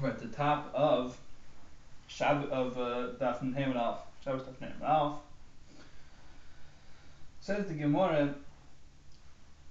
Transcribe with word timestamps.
We're 0.00 0.10
at 0.10 0.20
the 0.20 0.28
top 0.28 0.70
of 0.74 1.18
Shab 2.08 2.48
of 2.50 2.78
uh, 2.78 3.14
Daf 3.18 3.42
Nehemon 3.42 3.74
Alf. 3.74 4.02
Shabbos 4.22 4.42
Daf 4.42 4.54
Nehemon 4.62 4.86
Alf. 4.86 5.18
Says 7.40 7.66
the 7.66 7.74
Gemara. 7.74 8.32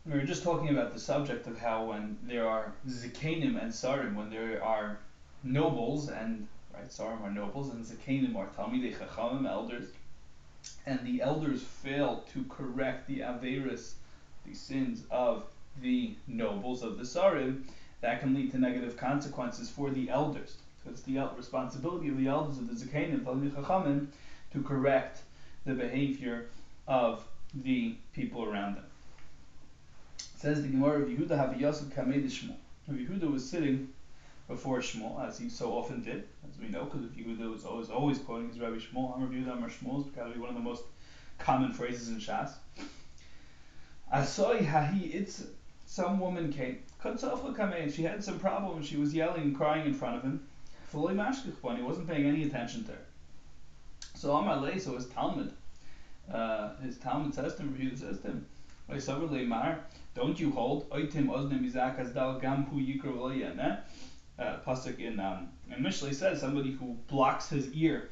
We 0.05 0.13
were 0.13 0.23
just 0.23 0.43
talking 0.43 0.69
about 0.69 0.91
the 0.91 0.99
subject 0.99 1.47
of 1.47 1.57
how 1.57 1.85
when 1.85 2.17
there 2.23 2.45
are 2.45 2.73
zikanim 2.89 3.61
and 3.61 3.71
sarim, 3.71 4.15
when 4.15 4.29
there 4.29 4.61
are 4.61 4.99
nobles 5.43 6.09
and 6.09 6.45
right, 6.73 6.89
sarim 6.89 7.21
are 7.21 7.31
nobles 7.31 7.69
and 7.69 7.85
zikanim 7.85 8.35
are 8.35 8.47
talmidei 8.47 8.97
chachamim, 8.97 9.47
elders, 9.47 9.91
and 10.85 11.05
the 11.05 11.21
elders 11.21 11.61
fail 11.61 12.25
to 12.33 12.43
correct 12.49 13.07
the 13.07 13.19
averis, 13.19 13.93
the 14.45 14.53
sins 14.53 15.03
of 15.09 15.45
the 15.81 16.15
nobles 16.27 16.83
of 16.83 16.97
the 16.97 17.03
sarim, 17.03 17.63
that 18.01 18.19
can 18.19 18.33
lead 18.33 18.51
to 18.51 18.59
negative 18.59 18.97
consequences 18.97 19.69
for 19.69 19.89
the 19.89 20.09
elders. 20.09 20.57
So 20.83 20.91
it's 20.91 21.01
the 21.01 21.19
responsibility 21.35 22.09
of 22.09 22.17
the 22.17 22.27
elders 22.27 22.57
of 22.57 22.67
the 22.67 22.73
Zakanim, 22.73 23.23
Talmud 23.23 23.55
Chachamim, 23.55 24.07
to 24.53 24.61
correct 24.63 25.21
the 25.65 25.73
behavior 25.73 26.45
of 26.87 27.23
the 27.53 27.95
people 28.13 28.45
around 28.45 28.75
them. 28.75 28.85
It 30.19 30.41
says 30.41 30.61
the 30.61 30.67
Gemara 30.67 31.01
of 31.01 31.09
Yehuda 31.09 31.37
have 31.37 31.59
Yosef 31.59 31.87
Kamei 31.87 32.23
Shmuel. 32.25 32.55
Yehuda 32.89 33.29
was 33.31 33.47
sitting 33.47 33.89
before 34.47 34.79
Shmuel, 34.79 35.27
as 35.27 35.37
he 35.37 35.49
so 35.49 35.73
often 35.73 36.01
did, 36.01 36.27
as 36.47 36.57
we 36.61 36.69
know, 36.69 36.85
because 36.85 37.05
Yehuda 37.07 37.51
was 37.51 37.65
always 37.65 37.89
always 37.89 38.19
quoting 38.19 38.49
his 38.49 38.59
Rabbi 38.59 38.77
Shmuel. 38.77 39.15
Amar 39.15 39.27
Yehuda 39.27 39.53
Amar 39.53 39.69
Shmuel 39.69 40.07
is 40.07 40.13
to 40.13 40.39
one 40.39 40.49
of 40.49 40.55
the 40.55 40.61
most 40.61 40.83
common 41.37 41.73
phrases 41.73 42.09
in 42.09 42.17
Shas. 42.17 42.51
Asoi 44.13 44.65
hahi 44.65 45.13
some 45.87 46.19
woman 46.19 46.51
came. 46.51 46.79
She 47.89 48.03
had 48.03 48.23
some 48.23 48.39
problem. 48.39 48.83
She 48.83 48.97
was 48.97 49.13
yelling 49.13 49.41
and 49.41 49.57
crying 49.57 49.85
in 49.87 49.93
front 49.93 50.17
of 50.17 50.21
him. 50.21 50.45
Fully 50.89 51.15
mashkichbon. 51.15 51.77
He 51.77 51.83
wasn't 51.83 52.07
paying 52.07 52.25
any 52.25 52.43
attention 52.43 52.83
to 52.85 52.91
her. 52.91 53.05
So 54.13 54.35
Amar 54.35 54.79
so 54.79 54.95
his 54.95 55.07
Talmud, 55.07 55.53
uh, 56.31 56.75
his 56.83 56.97
Talmud 56.97 57.33
says 57.33 57.55
to 57.55 57.61
him, 57.61 57.75
He 57.77 57.95
says 57.95 58.19
to 58.19 58.27
him, 58.27 58.45
don't 58.89 60.39
you 60.39 60.51
hold 60.51 60.89
oitim 60.89 61.27
oznem 61.27 61.69
izak 61.69 61.99
azdal 61.99 62.41
gam 62.41 62.63
hu 62.65 62.79
yikra 62.79 63.81
uh, 64.39 64.57
pasuk 64.65 64.99
in 64.99 65.19
um, 65.19 65.49
and 65.69 65.85
Mishlei 65.85 66.13
says 66.13 66.39
somebody 66.39 66.71
who 66.71 66.97
blocks 67.07 67.49
his 67.49 67.71
ear 67.73 68.09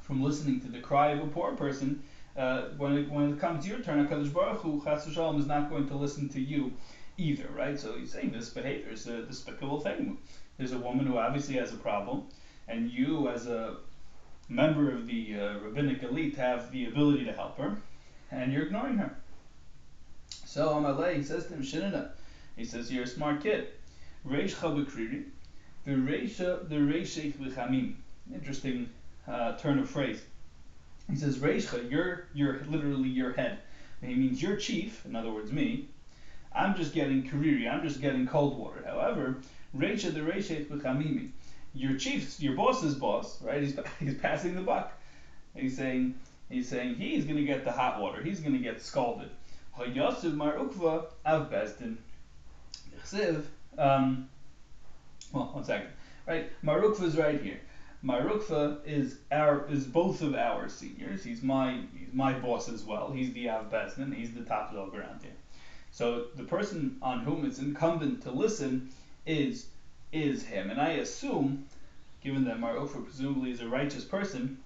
from 0.00 0.22
listening 0.22 0.60
to 0.60 0.68
the 0.68 0.80
cry 0.80 1.12
of 1.12 1.20
a 1.20 1.26
poor 1.28 1.52
person. 1.52 2.02
Uh, 2.36 2.62
when 2.78 2.96
it, 2.96 3.10
when 3.10 3.34
it 3.34 3.38
comes 3.38 3.66
your 3.66 3.80
turn, 3.80 4.06
Hakadosh 4.06 4.32
Baruch 4.32 4.60
Hu 4.60 4.82
Chas 4.82 5.06
Shalom, 5.12 5.38
is 5.38 5.46
not 5.46 5.68
going 5.68 5.86
to 5.88 5.94
listen 5.94 6.28
to 6.30 6.40
you 6.40 6.72
either, 7.18 7.48
right? 7.54 7.78
So 7.78 7.96
he's 7.98 8.12
saying 8.12 8.32
this 8.32 8.48
behavior 8.48 8.92
is 8.92 9.06
a 9.06 9.22
despicable 9.22 9.80
thing. 9.80 10.18
There's 10.56 10.72
a 10.72 10.78
woman 10.78 11.06
who 11.06 11.18
obviously 11.18 11.56
has 11.56 11.72
a 11.72 11.76
problem, 11.76 12.24
and 12.68 12.90
you, 12.90 13.28
as 13.28 13.46
a 13.46 13.76
member 14.48 14.90
of 14.90 15.06
the 15.06 15.38
uh, 15.38 15.58
rabbinic 15.58 16.02
elite, 16.02 16.36
have 16.36 16.70
the 16.72 16.86
ability 16.86 17.24
to 17.24 17.32
help 17.32 17.58
her, 17.58 17.76
and 18.30 18.52
you're 18.52 18.64
ignoring 18.64 18.96
her. 18.96 19.14
So 20.46 20.68
Amalei, 20.70 21.16
he 21.16 21.22
says 21.22 21.46
to 21.46 21.54
him, 21.54 21.62
Shinana, 21.62 22.10
he 22.56 22.64
says, 22.64 22.92
you're 22.92 23.04
a 23.04 23.06
smart 23.06 23.42
kid. 23.42 23.68
Reish 24.26 24.54
chabekriri, 24.54 25.24
the 25.84 25.92
reisha, 25.92 26.68
the 26.68 26.76
reishech 26.76 27.32
v'chamim. 27.34 27.94
Interesting 28.32 28.88
uh, 29.26 29.56
turn 29.56 29.78
of 29.78 29.90
phrase. 29.90 30.22
He 31.12 31.18
says, 31.18 31.38
Reishcha, 31.38 31.90
you're, 31.90 32.24
you're 32.32 32.60
literally 32.70 33.10
your 33.10 33.34
head. 33.34 33.58
And 34.00 34.10
he 34.10 34.16
means 34.16 34.40
your 34.40 34.56
chief, 34.56 35.04
in 35.04 35.14
other 35.14 35.30
words, 35.30 35.52
me, 35.52 35.88
I'm 36.54 36.74
just 36.74 36.94
getting 36.94 37.28
kariri, 37.28 37.70
I'm 37.70 37.86
just 37.86 38.00
getting 38.00 38.26
cold 38.26 38.58
water. 38.58 38.82
However, 38.86 39.36
Reisha 39.76 40.14
the 40.14 40.20
Reisha 40.20 40.66
B'chamimi, 40.66 41.28
your 41.74 41.98
chief's, 41.98 42.40
your 42.40 42.56
boss's 42.56 42.94
boss, 42.94 43.42
right? 43.42 43.60
He's, 43.62 43.78
he's 44.00 44.14
passing 44.14 44.54
the 44.54 44.62
buck. 44.62 44.98
He's 45.54 45.76
saying, 45.76 46.14
he's 46.48 46.66
saying 46.66 46.94
he's 46.94 47.24
going 47.24 47.36
to 47.36 47.44
get 47.44 47.66
the 47.66 47.72
hot 47.72 48.00
water. 48.00 48.22
He's 48.22 48.40
going 48.40 48.54
to 48.54 48.58
get 48.58 48.80
scalded. 48.80 49.28
Hayasiv 49.78 50.32
Mar 50.32 50.54
Ukva 50.54 51.04
Av 51.26 51.50
Bezdin. 51.50 51.98
Um, 53.76 54.30
well, 55.34 55.50
one 55.52 55.64
second. 55.64 55.88
Right, 56.26 56.50
Marukva 56.64 57.02
is 57.02 57.18
right 57.18 57.38
here. 57.42 57.60
Marukva 58.04 58.78
is 58.84 59.18
our 59.30 59.66
is 59.68 59.86
both 59.86 60.22
of 60.22 60.34
our 60.34 60.68
seniors. 60.68 61.22
He's 61.22 61.42
my 61.42 61.78
he's 61.96 62.12
my 62.12 62.32
boss 62.32 62.68
as 62.68 62.82
well. 62.82 63.12
He's 63.12 63.32
the 63.32 63.48
Av 63.48 63.70
Bezdin. 63.70 64.14
He's 64.14 64.32
the 64.32 64.42
top 64.42 64.74
dog 64.74 64.94
around 64.94 65.22
here. 65.22 65.36
So 65.92 66.26
the 66.34 66.44
person 66.44 66.96
on 67.00 67.20
whom 67.20 67.44
it's 67.44 67.58
incumbent 67.58 68.22
to 68.22 68.30
listen 68.32 68.90
is 69.24 69.66
is 70.10 70.44
him. 70.44 70.70
And 70.70 70.80
I 70.80 70.92
assume, 70.92 71.64
given 72.22 72.44
that 72.44 72.58
my 72.58 72.72
Ofer 72.72 73.00
presumably 73.00 73.52
is 73.52 73.60
a 73.60 73.68
righteous 73.68 74.04
person, 74.04 74.58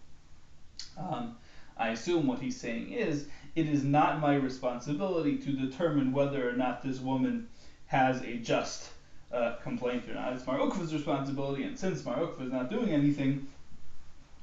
um, 0.97 1.37
I 1.77 1.91
assume 1.91 2.27
what 2.27 2.39
he's 2.39 2.59
saying 2.59 2.93
is, 2.93 3.27
it 3.55 3.69
is 3.69 3.85
not 3.85 4.21
my 4.21 4.35
responsibility 4.35 5.37
to 5.39 5.53
determine 5.53 6.13
whether 6.13 6.49
or 6.49 6.53
not 6.53 6.83
this 6.83 7.01
woman 7.01 7.49
has 7.87 8.23
a 8.23 8.37
just 8.39 8.91
uh, 9.33 9.57
complaint 9.63 10.09
or 10.09 10.15
not. 10.15 10.33
It's 10.33 10.47
Mar 10.47 10.59
Ukva's 10.59 10.93
responsibility, 10.93 11.65
and 11.65 11.79
since 11.79 12.05
Mar 12.05 12.17
Ukva 12.17 12.47
is 12.47 12.53
not 12.53 12.71
doing 12.71 12.91
anything, 12.91 13.47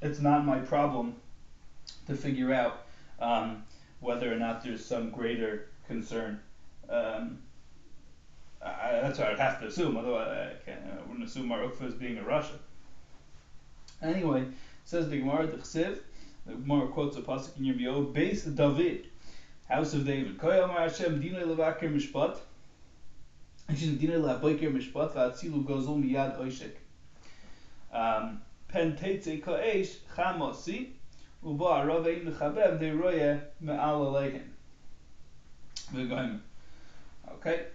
it's 0.02 0.20
not 0.20 0.44
my 0.44 0.58
problem 0.58 1.14
to 2.06 2.14
figure 2.14 2.52
out 2.52 2.82
um, 3.20 3.64
whether 4.00 4.32
or 4.32 4.36
not 4.36 4.62
there's 4.62 4.84
some 4.84 5.10
greater 5.10 5.68
concern 5.86 6.40
um, 6.88 7.38
I, 8.64 9.00
that's 9.02 9.18
what 9.18 9.28
I'd 9.28 9.38
have 9.38 9.60
to 9.60 9.66
assume. 9.66 9.96
Otherwise, 9.96 10.56
I, 10.66 10.70
I 10.70 10.76
wouldn't 11.06 11.26
assume 11.28 11.48
Mar 11.48 11.60
Ukva 11.60 11.88
is 11.88 11.94
being 11.94 12.18
a 12.18 12.24
Russia. 12.24 12.58
Anyway, 14.02 14.46
says 14.84 15.08
the 15.08 15.18
Gemara, 15.18 15.46
the 15.46 15.58
Chsiv, 15.58 15.98
the 16.46 16.54
Gemara 16.54 16.88
quotes 16.88 17.16
a 17.16 17.22
pasuk 17.22 17.58
in 17.58 17.64
Yirmiyahu, 17.64 18.12
base 18.12 18.44
David, 18.44 19.08
house 19.68 19.94
of 19.94 20.06
David. 20.06 20.38
Koyam 20.38 20.70
Hashem 20.70 21.20
dina 21.20 21.40
levakir 21.40 21.94
mishpat. 21.94 22.38
Um. 27.92 28.42
Okay, 37.32 37.66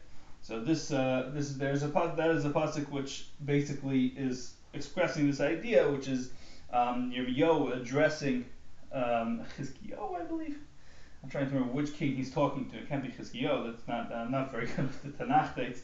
so 0.41 0.59
this 0.59 0.91
uh, 0.91 1.31
this 1.33 1.53
there's 1.53 1.83
a 1.83 1.87
that 1.87 2.31
is 2.31 2.45
a 2.45 2.49
pasuk 2.49 2.89
which 2.89 3.29
basically 3.45 4.07
is 4.17 4.53
expressing 4.73 5.27
this 5.27 5.41
idea, 5.41 5.89
which 5.89 6.07
is 6.07 6.31
um, 6.71 7.11
Yirmiyahu 7.11 7.81
addressing 7.81 8.45
um, 8.91 9.45
Chizkiyahu, 9.57 10.19
I 10.19 10.23
believe. 10.23 10.57
I'm 11.23 11.29
trying 11.29 11.47
to 11.47 11.53
remember 11.53 11.73
which 11.73 11.93
king 11.93 12.15
he's 12.15 12.31
talking 12.31 12.69
to. 12.69 12.77
It 12.77 12.89
can't 12.89 13.03
be 13.03 13.09
Chizkiyahu. 13.09 13.71
That's 13.71 13.87
not 13.87 14.11
I'm 14.13 14.31
not 14.31 14.51
very 14.51 14.67
good 14.75 14.87
with 14.87 15.17
the 15.17 15.23
Tanakh 15.25 15.55
dates, 15.55 15.81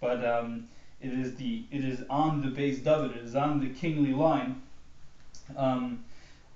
but 0.00 0.24
um, 0.24 0.68
it 1.00 1.12
is 1.12 1.36
the 1.36 1.64
it 1.70 1.84
is 1.84 2.02
on 2.08 2.40
the 2.40 2.48
base 2.48 2.78
David. 2.78 3.12
It 3.12 3.24
is 3.24 3.36
on 3.36 3.60
the 3.60 3.68
kingly 3.68 4.12
line 4.12 4.62
um, 5.56 6.04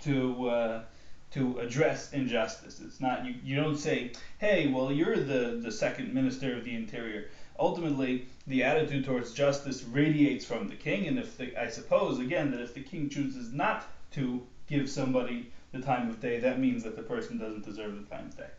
to. 0.03 0.49
Uh, 0.49 0.83
to 1.35 1.59
address 1.59 2.13
injustice. 2.13 2.81
It's 2.81 3.01
not 3.01 3.27
you, 3.27 3.35
you 3.43 3.57
don't 3.57 3.77
say, 3.77 4.13
hey, 4.39 4.69
well 4.69 4.93
you're 4.93 5.17
the, 5.17 5.59
the 5.61 5.73
second 5.73 6.15
minister 6.15 6.57
of 6.57 6.65
the 6.65 6.77
interior. 6.77 7.29
Ultimately, 7.59 8.27
the 8.47 8.63
attitude 8.63 9.05
towards 9.05 9.33
justice 9.33 9.83
radiates 9.83 10.45
from 10.45 10.69
the 10.69 10.77
king, 10.77 11.09
and 11.09 11.19
if 11.19 11.37
the, 11.37 11.61
I 11.61 11.69
suppose 11.69 12.21
again 12.21 12.53
that 12.53 12.61
if 12.61 12.73
the 12.73 12.83
king 12.83 13.09
chooses 13.09 13.53
not 13.53 13.85
to 14.13 14.43
give 14.69 14.89
somebody 14.89 15.51
the 15.75 15.81
time 15.81 16.09
of 16.09 16.21
day, 16.21 16.41
that 16.41 16.59
means 16.59 16.83
that 16.85 16.97
the 16.97 17.03
person 17.03 17.39
doesn't 17.39 17.65
deserve 17.65 17.97
the 17.97 18.15
time 18.15 18.27
of 18.27 18.37
day. 18.37 18.51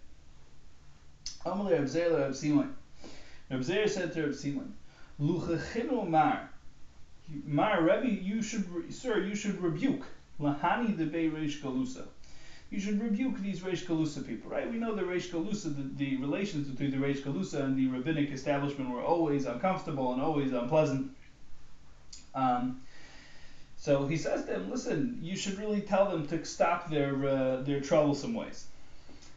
Amalei 1.46 1.80
Abzela 1.80 2.30
Absimon. 2.30 2.74
Abzer 3.50 3.90
said 3.90 4.14
to 4.14 4.28
Absimon, 4.28 4.72
Luchachinu 5.20 6.08
Mar. 6.08 6.50
Mar 7.46 7.82
Rebbe, 7.82 8.08
you 8.08 8.42
should, 8.42 8.66
sir, 8.94 9.22
you 9.22 9.36
should 9.36 9.60
rebuke. 9.62 10.04
Lahani 10.40 10.96
the 10.96 11.06
Bei 11.06 11.30
Reish 11.30 11.62
Galusa 11.62 12.04
you 12.76 12.80
should 12.80 13.02
rebuke 13.02 13.40
these 13.40 13.62
Reish 13.62 13.86
Galusa 13.86 14.26
people, 14.26 14.50
right? 14.50 14.70
We 14.70 14.78
know 14.78 14.96
the 14.96 15.04
Reish 15.04 15.30
Galusa, 15.30 15.76
the, 15.76 16.06
the 16.06 16.18
relations 16.18 16.68
between 16.68 16.92
the 16.92 16.98
Reish 16.98 17.22
Galusa 17.22 17.64
and 17.64 17.78
the 17.78 17.88
rabbinic 17.88 18.32
establishment 18.32 18.90
were 18.90 19.04
always 19.04 19.46
uncomfortable 19.46 20.14
and 20.14 20.22
always 20.22 20.52
unpleasant. 20.52 21.12
Um, 22.34 22.82
so 23.86 24.08
he 24.08 24.18
says 24.18 24.46
to 24.46 24.54
them, 24.54 24.72
listen, 24.72 25.20
you 25.22 25.36
should 25.36 25.60
really 25.60 25.80
tell 25.80 26.10
them 26.10 26.26
to 26.30 26.44
stop 26.44 26.90
their 26.90 27.14
uh, 27.30 27.62
their 27.62 27.80
troublesome 27.82 28.34
ways. 28.34 28.66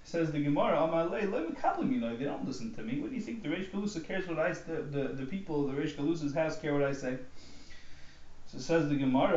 Says 0.05 0.33
the 0.33 0.43
Gemara, 0.43 0.81
you 0.87 2.01
know, 2.01 2.17
they 2.17 2.25
don't 2.25 2.47
listen 2.47 2.73
to 2.77 2.83
me. 2.83 2.99
What 2.99 3.11
do 3.11 3.17
you 3.17 3.21
think? 3.21 3.43
The 3.43 3.51
Reish 3.51 3.71
Galusa 3.71 4.03
cares 4.03 4.27
what 4.27 4.39
I 4.39 4.55
the, 4.55 4.77
the, 4.91 5.09
the 5.09 5.27
people 5.27 5.69
of 5.69 5.77
the 5.77 5.83
Reish 5.83 5.97
Galusa's 5.97 6.33
house 6.33 6.59
care 6.59 6.73
what 6.73 6.83
I 6.83 6.95
say. 6.95 7.19
So 8.51 8.57
says 8.59 8.89
the 8.89 8.97
Gemara. 8.97 9.37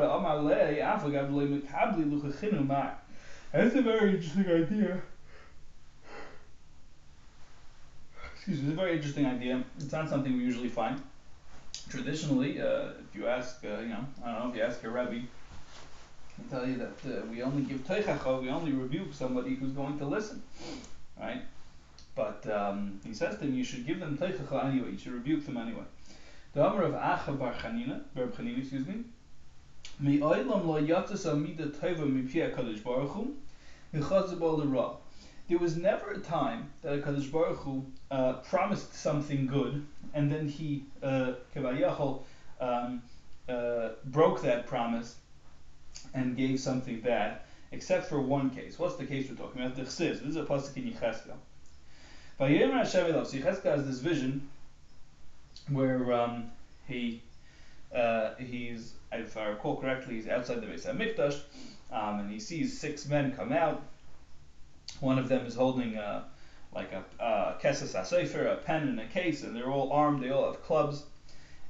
That's 3.51 3.75
a 3.75 3.81
very 3.81 4.11
interesting 4.11 4.49
idea. 4.49 5.01
Excuse 8.33 8.61
me, 8.61 8.69
it's 8.69 8.71
a 8.71 8.81
very 8.81 8.95
interesting 8.95 9.25
idea. 9.25 9.61
It's 9.77 9.91
not 9.91 10.07
something 10.07 10.31
we 10.31 10.45
usually 10.45 10.69
find. 10.69 11.01
Traditionally, 11.91 12.61
uh, 12.61 12.91
if 13.05 13.15
you 13.15 13.27
ask, 13.27 13.63
uh, 13.65 13.81
you 13.81 13.89
know, 13.89 14.05
I 14.23 14.31
don't 14.31 14.39
know, 14.39 14.49
if 14.51 14.55
you 14.55 14.63
ask 14.63 14.81
your 14.81 14.93
rabbi, 14.93 15.19
he'll 16.37 16.49
tell 16.49 16.67
you 16.67 16.77
that 16.77 16.97
uh, 17.05 17.25
we 17.29 17.43
only 17.43 17.63
give 17.63 17.85
teichacha, 17.85 18.41
we 18.41 18.49
only 18.49 18.71
rebuke 18.71 19.13
somebody 19.13 19.55
who's 19.55 19.73
going 19.73 19.99
to 19.99 20.05
listen, 20.05 20.41
right? 21.19 21.41
But 22.15 22.49
um, 22.49 22.99
he 23.05 23.13
says 23.13 23.37
to 23.39 23.45
you 23.45 23.63
should 23.63 23.85
give 23.85 23.99
them 23.99 24.17
teichacha 24.17 24.65
anyway, 24.65 24.91
you 24.91 24.97
should 24.97 25.13
rebuke 25.13 25.45
them 25.45 25.57
anyway. 25.57 25.83
The 26.53 26.65
Amr 26.65 26.83
of 26.83 26.93
Acha 26.93 27.37
Bar 27.37 27.53
Chanina, 27.53 28.01
Bar 28.15 28.27
Chanina, 28.27 28.59
excuse 28.59 28.87
me, 28.87 29.03
Mi 29.99 30.19
oilam 30.19 30.65
lo 30.65 30.81
yatzas 30.81 31.29
amida 31.29 31.67
teva 31.67 32.05
mipia 32.05 32.55
kadosh 32.55 32.83
baruch 32.83 33.11
hu, 33.11 33.35
there 35.51 35.59
was 35.59 35.75
never 35.75 36.11
a 36.11 36.17
time 36.17 36.71
that 36.81 37.03
Hakadosh 37.03 37.29
Baruch 37.29 37.57
Hu 37.57 37.85
uh, 38.09 38.33
promised 38.35 38.95
something 38.95 39.47
good 39.47 39.85
and 40.13 40.31
then 40.31 40.47
he 40.47 40.85
uh, 41.03 41.33
um, 42.61 43.03
uh, 43.49 43.89
broke 44.05 44.41
that 44.43 44.65
promise 44.65 45.17
and 46.13 46.37
gave 46.37 46.57
something 46.57 47.01
bad, 47.01 47.39
except 47.73 48.07
for 48.07 48.21
one 48.21 48.49
case. 48.49 48.79
What's 48.79 48.95
the 48.95 49.05
case 49.05 49.29
we're 49.29 49.35
talking 49.35 49.61
about? 49.61 49.75
The 49.75 49.81
Chsiz. 49.81 50.21
This 50.21 50.21
is 50.21 50.35
a 50.37 50.43
pasuk 50.43 50.77
in 50.77 50.93
Yecheskel. 50.93 51.35
Vayemer 52.39 52.77
Hashem 52.77 53.11
Elav. 53.11 53.27
So 53.27 53.37
Yecheskel 53.37 53.75
has 53.75 53.85
this 53.85 53.99
vision 53.99 54.47
where 55.67 56.13
um, 56.13 56.49
he 56.87 57.21
uh, 57.93 58.35
he's, 58.35 58.93
if 59.11 59.35
I 59.35 59.47
recall 59.47 59.81
correctly, 59.81 60.15
he's 60.15 60.29
outside 60.29 60.61
the 60.61 60.67
Beis 60.67 60.85
Hamikdash, 60.85 61.41
um, 61.91 62.21
and 62.21 62.31
he 62.31 62.39
sees 62.39 62.79
six 62.79 63.05
men 63.05 63.33
come 63.35 63.51
out. 63.51 63.83
One 64.99 65.17
of 65.17 65.29
them 65.29 65.45
is 65.45 65.55
holding 65.55 65.95
a, 65.95 66.25
like 66.73 66.91
a, 66.91 67.03
a 67.23 67.55
kesses 67.61 67.95
a 67.95 68.55
pen 68.57 68.87
and 68.87 68.99
a 68.99 69.07
case, 69.07 69.43
and 69.43 69.55
they're 69.55 69.69
all 69.69 69.91
armed. 69.91 70.23
They 70.23 70.29
all 70.29 70.45
have 70.45 70.63
clubs, 70.63 71.03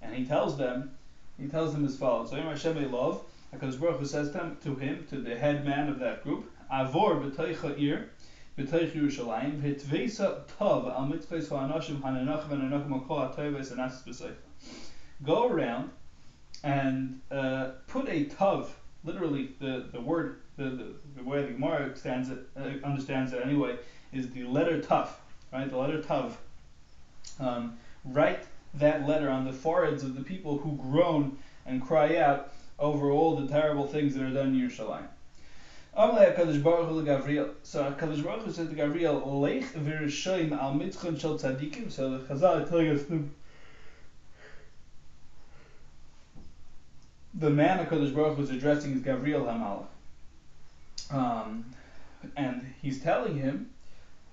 and 0.02 0.14
he 0.14 0.26
tells 0.26 0.58
them, 0.58 0.92
he 1.38 1.48
tells 1.48 1.74
them 1.74 1.86
as 1.86 1.98
follows: 1.98 2.30
So 2.30 2.38
Hashem 2.38 2.92
love, 2.92 3.22
because 3.52 3.76
Baruch 3.76 4.00
Hu 4.00 4.06
says 4.06 4.32
to 4.32 4.76
him, 4.76 5.06
to 5.10 5.22
the 5.22 5.36
head 5.38 5.66
man 5.66 5.90
of 5.90 6.00
that 6.00 6.24
group, 6.24 6.52
Avor 6.72 7.22
b'teicha 7.22 7.80
ir, 7.80 8.10
b'teich 8.58 8.92
Yerushalayim, 8.94 9.62
hitvesa 9.62 10.44
tov 10.58 10.90
al 10.90 11.08
mitzvahs 11.08 11.50
ha'anashim 11.50 12.02
hananach 12.02 12.48
v'ananachim 12.48 12.92
al 12.92 13.00
kol 13.02 13.20
ha'toyves 13.20 13.72
and 13.72 13.82
asis 13.82 14.22
Go 15.24 15.48
around 15.48 15.92
and 16.64 17.22
uh, 17.32 17.72
put 17.88 18.08
a 18.08 18.26
tov, 18.26 18.70
literally 19.04 19.52
the, 19.60 19.90
the 19.92 20.00
word, 20.00 20.41
the, 20.58 20.94
the, 21.16 21.24
way 21.24 21.44
the 21.44 21.54
Gemara 21.54 21.84
understands 21.84 22.30
it, 22.30 22.40
uh, 22.58 22.86
understands 22.86 23.34
it 23.34 23.42
anyway, 23.44 23.78
is 24.14 24.30
the 24.32 24.44
letter 24.44 24.80
tov, 24.80 25.10
right? 25.52 25.70
The 25.70 25.78
letter 25.78 26.02
tov. 26.02 26.34
Um, 27.40 27.78
write 28.06 28.44
that 28.76 29.08
letter 29.08 29.30
on 29.30 29.46
the 29.46 29.54
foreheads 29.54 30.04
of 30.04 30.16
the 30.16 30.24
people 30.24 30.58
who 30.58 30.78
groan 30.78 31.38
and 31.66 31.82
cry 31.82 32.18
out 32.18 32.52
over 32.80 33.12
all 33.12 33.36
the 33.36 33.48
terrible 33.48 33.88
things 33.88 34.14
that 34.16 34.24
are 34.24 34.34
done 34.34 34.56
in 34.56 34.70
Yerushalayim. 34.70 35.08
So 35.94 36.62
Baruch 36.64 38.46
Hu 38.46 38.52
said 38.52 38.70
to 38.70 38.76
Gabriel, 38.76 39.22
v'rishoyim 39.22 40.52
al 40.54 40.80
shel 41.18 41.38
tzadikim. 41.38 41.92
So 41.92 42.18
the 42.18 42.20
Chazal 42.34 42.68
telling 42.70 42.90
us 42.90 43.04
the 47.34 47.50
man 47.50 47.86
HaKadosh 47.86 48.16
Baruch 48.16 48.38
Hu 48.38 48.44
is 48.44 48.50
addressing 48.52 48.94
is 48.94 49.02
Gabriel 49.02 49.44
HaMalach. 49.44 49.91
Um, 51.12 51.66
and 52.36 52.74
he's 52.82 53.02
telling 53.02 53.38
him, 53.38 53.70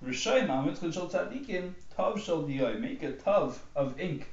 Rishayim 0.05 0.93
Shal 0.93 1.09
Tzadikim, 1.09 1.73
Tav 1.95 2.15
Diyoi, 2.15 2.79
make 2.79 3.03
a 3.03 3.11
Tav 3.11 3.61
of 3.75 3.99
ink 3.99 4.29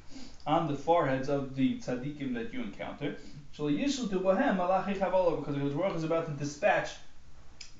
on 0.46 0.69
the 0.69 0.76
foreheads 0.76 1.28
of 1.28 1.56
the 1.56 1.78
Tzadikim 1.78 2.34
that 2.34 2.52
you 2.52 2.60
encounter. 2.60 3.16
Because 3.56 3.72
Hakadosh 3.72 5.76
Baruch 5.76 5.96
is 5.96 6.04
about 6.04 6.26
to 6.26 6.32
dispatch 6.32 6.90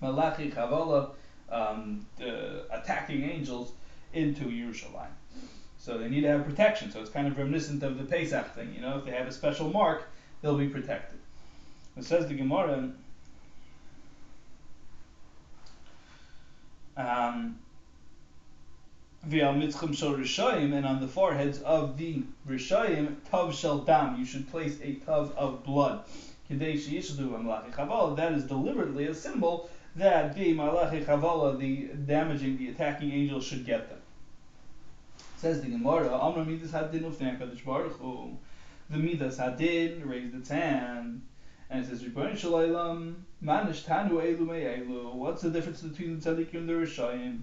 Malachi 0.01 0.51
Chavala, 0.51 1.11
um, 1.51 2.07
attacking 2.71 3.23
angels 3.23 3.73
into 4.13 4.45
Yerushalayim. 4.45 5.13
So 5.79 5.99
they 5.99 6.09
need 6.09 6.23
to 6.23 6.29
have 6.29 6.45
protection. 6.45 6.91
So 6.91 7.01
it's 7.01 7.11
kind 7.11 7.29
of 7.29 7.39
reminiscent 7.39 7.83
of 7.83 7.99
the 7.99 8.05
Pesach 8.05 8.55
thing. 8.55 8.75
You 8.75 8.81
know, 8.81 8.99
if 8.99 9.05
they 9.05 9.13
have 9.13 9.29
a 9.29 9.33
special 9.33 9.71
mark, 9.71 10.09
they'll 10.43 10.59
be 10.59 10.69
protected. 10.69 11.19
It 11.97 12.05
says 12.05 12.27
the 12.27 12.35
Gemara. 12.35 12.91
Um, 16.97 17.59
and 19.23 20.87
on 20.87 21.01
the 21.01 21.09
foreheads 21.09 21.59
of 21.61 21.97
the 21.97 22.23
Rishayim, 22.49 23.17
Tav 23.31 23.55
Shel 23.55 23.79
Dam, 23.79 24.19
you 24.19 24.25
should 24.25 24.49
place 24.49 24.79
a 24.83 24.95
Tav 24.95 25.33
of 25.37 25.65
blood. 25.65 26.05
That 26.49 26.63
is 26.63 28.45
deliberately 28.45 29.07
a 29.07 29.15
symbol 29.15 29.69
that 29.97 30.35
the 30.35 30.53
Malachi 30.53 31.01
Chavala, 31.01 31.59
the 31.59 31.89
damaging, 32.07 32.57
the 32.57 32.69
attacking 32.69 33.11
angel, 33.11 33.41
should 33.41 33.67
get 33.67 33.89
them. 33.89 33.99
Says 35.39 35.61
the 35.61 35.69
Gemara, 35.69 36.17
Amra 36.17 36.45
Midas 36.45 36.71
Hadin 36.71 37.03
HaKadosh 37.03 37.65
Baruch 37.65 37.99
the 38.89 38.97
Midas 38.97 39.39
Hadin 39.39 40.07
raised 40.09 40.35
its 40.35 40.49
hand 40.51 41.23
and 41.71 41.85
it 41.85 41.89
says 41.89 42.05
Ribbon 42.05 42.33
Shalaylam 42.33 43.15
Manish 43.43 43.85
Tanu 43.85 44.13
Elu 44.13 44.39
Elu. 44.39 45.13
What's 45.15 45.43
the 45.43 45.51
difference 45.51 45.83
between 45.83 46.19
the 46.19 46.31
Tzaddikim 46.31 46.55
and 46.55 46.69
the 46.69 46.75
Rishayim? 46.75 47.41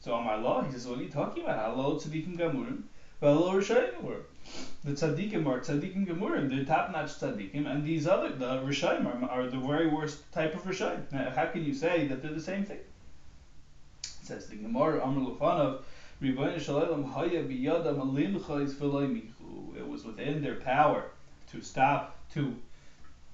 So 0.00 0.14
on 0.14 0.66
he 0.66 0.72
says, 0.72 0.86
what 0.86 0.98
are 0.98 1.02
you 1.02 1.08
talking 1.08 1.44
about? 1.44 1.74
Hello 1.74 1.96
Tzaddikim 1.96 2.38
Gamurim, 2.38 2.82
hello 3.20 3.52
Rishayim 3.52 4.02
were. 4.02 4.22
The 4.84 4.92
Tzaddikim 4.92 5.46
are 5.46 5.60
Tzaddikim 5.60 6.06
Gamurim, 6.06 6.48
they're 6.48 6.64
top-notch 6.64 7.18
Tzaddikim, 7.18 7.70
and 7.70 7.84
these 7.84 8.06
other, 8.06 8.30
the 8.30 8.62
Rishayim 8.62 9.06
are, 9.06 9.30
are 9.30 9.46
the 9.48 9.58
very 9.58 9.88
worst 9.88 10.30
type 10.32 10.54
of 10.54 10.62
Rishayim. 10.62 11.10
Now, 11.12 11.30
how 11.34 11.46
can 11.46 11.64
you 11.64 11.74
say 11.74 12.06
that 12.06 12.22
they're 12.22 12.32
the 12.32 12.40
same 12.40 12.64
thing? 12.64 12.78
It 14.02 14.26
says 14.26 14.46
the 14.46 14.56
Gemara 14.56 15.02
Amr 15.02 15.30
Lufanov, 15.30 15.82
Ribbon 16.20 16.54
Shalaylam 16.54 17.12
Haya 17.12 17.42
Biyadam 17.42 18.00
Alim 18.00 18.40
Chayz 18.40 18.72
V'Loimichu 18.74 19.76
it 19.78 19.86
was 19.86 20.04
within 20.04 20.42
their 20.42 20.56
power 20.56 21.04
to 21.52 21.62
stop, 21.62 22.16
to, 22.32 22.54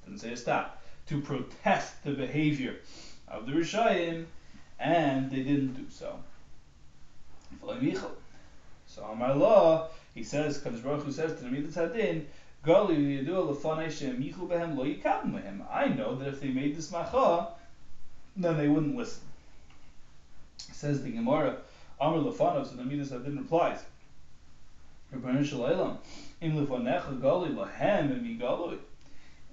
didn't 0.04 0.20
say 0.20 0.34
stop, 0.34 0.82
to 1.06 1.20
protest 1.20 2.02
the 2.04 2.12
behavior 2.12 2.76
of 3.28 3.46
the 3.46 3.52
Rishayim, 3.52 4.26
and 4.78 5.30
they 5.30 5.42
didn't 5.42 5.74
do 5.74 5.84
so. 5.90 6.18
So 8.86 9.04
on 9.04 9.18
my 9.18 9.32
law, 9.32 9.88
he 10.14 10.22
says, 10.22 10.58
Kadosh 10.58 10.82
Baruch 10.82 11.04
Hu 11.04 11.12
says 11.12 11.36
to 11.38 11.44
the 11.44 11.50
Midas 11.50 11.74
Hadin, 11.76 12.26
I 12.66 12.70
know 15.88 16.14
that 16.16 16.28
if 16.28 16.40
they 16.40 16.48
made 16.48 16.74
this 16.74 16.90
macha, 16.90 17.48
then 18.36 18.56
they 18.56 18.68
wouldn't 18.68 18.96
listen. 18.96 19.22
Says 20.56 21.02
the 21.02 21.10
Gemara, 21.10 21.58
Amr 22.00 22.18
Lefanov, 22.18 22.66
so 22.66 22.76
the 22.76 22.84
Midas 22.84 23.10
Hadin 23.10 23.36
replies, 23.36 23.84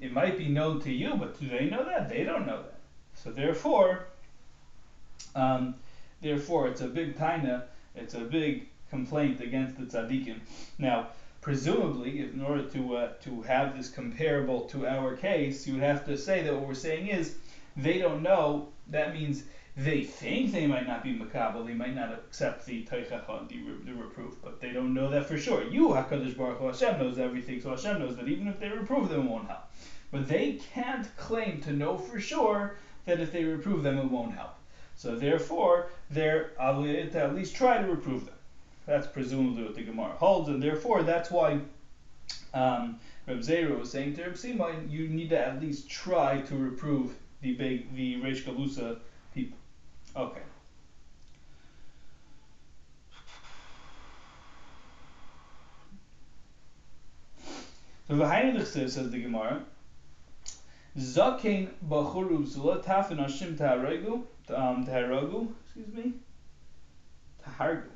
it 0.02 0.12
might 0.12 0.38
be 0.38 0.50
known 0.50 0.82
to 0.82 0.92
you, 0.92 1.14
but 1.16 1.40
do 1.40 1.48
they 1.48 1.70
know 1.70 1.86
that? 1.86 2.10
They 2.10 2.24
don't 2.24 2.48
know 2.48 2.64
that. 2.64 2.80
So 3.14 3.32
therefore, 3.32 4.08
um, 5.36 5.76
therefore, 6.22 6.68
it's 6.68 6.82
a 6.82 6.88
big 6.88 7.18
taina, 7.18 7.64
it's 7.96 8.16
a 8.16 8.22
big 8.22 8.68
complaint 8.90 9.40
against 9.40 9.78
the 9.78 9.86
tzaddikim. 9.86 10.40
Now, 10.80 11.10
presumably, 11.40 12.20
in 12.20 12.42
order 12.42 12.64
to 12.64 12.96
uh, 12.96 13.08
to 13.24 13.42
have 13.44 13.78
this 13.78 13.90
comparable 13.90 14.62
to 14.70 14.88
our 14.88 15.16
case, 15.16 15.68
you 15.68 15.76
would 15.76 15.84
have 15.84 16.06
to 16.06 16.18
say 16.18 16.42
that 16.44 16.54
what 16.54 16.68
we're 16.68 16.74
saying 16.74 17.08
is 17.08 17.36
they 17.78 18.00
don't 18.00 18.24
know. 18.24 18.70
That 18.88 19.14
means 19.14 19.44
they 19.78 20.04
think 20.04 20.52
they 20.52 20.68
might 20.68 20.88
not 20.88 21.04
be 21.04 21.18
makabel, 21.18 21.66
they 21.66 21.74
might 21.74 21.96
not 21.96 22.12
accept 22.12 22.66
the 22.66 22.84
teichacha, 22.84 23.48
the, 23.48 23.60
the 23.86 23.94
reproof, 23.94 24.36
but 24.44 24.60
they 24.60 24.72
don't 24.72 24.94
know 24.94 25.10
that 25.10 25.26
for 25.26 25.38
sure. 25.38 25.64
You, 25.64 25.90
Hakadosh 25.90 26.36
Baruch 26.36 26.58
Hu, 26.58 26.68
Hashem 26.68 27.00
knows 27.00 27.18
everything, 27.18 27.62
so 27.62 27.70
Hashem 27.70 28.00
knows 28.00 28.18
that 28.18 28.28
even 28.28 28.48
if 28.48 28.60
they 28.60 28.70
reprove 28.70 29.10
them, 29.10 29.28
it 29.28 29.30
won't 29.30 29.48
help. 29.48 29.72
But 30.12 30.28
they 30.28 30.60
can't 30.74 31.08
claim 31.16 31.62
to 31.62 31.72
know 31.72 31.98
for 31.98 32.20
sure 32.20 32.76
that 33.06 33.22
if 33.22 33.32
they 33.32 33.46
reprove 33.46 33.84
them, 33.84 33.98
it 33.98 34.06
won't 34.06 34.36
help. 34.36 34.56
So 34.96 35.16
therefore, 35.16 35.90
they're 36.10 36.52
obligated 36.60 37.14
to 37.14 37.24
at 37.24 37.36
least 37.36 37.56
try 37.56 37.82
to 37.82 37.88
reprove 37.88 38.26
them. 38.26 38.36
That's 38.86 39.08
presumably 39.08 39.64
what 39.64 39.76
the 39.76 39.84
Gemara 39.84 40.14
holds, 40.14 40.50
and 40.50 40.62
therefore 40.62 41.04
that's 41.04 41.32
why 41.32 41.60
um, 42.54 43.00
Reb 43.26 43.40
Zera 43.40 43.80
was 43.80 43.90
saying 43.90 44.16
to 44.16 44.24
Reb 44.24 44.34
Sima, 44.34 44.92
you 44.92 45.08
need 45.08 45.30
to 45.30 45.40
at 45.40 45.62
least 45.62 45.90
try 45.90 46.42
to 46.42 46.56
reprove 46.56 47.16
the 47.42 47.54
big 47.54 47.96
the 47.96 48.22
Reish 48.22 48.44
Galusa 48.44 49.00
people. 49.34 49.58
Okay. 50.16 50.42
So 58.08 58.18
the 58.18 58.28
Heinrich 58.28 58.68
says, 58.68 58.96
the 58.96 59.20
Gemara, 59.20 59.64
Zakein 60.98 61.70
bachuru 61.88 62.46
zula 62.46 62.82
tafin 62.82 63.26
ashim 63.26 63.58
taharagu, 63.58 64.24
um, 64.54 64.86
taharagu, 64.86 65.48
excuse 65.64 65.88
me, 65.94 66.14
tahargu. 67.42 67.88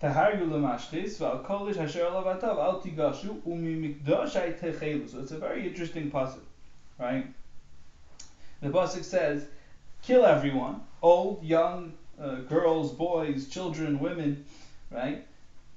Tahargu 0.00 0.48
lemashtis 0.48 1.18
v'al 1.18 1.44
kolish 1.44 1.76
asher 1.76 2.04
alavatav 2.04 2.56
al 2.56 2.80
tigashu 2.80 3.42
umimikdashai 3.42 4.58
techelu. 4.58 5.10
So 5.10 5.18
it's 5.18 5.32
a 5.32 5.38
very 5.38 5.68
interesting 5.68 6.10
pasuk, 6.10 6.40
right? 6.98 7.26
The 8.60 8.70
pasuk 8.70 9.04
says, 9.04 9.46
kill 10.02 10.24
everyone, 10.24 10.80
old, 11.02 11.44
young, 11.44 11.94
uh, 12.20 12.36
girls, 12.36 12.92
boys, 12.92 13.48
children, 13.48 14.00
women, 14.00 14.44
right? 14.90 15.26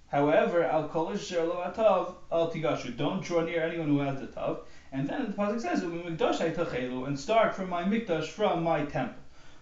However, 0.07 0.63
al 0.63 0.89
kolish 0.89 1.31
alavatav 1.31 2.15
al 2.31 2.51
tigashu. 2.51 2.97
Don't 2.97 3.23
draw 3.23 3.41
near 3.41 3.63
anyone 3.63 3.87
who 3.87 3.99
has 3.99 4.19
the 4.19 4.27
tav. 4.27 4.61
And 4.91 5.07
then 5.07 5.27
the 5.27 5.33
pasuk 5.33 5.61
says, 5.61 5.81
techelu, 5.81 7.07
and 7.07 7.19
start 7.19 7.55
from 7.55 7.69
my 7.69 7.83
mikdash, 7.83 8.27
from 8.27 8.63
my 8.63 8.83
temple. 8.85 9.15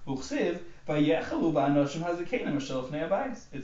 Uchsiv 0.07 0.59
it 0.89 1.05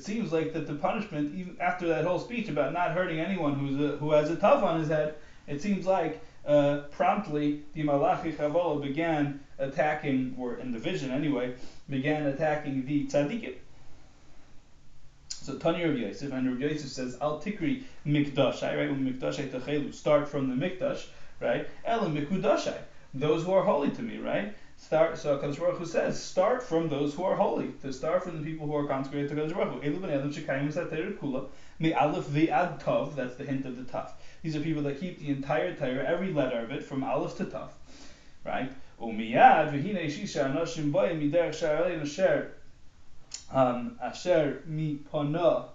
seems 0.03 0.31
like 0.31 0.53
that 0.53 0.67
the 0.67 0.75
punishment, 0.75 1.33
even 1.33 1.57
after 1.59 1.87
that 1.87 2.05
whole 2.05 2.19
speech 2.19 2.49
about 2.49 2.71
not 2.71 2.91
hurting 2.91 3.19
anyone 3.19 3.55
who's 3.55 3.79
a, 3.79 3.97
who 3.97 4.11
has 4.11 4.29
a 4.29 4.35
tav 4.35 4.63
on 4.63 4.79
his 4.79 4.89
head, 4.89 5.15
it 5.47 5.59
seems 5.59 5.87
like 5.87 6.21
uh, 6.45 6.81
promptly 6.91 7.63
the 7.73 7.83
Malachi 7.83 8.31
Chavola 8.31 8.81
began 8.81 9.39
attacking, 9.57 10.35
or 10.37 10.57
in 10.57 10.71
the 10.71 10.79
vision 10.79 11.11
anyway, 11.11 11.55
began 11.89 12.27
attacking 12.27 12.85
the 12.85 13.05
tzaddikim. 13.07 13.55
So 15.29 15.57
Tani 15.57 15.83
Rav 15.83 15.97
Yosef, 15.97 16.31
and 16.31 16.47
Rav 16.47 16.59
Yosef 16.59 16.89
says, 16.89 17.17
Al 17.21 17.39
Tikri 17.39 17.83
Mikdashai, 18.05 18.77
right? 18.77 18.89
When 18.89 19.05
Mikdashai 19.05 19.49
Techelu, 19.49 19.93
start 19.93 20.27
from 20.27 20.49
the 20.49 20.55
Mikdash, 20.55 21.05
right? 21.39 21.67
Elam 21.85 22.15
Mikudashai, 22.15 22.77
those 23.13 23.43
who 23.43 23.53
are 23.53 23.63
holy 23.63 23.91
to 23.91 24.01
me, 24.01 24.17
right? 24.17 24.55
Start, 24.77 25.17
so 25.17 25.37
Hakadosh 25.37 25.59
Baruch 25.59 25.77
Hu 25.77 25.85
says, 25.85 26.21
start 26.21 26.61
from 26.61 26.89
those 26.89 27.13
who 27.13 27.23
are 27.23 27.35
holy. 27.35 27.69
To 27.81 27.93
start 27.93 28.23
from 28.23 28.37
the 28.37 28.43
people 28.43 28.67
who 28.67 28.75
are 28.75 28.87
consecrated 28.87 29.29
to 29.29 29.35
Hakadosh 29.35 29.53
Baruch 29.53 29.83
Hu. 29.83 29.89
Elu 29.89 29.99
b'nei 29.99 30.15
adam 30.15 30.33
shekayim 30.33 31.17
kula 31.17 31.47
mi 31.79 31.93
aleph 31.93 32.25
v'ad 32.25 32.81
tov. 32.81 33.15
That's 33.15 33.35
the 33.35 33.45
hint 33.45 33.65
of 33.65 33.77
the 33.77 33.83
taf. 33.83 34.11
These 34.45 34.55
are 34.57 34.59
people 34.59 34.83
that 34.83 34.99
keep 34.99 35.17
the 35.17 35.29
entire 35.29 35.73
Torah, 35.73 36.05
every 36.05 36.31
letter 36.31 36.59
of 36.59 36.69
it, 36.69 36.83
from 36.83 37.03
aleph 37.03 37.35
to 37.37 37.45
taf, 37.45 37.69
right? 38.43 38.71
Umiyad 39.01 39.73
um, 43.51 43.99
asher 43.99 44.61
mi 44.67 44.99
pana 45.11 45.65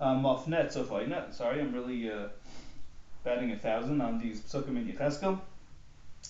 sofayna. 0.00 1.34
Sorry, 1.34 1.60
I'm 1.60 1.72
really 1.72 2.08
uh, 2.08 2.28
batting 3.24 3.50
a 3.50 3.56
thousand 3.56 4.00
on 4.00 4.20
these 4.20 4.38
psukim 4.42 4.76
in 4.76 4.86
Yecheskel. 4.86 5.40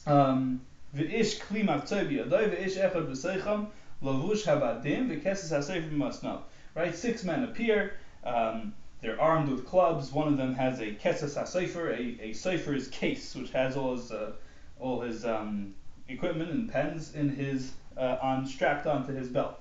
Um, 0.06 0.62
V'ish 0.96 1.38
kli 1.40 1.66
mavtzoi 1.66 2.08
biyadoi, 2.08 2.48
v'ish 2.56 2.78
echad 2.78 3.10
b'seicham, 3.10 3.66
lavush 4.02 4.46
habadim, 4.46 5.10
v'keses 5.10 5.52
hasefer 5.52 5.92
masnav. 5.92 6.40
Right, 6.74 6.96
six 6.96 7.24
men 7.24 7.44
appear, 7.44 7.92
um, 8.24 8.72
they're 9.00 9.20
armed 9.20 9.48
with 9.48 9.66
clubs, 9.66 10.12
one 10.12 10.28
of 10.28 10.36
them 10.36 10.54
has 10.54 10.80
a 10.80 10.92
keses 10.92 11.36
hasefer, 11.36 11.90
a, 11.90 12.22
a 12.22 12.32
sefer's 12.32 12.88
case, 12.88 13.34
which 13.34 13.50
has 13.50 13.76
all 13.76 13.92
his, 13.92 14.12
uh, 14.12 14.32
all 14.78 15.00
his 15.00 15.24
um, 15.24 15.74
equipment 16.08 16.50
and 16.50 16.70
pens 16.70 17.14
in 17.14 17.30
his, 17.30 17.72
uh, 17.96 18.16
on, 18.22 18.46
strapped 18.46 18.86
onto 18.86 19.14
his 19.14 19.28
belt. 19.28 19.58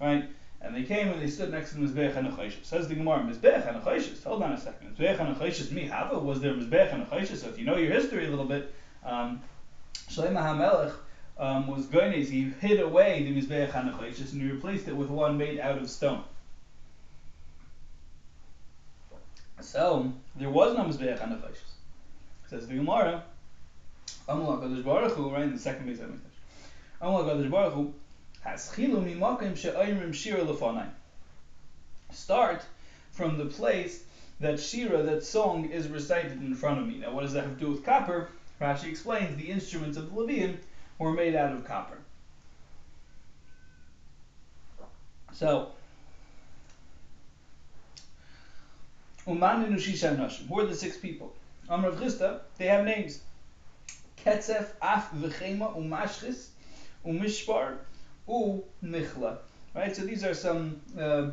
Right? 0.00 0.24
And 0.60 0.74
they 0.74 0.82
came 0.82 1.08
and 1.08 1.20
they 1.20 1.28
stood 1.28 1.50
next 1.50 1.70
to 1.70 1.78
the 1.78 1.86
Mizbech 1.86 2.14
HaNechoshes. 2.14 2.64
Says 2.64 2.88
the 2.88 2.94
Gemara, 2.94 3.20
Mizbech 3.20 3.66
HaNechoshes. 3.66 4.24
Hold 4.24 4.42
on 4.42 4.52
a 4.52 4.60
second. 4.60 4.96
Mizbech 4.96 5.18
HaNechoshes, 5.18 5.70
mi 5.72 5.86
hava, 5.86 6.18
was 6.18 6.40
there 6.40 6.54
Mizbech 6.54 6.90
HaNechoshes? 6.90 7.36
So 7.38 7.48
if 7.48 7.58
you 7.58 7.64
know 7.64 7.76
your 7.76 7.92
history 7.92 8.26
a 8.26 8.30
little 8.30 8.46
bit, 8.46 8.74
um, 9.04 9.40
Shlomo 10.08 10.40
HaMelech 10.40 10.94
um, 11.38 11.66
was 11.66 11.86
going 11.86 12.12
to, 12.12 12.24
he 12.24 12.50
hid 12.60 12.80
away 12.80 13.22
the 13.22 13.34
Mizbech 13.34 13.70
HaNechoshes 13.70 14.32
and 14.32 14.42
he 14.42 14.50
replaced 14.50 14.88
it 14.88 14.96
with 14.96 15.08
one 15.08 15.36
made 15.36 15.58
out 15.58 15.78
of 15.78 15.90
stone. 15.90 16.22
So, 19.60 20.12
there 20.36 20.50
was 20.50 20.76
no 20.76 20.84
Mizbech 20.84 21.18
HaNechoshes. 21.18 21.72
Says 22.48 22.68
the 22.68 22.74
Gemara, 22.74 23.24
Amalek 24.28 24.60
HaKadosh 24.60 24.84
Baruch 24.84 25.12
Hu, 25.12 25.30
right 25.30 25.42
in 25.42 25.52
the 25.52 25.58
second 25.58 25.86
base 25.86 26.00
of 26.00 26.10
Mikdash. 26.10 26.20
Amalek 27.00 27.26
HaKadosh 27.26 27.50
Baruch 27.50 27.74
Hu, 27.74 27.94
Start 32.12 32.62
from 33.10 33.38
the 33.38 33.46
place 33.46 34.04
that 34.40 34.60
Shira, 34.60 35.02
that 35.02 35.24
song, 35.24 35.70
is 35.70 35.88
recited 35.88 36.42
in 36.42 36.54
front 36.54 36.78
of 36.78 36.86
me. 36.86 36.98
Now, 36.98 37.12
what 37.12 37.22
does 37.22 37.32
that 37.32 37.44
have 37.44 37.58
to 37.58 37.64
do 37.64 37.70
with 37.70 37.84
copper? 37.84 38.28
Rashi 38.60 38.88
explains 38.88 39.36
the 39.36 39.50
instruments 39.50 39.96
of 39.96 40.14
the 40.14 40.20
Levian 40.20 40.58
were 40.98 41.12
made 41.12 41.34
out 41.34 41.52
of 41.52 41.64
copper. 41.64 41.98
So, 45.32 45.72
Uman 49.26 49.64
and 49.64 49.76
Shisha 49.76 50.16
Nashim. 50.16 50.46
Who 50.48 50.60
are 50.60 50.66
the 50.66 50.74
six 50.74 50.96
people? 50.96 51.34
Amrav 51.68 51.98
Chisda, 51.98 52.40
they 52.58 52.66
have 52.66 52.84
names. 52.84 53.20
Ketzef, 54.24 54.68
Af, 54.80 55.10
V'chema, 55.12 55.76
Umashchis, 55.76 56.48
Umishpar, 57.06 57.76
U 58.28 58.64
Nichla. 58.84 59.38
Right? 59.74 59.94
So 59.94 60.02
these 60.02 60.24
are 60.24 60.34
some 60.34 60.80
uh, 60.98 61.30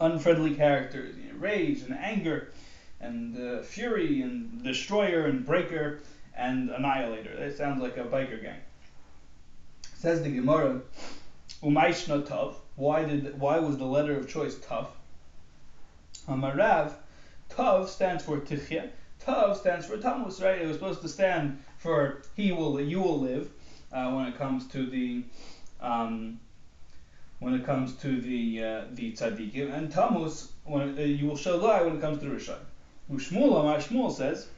unfriendly 0.00 0.54
characters. 0.54 1.14
You 1.16 1.32
know, 1.32 1.38
rage 1.38 1.82
and 1.82 1.96
anger 1.98 2.52
and 3.00 3.38
uh, 3.38 3.62
fury 3.62 4.22
and 4.22 4.62
destroyer 4.62 5.26
and 5.26 5.44
breaker 5.44 6.00
and 6.36 6.70
annihilator. 6.70 7.36
That 7.36 7.56
sounds 7.56 7.80
like 7.80 7.96
a 7.96 8.04
biker 8.04 8.40
gang. 8.42 8.60
Says 9.96 10.22
the 10.22 10.30
Gemara, 10.30 10.80
Umaishna 11.62 12.26
Tav. 12.26 12.56
Why 12.76 13.04
did 13.04 13.38
why 13.38 13.58
was 13.58 13.78
the 13.78 13.84
letter 13.84 14.16
of 14.18 14.28
choice 14.28 14.56
tough? 14.58 14.88
Amarav, 16.28 16.92
Tav 17.48 17.88
stands 17.88 18.24
for 18.24 18.38
Tichya. 18.38 18.90
Tav 19.20 19.56
stands 19.56 19.86
for 19.86 19.96
Tammuz, 19.96 20.42
right? 20.42 20.60
It 20.60 20.66
was 20.66 20.76
supposed 20.76 21.02
to 21.02 21.08
stand 21.08 21.62
for 21.78 22.22
he 22.34 22.50
will 22.52 22.80
you 22.80 23.00
will 23.00 23.20
live 23.20 23.50
uh, 23.92 24.10
when 24.10 24.26
it 24.26 24.36
comes 24.36 24.66
to 24.68 24.86
the 24.86 25.22
um, 25.80 26.40
when 27.38 27.54
it 27.54 27.64
comes 27.64 27.94
to 27.96 28.20
the 28.20 28.64
uh, 28.64 28.84
the 28.92 29.12
tzaddikim, 29.12 29.72
and 29.72 29.92
Tammuz 29.92 30.52
when 30.64 30.98
uh, 30.98 31.02
you 31.02 31.26
will 31.26 31.36
show 31.36 31.56
lie 31.56 31.82
when 31.82 31.96
it 31.96 32.00
comes 32.00 32.18
to 32.18 32.24
the 32.24 32.34
Rishon. 32.34 32.58
Shmuel 33.12 33.60
Amar 33.60 33.78
Shmuel 33.78 34.12
says 34.12 34.48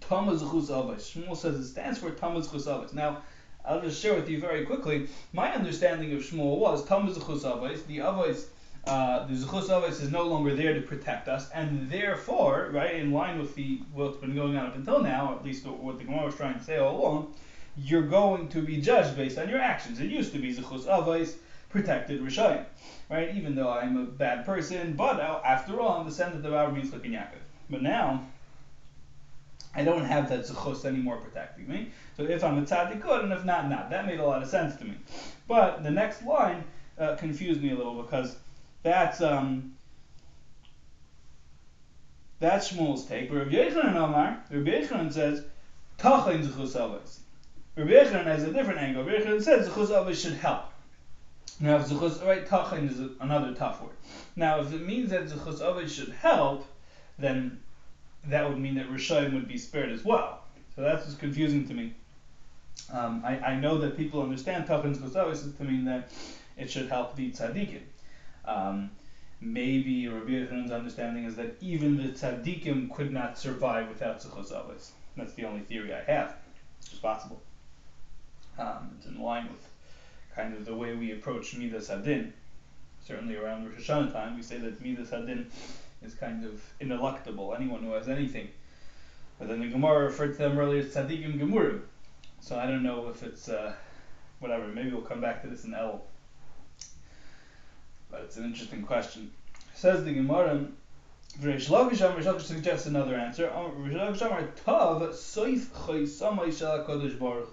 Chus 0.00 0.42
Shmuel 0.42 1.36
says 1.36 1.56
it 1.56 1.66
stands 1.66 1.98
for 1.98 2.10
Tammuz 2.10 2.50
Chus 2.50 2.92
Now 2.92 3.22
I'll 3.64 3.80
just 3.80 4.00
share 4.00 4.14
with 4.14 4.28
you 4.28 4.40
very 4.40 4.66
quickly. 4.66 5.08
My 5.32 5.52
understanding 5.52 6.12
of 6.12 6.22
Shmuel 6.22 6.58
was 6.58 6.84
Tammuz 6.84 7.16
Chus 7.16 7.42
The 7.42 7.98
Avos, 7.98 8.46
uh, 8.86 9.26
the 9.26 9.32
Zechus 9.32 9.68
Avos 9.68 10.02
is 10.02 10.10
no 10.10 10.24
longer 10.24 10.54
there 10.54 10.74
to 10.74 10.82
protect 10.82 11.26
us, 11.26 11.48
and 11.50 11.88
therefore, 11.88 12.68
right, 12.70 12.96
in 12.96 13.12
line 13.12 13.38
with 13.38 13.54
the 13.54 13.80
what's 13.94 14.18
been 14.18 14.34
going 14.34 14.56
on 14.56 14.66
up 14.66 14.74
until 14.74 15.00
now, 15.00 15.34
at 15.34 15.44
least 15.44 15.66
what 15.66 15.96
the 15.96 16.04
Gemara 16.04 16.26
was 16.26 16.34
trying 16.34 16.58
to 16.58 16.62
say 16.62 16.76
all 16.76 17.00
along, 17.00 17.34
you're 17.76 18.06
going 18.06 18.48
to 18.50 18.60
be 18.60 18.80
judged 18.80 19.16
based 19.16 19.38
on 19.38 19.48
your 19.48 19.58
actions. 19.58 20.00
It 20.00 20.10
used 20.10 20.32
to 20.32 20.38
be 20.38 20.54
Zechus 20.54 20.84
Avos, 20.84 21.36
protected 21.70 22.20
Rishayim, 22.20 22.64
right? 23.08 23.34
Even 23.34 23.54
though 23.54 23.70
I'm 23.70 23.96
a 23.96 24.04
bad 24.04 24.44
person, 24.44 24.94
but 24.94 25.18
after 25.18 25.80
all, 25.80 26.00
I'm 26.00 26.06
descendant 26.06 26.44
of 26.44 26.52
Avraham 26.52 26.80
Yitzchak 26.80 27.04
and 27.04 27.14
Yaakov. 27.14 27.40
But 27.70 27.80
now, 27.82 28.22
I 29.74 29.82
don't 29.82 30.04
have 30.04 30.28
that 30.28 30.40
Zechus 30.40 30.84
anymore 30.84 31.16
protecting 31.16 31.68
me. 31.68 31.90
So 32.16 32.22
if 32.24 32.44
I'm 32.44 32.58
a 32.58 32.62
tzaddik, 32.62 33.00
good, 33.00 33.24
and 33.24 33.32
if 33.32 33.44
not, 33.44 33.68
not. 33.68 33.90
That 33.90 34.06
made 34.06 34.20
a 34.20 34.24
lot 34.24 34.42
of 34.42 34.48
sense 34.48 34.76
to 34.76 34.84
me. 34.84 34.96
But 35.48 35.82
the 35.82 35.90
next 35.90 36.24
line 36.24 36.64
uh, 36.98 37.16
confused 37.16 37.60
me 37.62 37.72
a 37.72 37.74
little 37.74 38.02
because 38.02 38.36
that's 38.82 39.20
um, 39.20 39.74
that's 42.40 42.72
Shmuel's 42.72 43.06
take. 43.06 43.30
But 43.30 43.38
Rabbi 43.38 43.52
Yochanan 43.52 43.96
Amar, 43.96 44.44
Rabbi 44.50 44.70
Yochanan 44.70 45.12
says, 45.12 45.44
Tachin 45.98 46.44
Zechus 46.44 46.76
Avos. 46.76 47.18
Rabbi 47.76 47.90
Yochanan 47.90 48.26
has 48.26 48.44
a 48.44 48.52
different 48.52 48.80
angle. 48.80 49.02
Rabbi 49.02 49.24
Yochanan 49.24 49.42
says 49.42 49.68
Zechus 49.68 49.88
Avos 49.88 50.22
should 50.22 50.34
help. 50.34 50.66
Now, 51.60 51.76
if 51.76 51.86
Zechus, 51.86 52.24
right, 52.26 52.46
Tachin 52.46 52.90
is 52.90 53.00
another 53.20 53.54
tough 53.54 53.80
word. 53.80 53.96
Now, 54.36 54.60
if 54.60 54.72
it 54.72 54.86
means 54.86 55.10
that 55.10 55.24
Zechus 55.24 55.60
Avos 55.60 55.88
should 55.88 56.12
help, 56.12 56.66
then 57.18 57.60
that 58.28 58.48
would 58.48 58.58
mean 58.58 58.74
that 58.76 58.88
Rishayim 58.88 59.34
would 59.34 59.48
be 59.48 59.58
spared 59.58 59.90
as 59.90 60.04
well. 60.04 60.44
So 60.74 60.82
that's 60.82 61.04
what's 61.04 61.16
confusing 61.16 61.66
to 61.68 61.74
me. 61.74 61.94
Um, 62.92 63.22
I, 63.24 63.38
I 63.38 63.56
know 63.56 63.78
that 63.78 63.96
people 63.96 64.22
understand 64.22 64.66
Tachin 64.66 64.96
Zechus 64.96 65.12
Avos 65.12 65.56
to 65.56 65.64
mean 65.64 65.84
that 65.84 66.10
it 66.56 66.70
should 66.70 66.88
help 66.88 67.16
the 67.16 67.30
tzaddikim. 67.30 67.82
Um, 68.44 68.90
maybe 69.40 70.08
Rabbi 70.08 70.30
Yochanan's 70.30 70.70
understanding 70.70 71.24
is 71.24 71.36
that 71.36 71.56
even 71.60 71.96
the 71.96 72.08
tzaddikim 72.10 72.92
could 72.92 73.12
not 73.12 73.38
survive 73.38 73.88
without 73.88 74.20
Zechus 74.20 74.52
Avos. 74.52 74.90
That's 75.16 75.34
the 75.34 75.44
only 75.44 75.60
theory 75.60 75.94
I 75.94 76.02
have. 76.02 76.36
It's 76.80 76.94
possible. 76.94 77.40
Um, 78.58 78.90
it's 78.96 79.06
in 79.06 79.20
line 79.20 79.48
with 79.48 79.68
kind 80.34 80.54
of 80.54 80.64
the 80.64 80.74
way 80.74 80.94
we 80.94 81.12
approach 81.12 81.56
Midas 81.56 81.88
Hadin. 81.88 82.32
Certainly 83.06 83.36
around 83.36 83.66
Rosh 83.66 83.88
Hashanah 83.88 84.12
time, 84.12 84.36
we 84.36 84.42
say 84.42 84.58
that 84.58 84.80
Midas 84.80 85.10
Hadin 85.10 85.46
is 86.04 86.14
kind 86.14 86.44
of 86.44 86.62
ineluctable, 86.80 87.56
anyone 87.56 87.82
who 87.82 87.92
has 87.92 88.08
anything. 88.08 88.48
But 89.38 89.48
then 89.48 89.60
the 89.60 89.68
Gemara 89.68 90.04
referred 90.04 90.32
to 90.32 90.38
them 90.38 90.58
earlier 90.58 90.80
as 90.80 90.94
Tzaddikim 90.94 91.38
Gemurim. 91.38 91.82
So 92.40 92.58
I 92.58 92.66
don't 92.66 92.82
know 92.82 93.08
if 93.08 93.22
it's, 93.22 93.48
uh, 93.48 93.74
whatever, 94.38 94.68
maybe 94.68 94.90
we'll 94.90 95.02
come 95.02 95.20
back 95.20 95.42
to 95.42 95.48
this 95.48 95.64
in 95.64 95.74
El. 95.74 96.02
but 98.10 98.20
it's 98.20 98.36
an 98.36 98.44
interesting 98.44 98.82
question. 98.82 99.30
Says 99.74 100.04
the 100.04 100.12
Gemara, 100.12 100.68
Reish 101.40 101.68
Lakish 101.68 102.00
Amar, 102.00 102.20
Reish 102.20 102.32
Lakish 102.32 102.42
suggests 102.42 102.86
another 102.86 103.16
answer. 103.16 103.48
Reish 103.48 103.94
Lakish 103.94 104.22
Amar, 104.22 104.42
Tav, 104.64 105.02
Soif 105.14 105.66
Chaysamay 105.66 106.56
Shal 106.56 106.84
HaKadosh 106.84 107.18
Baruch. 107.18 107.50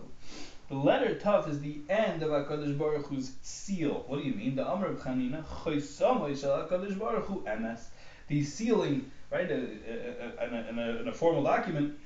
The 0.69 0.75
letter 0.75 1.15
Tav 1.15 1.49
is 1.49 1.59
the 1.61 1.79
end 1.89 2.21
of 2.21 2.29
HaKadosh 2.29 2.77
Baruch 2.77 3.07
Hu's 3.07 3.31
seal. 3.41 4.03
What 4.07 4.21
do 4.21 4.27
you 4.27 4.35
mean? 4.35 4.55
The 4.55 4.65
Amr 4.65 4.87
of 4.87 4.99
Chanina, 4.99 5.43
Chaysamay 5.43 6.39
Shal 6.39 6.67
Baruch 6.69 7.25
Hu, 7.25 7.43
MS. 7.43 7.89
The 8.31 8.45
sealing, 8.45 9.11
right, 9.29 9.51
in 9.51 10.79
a, 10.79 11.03
a, 11.05 11.09
a 11.09 11.11
formal 11.11 11.43
document, 11.43 11.99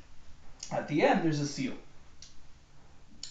at 0.72 0.88
the 0.88 1.04
end 1.04 1.24
there's 1.24 1.40
a 1.40 1.46
seal. 1.46 1.74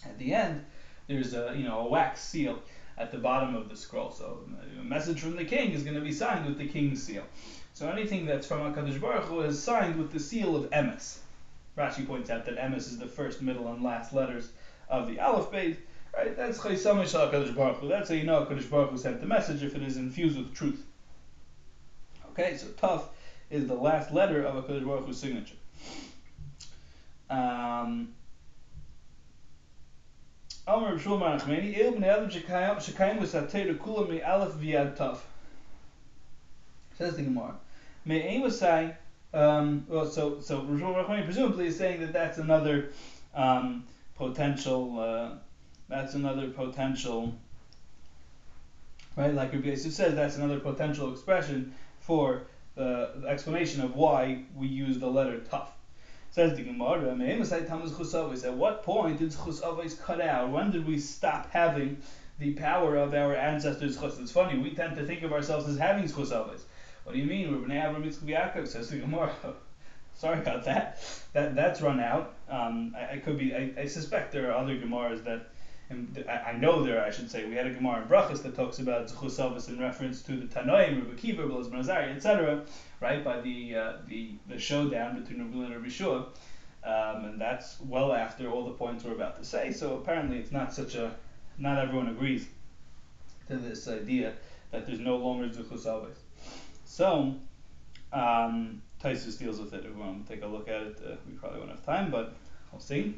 At 0.05 0.17
the 0.17 0.33
end, 0.33 0.65
there's 1.09 1.35
a, 1.35 1.53
you 1.57 1.65
know, 1.65 1.81
a 1.81 1.89
wax 1.89 2.23
seal 2.23 2.63
at 2.97 3.11
the 3.11 3.19
bottom 3.19 3.57
of 3.57 3.69
the 3.69 3.77
scroll. 3.77 4.13
So 4.13 4.45
a 4.81 4.85
message 4.85 5.19
from 5.19 5.35
the 5.35 5.45
king 5.45 5.73
is 5.73 5.83
going 5.83 5.97
to 5.97 6.03
be 6.03 6.13
signed 6.13 6.47
with 6.47 6.57
the 6.57 6.69
king's 6.69 7.03
seal. 7.03 7.25
So 7.73 7.91
anything 7.91 8.27
that's 8.27 8.47
from 8.47 8.61
HaKadosh 8.61 9.01
Baruch 9.01 9.25
Hu 9.25 9.41
is 9.41 9.61
signed 9.61 9.99
with 9.99 10.13
the 10.13 10.21
seal 10.21 10.55
of 10.55 10.71
Emes. 10.71 11.19
Rashi 11.77 12.07
points 12.07 12.31
out 12.31 12.45
that 12.45 12.59
Emes 12.59 12.77
is 12.77 12.99
the 12.99 13.09
first, 13.09 13.43
middle, 13.43 13.67
and 13.73 13.83
last 13.83 14.13
letters 14.13 14.51
of 14.89 15.09
the 15.09 15.19
Aleph 15.19 15.51
Beis. 15.51 15.79
Right? 16.17 16.37
That's 16.37 16.61
Chaysamish 16.61 17.13
HaKadosh 17.13 17.57
Baruch 17.57 17.79
Hu. 17.79 17.89
That's 17.89 18.11
how 18.11 18.15
you 18.15 18.23
know 18.23 18.47
HaKadosh 18.47 18.71
Baruch 18.71 18.91
Hu 18.91 18.99
sent 18.99 19.21
the 19.21 19.27
message 19.27 19.65
if 19.65 19.75
it 19.75 19.83
is 19.83 19.97
infused 19.97 20.39
with 20.39 20.55
truth. 20.55 20.87
Okay, 22.37 22.57
so 22.57 22.67
Tuf 22.67 23.05
is 23.49 23.69
the 23.69 23.75
last 23.75 24.13
letter 24.13 24.43
of 24.43 24.65
HaKadosh 24.65 24.85
Baruch 24.85 25.07
Hu's 25.07 25.21
signature. 25.21 25.55
Um, 27.31 28.09
Amr 30.67 30.99
Shul 30.99 31.21
Marachmeni, 31.21 31.79
Il 31.79 31.93
Bnei 31.93 32.09
Adam 32.09 32.29
Shekayim 32.29 33.19
V'Satei 33.19 33.79
Kula 33.79 34.11
Mi 34.11 34.21
Aleph 34.21 34.55
V'Yad 34.55 34.97
Tuf. 34.97 35.19
Says 36.99 37.15
the 37.15 37.23
Gemara. 37.23 37.55
May 38.05 38.37
Amosai, 38.37 38.97
um, 39.33 39.87
well, 39.89 40.07
so 40.07 40.41
so 40.41 40.63
Rishon 40.63 41.25
presumably 41.25 41.69
is 41.69 41.79
saying 41.79 42.01
that 42.01 42.13
that's 42.13 42.39
another 42.39 42.91
um, 43.33 43.85
potential. 44.17 44.99
Uh, 44.99 45.31
that's 45.89 46.15
another 46.15 46.49
potential. 46.49 47.33
Right, 49.17 49.33
like 49.33 49.53
Rabbi 49.53 49.69
Yosef 49.69 49.93
says, 49.93 50.17
that's 50.17 50.37
another 50.37 50.59
potential 50.59 51.13
expression 51.13 51.73
for 52.07 52.43
the, 52.75 53.13
the 53.17 53.29
explanation 53.29 53.81
of 53.83 53.95
why 53.95 54.45
we 54.55 54.67
use 54.67 54.99
the 54.99 55.11
letter 55.11 55.41
tough. 55.41 55.73
Says 56.31 56.57
the 56.57 56.65
Gemara, 56.65 57.13
at 57.13 58.55
what 58.55 58.83
point 58.83 59.19
did 59.21 59.31
chus 59.31 59.61
cut 60.03 60.21
out? 60.21 60.51
When 60.51 60.71
did 60.73 60.87
we 60.87 60.99
stop 60.99 61.51
having 61.51 61.99
the 62.41 62.53
power 62.55 62.97
of 62.97 63.15
our 63.15 63.37
ancestors' 63.37 63.99
chus? 63.99 64.19
It's 64.19 64.33
funny, 64.33 64.59
we 64.59 64.75
tend 64.75 64.97
to 64.97 65.07
think 65.07 65.23
of 65.23 65.33
ourselves 65.33 65.69
as 65.69 65.79
having 65.79 66.09
chus 66.09 66.33
what 67.05 67.15
do 67.15 67.19
you 67.19 67.27
mean? 67.27 67.53
Rabbi 67.53 67.75
Avram 67.75 68.05
Yitzchak 68.05 68.67
says 68.67 68.89
the 68.89 68.99
Gemara. 68.99 69.33
Sorry 70.15 70.39
about 70.39 70.65
that. 70.65 71.03
That 71.35 71.55
that's 71.55 71.83
run 71.83 72.01
out. 72.01 72.35
Um, 72.49 72.95
I, 72.97 73.15
I, 73.15 73.19
could 73.19 73.39
be. 73.39 73.55
I, 73.55 73.73
I, 73.79 73.87
suspect 73.87 74.33
there 74.33 74.51
are 74.51 74.57
other 74.57 74.77
Gemaras 74.77 75.25
that, 75.25 75.51
and 75.91 76.25
I, 76.29 76.51
I, 76.51 76.53
know 76.57 76.83
there. 76.83 77.05
I 77.05 77.11
should 77.11 77.31
say 77.31 77.45
we 77.45 77.55
had 77.55 77.67
a 77.67 77.75
Gemara 77.75 78.03
in 78.03 78.09
Brachas 78.09 78.43
that 78.43 78.55
talks 78.55 78.79
about 78.79 79.07
Zechus 79.09 79.69
in 79.69 79.79
reference 79.79 80.23
to 80.23 80.33
the 80.37 80.47
Tanoim, 80.47 81.05
Rabbi 81.05 81.17
Kiva, 81.17 81.47
Rabbi 81.47 81.91
etc. 81.91 82.65
Right 83.01 83.23
by 83.23 83.41
the 83.41 83.77
uh, 83.77 83.93
the 84.09 84.33
the 84.49 84.59
showdown 84.59 85.21
between 85.21 85.41
Rabbi 85.41 85.65
and 85.65 85.75
Rabbi 85.77 85.89
Shua. 85.89 86.27
Um, 86.85 87.25
and 87.25 87.41
that's 87.41 87.81
well 87.81 88.13
after 88.13 88.51
all 88.51 88.65
the 88.65 88.73
points 88.73 89.05
we're 89.05 89.13
about 89.13 89.37
to 89.39 89.45
say. 89.45 89.73
So 89.73 89.97
apparently, 89.97 90.39
it's 90.39 90.53
not 90.53 90.73
such 90.73 90.95
a. 90.95 91.15
Not 91.57 91.79
everyone 91.79 92.09
agrees 92.09 92.49
to 93.49 93.57
this 93.57 93.87
idea 93.87 94.35
that 94.71 94.87
there's 94.87 94.99
no 94.99 95.17
longer 95.17 95.49
Zechus 95.49 95.87
so, 96.95 97.35
um, 98.13 98.83
Tosfos 99.03 99.37
deals 99.37 99.59
with 99.59 99.75
it. 99.75 99.93
Want 99.97 100.27
to 100.27 100.33
take 100.33 100.45
a 100.45 100.47
look 100.47 100.69
at 100.69 100.83
it, 100.83 101.03
uh, 101.05 101.17
we 101.27 101.33
probably 101.33 101.59
won't 101.59 101.71
have 101.71 101.85
time, 101.85 102.11
but 102.11 102.37
we'll 102.71 102.81
see. 102.81 103.17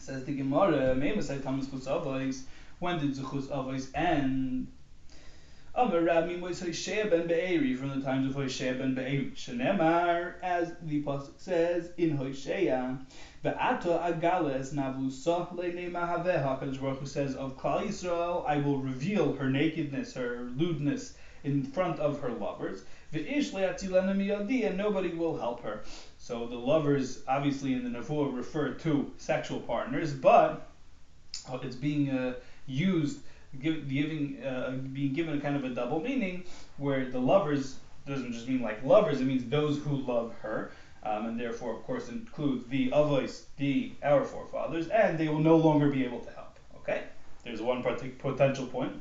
Says 0.00 0.24
the 0.24 0.34
Gemara, 0.34 0.94
Memasai 0.96 1.42
Tamas 1.42 1.68
Chus 1.68 2.44
when 2.78 2.98
did 2.98 3.14
Zechus 3.14 3.48
Avos 3.48 3.88
end? 3.94 4.66
Amar 5.74 6.00
Rabbi 6.00 6.36
Moisei 6.36 7.10
ben 7.10 7.26
Be'eri, 7.26 7.76
from 7.76 7.90
the 7.90 8.00
times 8.00 8.26
of 8.26 8.34
Hoshea 8.34 8.72
ben 8.78 8.94
Be'eri. 8.94 9.32
Shenemar, 9.32 10.36
as 10.42 10.72
the 10.80 11.02
Pasuk 11.02 11.38
says 11.38 11.90
in 11.98 12.16
Hoshea, 12.16 12.96
Ve'ata 13.44 14.02
agales 14.02 14.72
navusa 14.72 15.54
le'nei 15.54 15.92
mahaveha, 15.92 16.58
HaKadosh 16.58 16.80
Baruch 16.80 17.00
Hu 17.00 17.06
says 17.06 17.34
of 17.34 17.58
Klal 17.58 17.86
Yisrael, 17.86 18.46
I 18.46 18.56
will 18.56 18.78
reveal 18.78 19.34
her 19.34 19.50
nakedness, 19.50 20.14
her 20.14 20.48
lewdness, 20.56 21.14
in 21.44 21.62
front 21.62 21.98
of 22.00 22.20
her 22.20 22.32
lovers. 22.32 22.84
And 23.12 24.76
nobody 24.76 25.08
will 25.10 25.36
help 25.36 25.62
her. 25.62 25.82
So 26.22 26.46
the 26.46 26.56
lovers, 26.56 27.20
obviously 27.26 27.72
in 27.72 27.82
the 27.82 27.98
Nevuah, 27.98 28.36
refer 28.36 28.74
to 28.74 29.10
sexual 29.16 29.58
partners, 29.58 30.12
but 30.12 30.68
uh, 31.50 31.58
it's 31.62 31.74
being 31.74 32.10
uh, 32.10 32.34
used, 32.66 33.20
give, 33.58 33.88
giving, 33.88 34.44
uh, 34.44 34.72
being 34.92 35.14
given 35.14 35.38
a 35.38 35.40
kind 35.40 35.56
of 35.56 35.64
a 35.64 35.70
double 35.70 35.98
meaning, 35.98 36.44
where 36.76 37.10
the 37.10 37.18
lovers 37.18 37.78
doesn't 38.06 38.32
just 38.32 38.46
mean 38.46 38.60
like 38.60 38.84
lovers, 38.84 39.22
it 39.22 39.24
means 39.24 39.48
those 39.48 39.78
who 39.78 39.96
love 39.96 40.34
her. 40.42 40.72
Um, 41.02 41.24
and 41.24 41.40
therefore, 41.40 41.74
of 41.74 41.82
course, 41.84 42.10
includes 42.10 42.66
the 42.66 42.90
avos, 42.90 43.44
the 43.56 43.92
our 44.02 44.22
forefathers, 44.22 44.88
and 44.88 45.16
they 45.16 45.28
will 45.28 45.38
no 45.38 45.56
longer 45.56 45.88
be 45.88 46.04
able 46.04 46.20
to 46.20 46.30
help. 46.32 46.58
Okay, 46.76 47.04
there's 47.42 47.62
one 47.62 47.82
potential 47.82 48.66
point. 48.66 48.92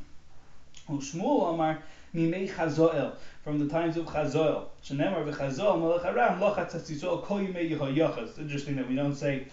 From 3.49 3.57
the 3.57 3.67
times 3.67 3.97
of 3.97 4.05
Chazoel. 4.05 4.65
Shenemar 4.85 5.25
v'Chazoel 5.25 5.81
Melech 5.81 6.05
Aram 6.05 6.39
lochat 6.39 6.71
Yisrael 6.71 7.23
kol 7.23 7.39
yimei 7.39 7.75
Yehoyachas. 7.75 8.29
It's 8.29 8.37
interesting 8.37 8.75
that 8.75 8.87
we 8.87 8.93
don't 8.93 9.15
say 9.15 9.47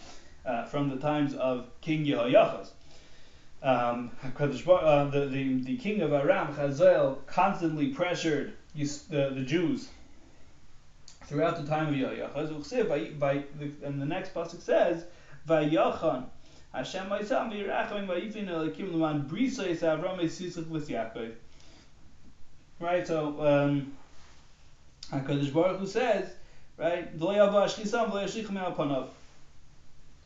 uh, 0.45 0.67
from 0.67 0.91
the 0.91 0.97
times 0.97 1.33
of 1.33 1.69
King 1.81 2.05
Yehoyachas. 2.05 2.73
Um, 3.63 4.11
uh, 4.23 5.05
the, 5.09 5.29
the, 5.33 5.63
the 5.63 5.79
king 5.79 6.03
of 6.03 6.13
Aram, 6.13 6.55
Chazoel, 6.55 7.25
constantly 7.27 7.87
pressured 7.87 8.53
the, 8.75 9.33
the 9.35 9.43
Jews 9.47 9.89
throughout 11.25 11.57
the 11.57 11.67
time 11.67 11.89
of 11.89 11.95
Yehoyachas. 11.95 12.51
And 13.83 14.03
the 14.03 14.05
next 14.05 14.35
pasuk 14.35 14.61
says, 14.61 15.07
Vayachan 15.49 16.27
Hashem 16.75 17.09
Ma'isam 17.09 17.51
v'yirachim 17.51 18.07
v'yifin 18.07 18.49
elakim 18.49 18.93
l'man 18.93 19.27
brisa 19.27 19.67
yis 19.67 19.81
Avram 19.81 20.19
yisisach 20.19 20.71
l'Yaakov. 20.71 21.33
Right, 22.79 23.07
so 23.07 23.41
um, 23.41 23.97
Hakadosh 25.11 25.53
Baruch 25.53 25.79
Hu 25.81 25.87
says, 25.87 26.31
right, 26.77 27.09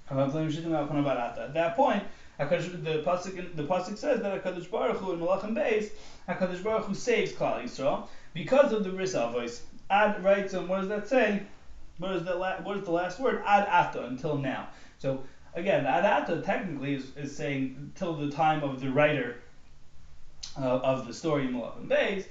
At 0.08 1.54
that 1.54 1.76
point, 1.76 2.02
the 2.38 3.02
pasuk 3.06 3.56
the 3.56 3.64
pasuk 3.64 3.98
says 3.98 4.20
that 4.22 4.42
Hakadosh 4.42 4.70
Baruch 4.70 4.96
Hu 4.96 5.12
in 5.12 5.20
Malachim 5.20 5.54
Beis, 5.54 5.90
Hakadosh 6.28 6.62
Baruch 6.64 6.86
Hu 6.86 6.94
saves 6.94 7.32
Klal 7.32 7.62
Yisrael 7.62 8.08
because 8.34 8.72
of 8.72 8.82
the 8.82 8.90
Bris 8.90 9.14
Avos. 9.14 9.60
Ad 9.90 10.24
right. 10.24 10.50
So 10.50 10.64
what 10.64 10.80
does 10.80 10.88
that 10.88 11.08
say? 11.08 11.42
What 11.98 12.12
is 12.12 12.24
the 12.24 12.34
la- 12.34 12.60
what 12.62 12.78
is 12.78 12.84
the 12.84 12.92
last 12.92 13.20
word? 13.20 13.42
Ad 13.44 13.66
ata 13.68 14.06
until 14.06 14.38
now. 14.38 14.68
So 14.98 15.22
again, 15.54 15.84
ad 15.86 16.04
ata 16.04 16.40
technically 16.42 16.94
is, 16.94 17.16
is 17.16 17.36
saying 17.36 17.76
until 17.78 18.14
the 18.14 18.30
time 18.30 18.62
of 18.62 18.80
the 18.80 18.90
writer 18.90 19.36
uh, 20.58 20.78
of 20.78 21.06
the 21.06 21.12
story 21.12 21.46
in 21.46 21.52
Malachim 21.52 21.88
Beis. 21.88 22.24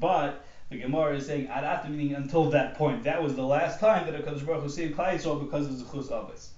But 0.00 0.44
the 0.70 0.78
Gemara 0.78 1.16
is 1.16 1.26
saying 1.26 1.48
Arat 1.48 1.88
meaning 1.88 2.14
until 2.14 2.50
that 2.50 2.74
point. 2.74 3.04
That 3.04 3.22
was 3.22 3.34
the 3.36 3.42
last 3.42 3.78
time 3.78 4.10
that 4.10 4.24
Hakadosh 4.24 4.46
Baruch 4.46 4.62
Hu 4.62 4.68
saved 4.68 4.96
Klal 4.96 5.14
Yisrael 5.14 5.40
because 5.40 5.66
of 5.66 5.74
Zechus 5.86 6.08
Avos. 6.08 6.48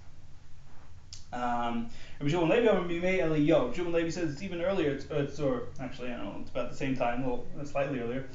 Um, 1.33 1.89
Rabbi 2.21 2.31
Shimon 2.31 3.93
Levi 3.93 4.11
says 4.11 4.33
it's 4.33 4.43
even 4.43 4.61
earlier. 4.61 4.91
It's, 4.91 5.07
it's, 5.11 5.41
or 5.41 5.63
actually 5.81 6.13
I 6.13 6.19
don't 6.19 6.27
know. 6.27 6.37
It's 6.41 6.51
about 6.51 6.71
the 6.71 6.77
same 6.77 6.95
time, 6.95 7.25
a 7.25 7.31
little 7.31 7.47
slightly 7.65 8.01
earlier. 8.01 8.27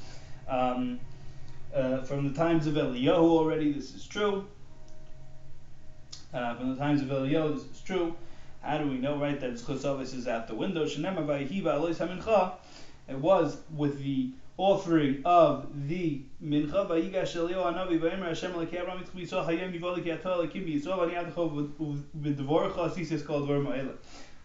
Um, 0.48 1.00
uh, 1.74 2.02
from 2.02 2.28
the 2.28 2.34
times 2.34 2.66
of 2.66 2.74
Eliyahu 2.74 3.20
already, 3.20 3.72
this 3.72 3.94
is 3.94 4.06
true. 4.06 4.48
Uh, 6.34 6.56
from 6.56 6.74
the 6.74 6.76
times 6.76 7.02
of 7.02 7.10
Eliyahu, 7.10 7.54
this 7.54 7.66
is 7.78 7.82
true. 7.82 8.16
How 8.62 8.80
do 8.80 8.88
we 8.88 8.98
know, 8.98 9.20
right, 9.20 9.40
that 9.40 9.54
Zechus 9.54 9.84
Avos 9.84 10.16
is 10.16 10.28
out 10.28 10.48
the 10.48 10.56
window? 10.56 10.84
It 13.10 13.18
was 13.20 13.58
with 13.76 14.00
the 14.00 14.32
offering 14.58 15.22
of 15.24 15.88
the 15.88 16.22
mincha 16.44 16.88
vayigash 16.88 17.36
Eliyahu 17.36 17.64
hanavi 17.64 18.00
vayimer 18.00 18.30
Hashem 18.30 18.54
lekei 18.54 18.82
Abraham 18.82 19.04
Yitzchak 19.04 19.28
Yisrael 19.28 19.46
hayom 19.46 19.80
yivol 19.80 19.98
lekei 19.98 20.20
atol 20.20 20.48
lekim 20.48 20.66
b'Yisrael 20.66 20.98
v'ani 20.98 21.32
adachov 21.32 22.02
v'devorcha 22.20 22.90
asis 22.90 23.22
called 23.22 23.48
dvar 23.48 23.64
ma'ela. 23.64 23.94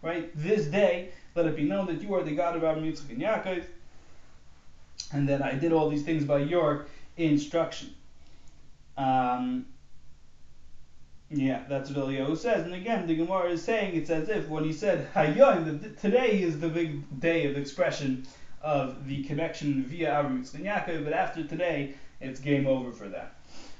Right, 0.03 0.29
this 0.35 0.67
day 0.67 1.09
let 1.33 1.47
it 1.47 1.55
be 1.55 1.63
known 1.63 1.87
that 1.87 2.01
you 2.01 2.13
are 2.13 2.23
the 2.23 2.35
God 2.35 2.55
of 2.55 2.63
Abraham 2.63 2.83
Yitzchak 2.83 3.09
and 3.09 3.21
Yaakov, 3.21 3.63
and 5.11 5.29
that 5.29 5.41
I 5.41 5.53
did 5.55 5.73
all 5.73 5.89
these 5.89 6.03
things 6.03 6.25
by 6.25 6.39
your 6.39 6.85
instruction. 7.17 7.95
Um, 8.97 9.65
yeah, 11.31 11.63
that's 11.67 11.89
what 11.89 12.07
Eliyahu 12.07 12.37
says. 12.37 12.65
And 12.65 12.75
again, 12.75 13.07
the 13.07 13.15
Gemara 13.15 13.49
is 13.49 13.63
saying 13.63 13.95
it's 13.95 14.11
as 14.11 14.29
if 14.29 14.47
when 14.47 14.63
he 14.63 14.73
said 14.73 15.11
Hayom, 15.13 15.99
today 15.99 16.41
is 16.41 16.59
the 16.59 16.69
big 16.69 17.19
day 17.19 17.47
of 17.47 17.57
expression 17.57 18.27
of 18.63 19.05
the 19.07 19.23
connection 19.23 19.83
via 19.83 20.09
Avram 20.09 20.39
Yitzchak 20.39 20.63
Yaakov, 20.63 21.03
but 21.03 21.13
after 21.13 21.43
today, 21.43 21.95
it's 22.21 22.39
game 22.39 22.65
over 22.65 22.91
for 22.91 23.09
that. 23.09 23.35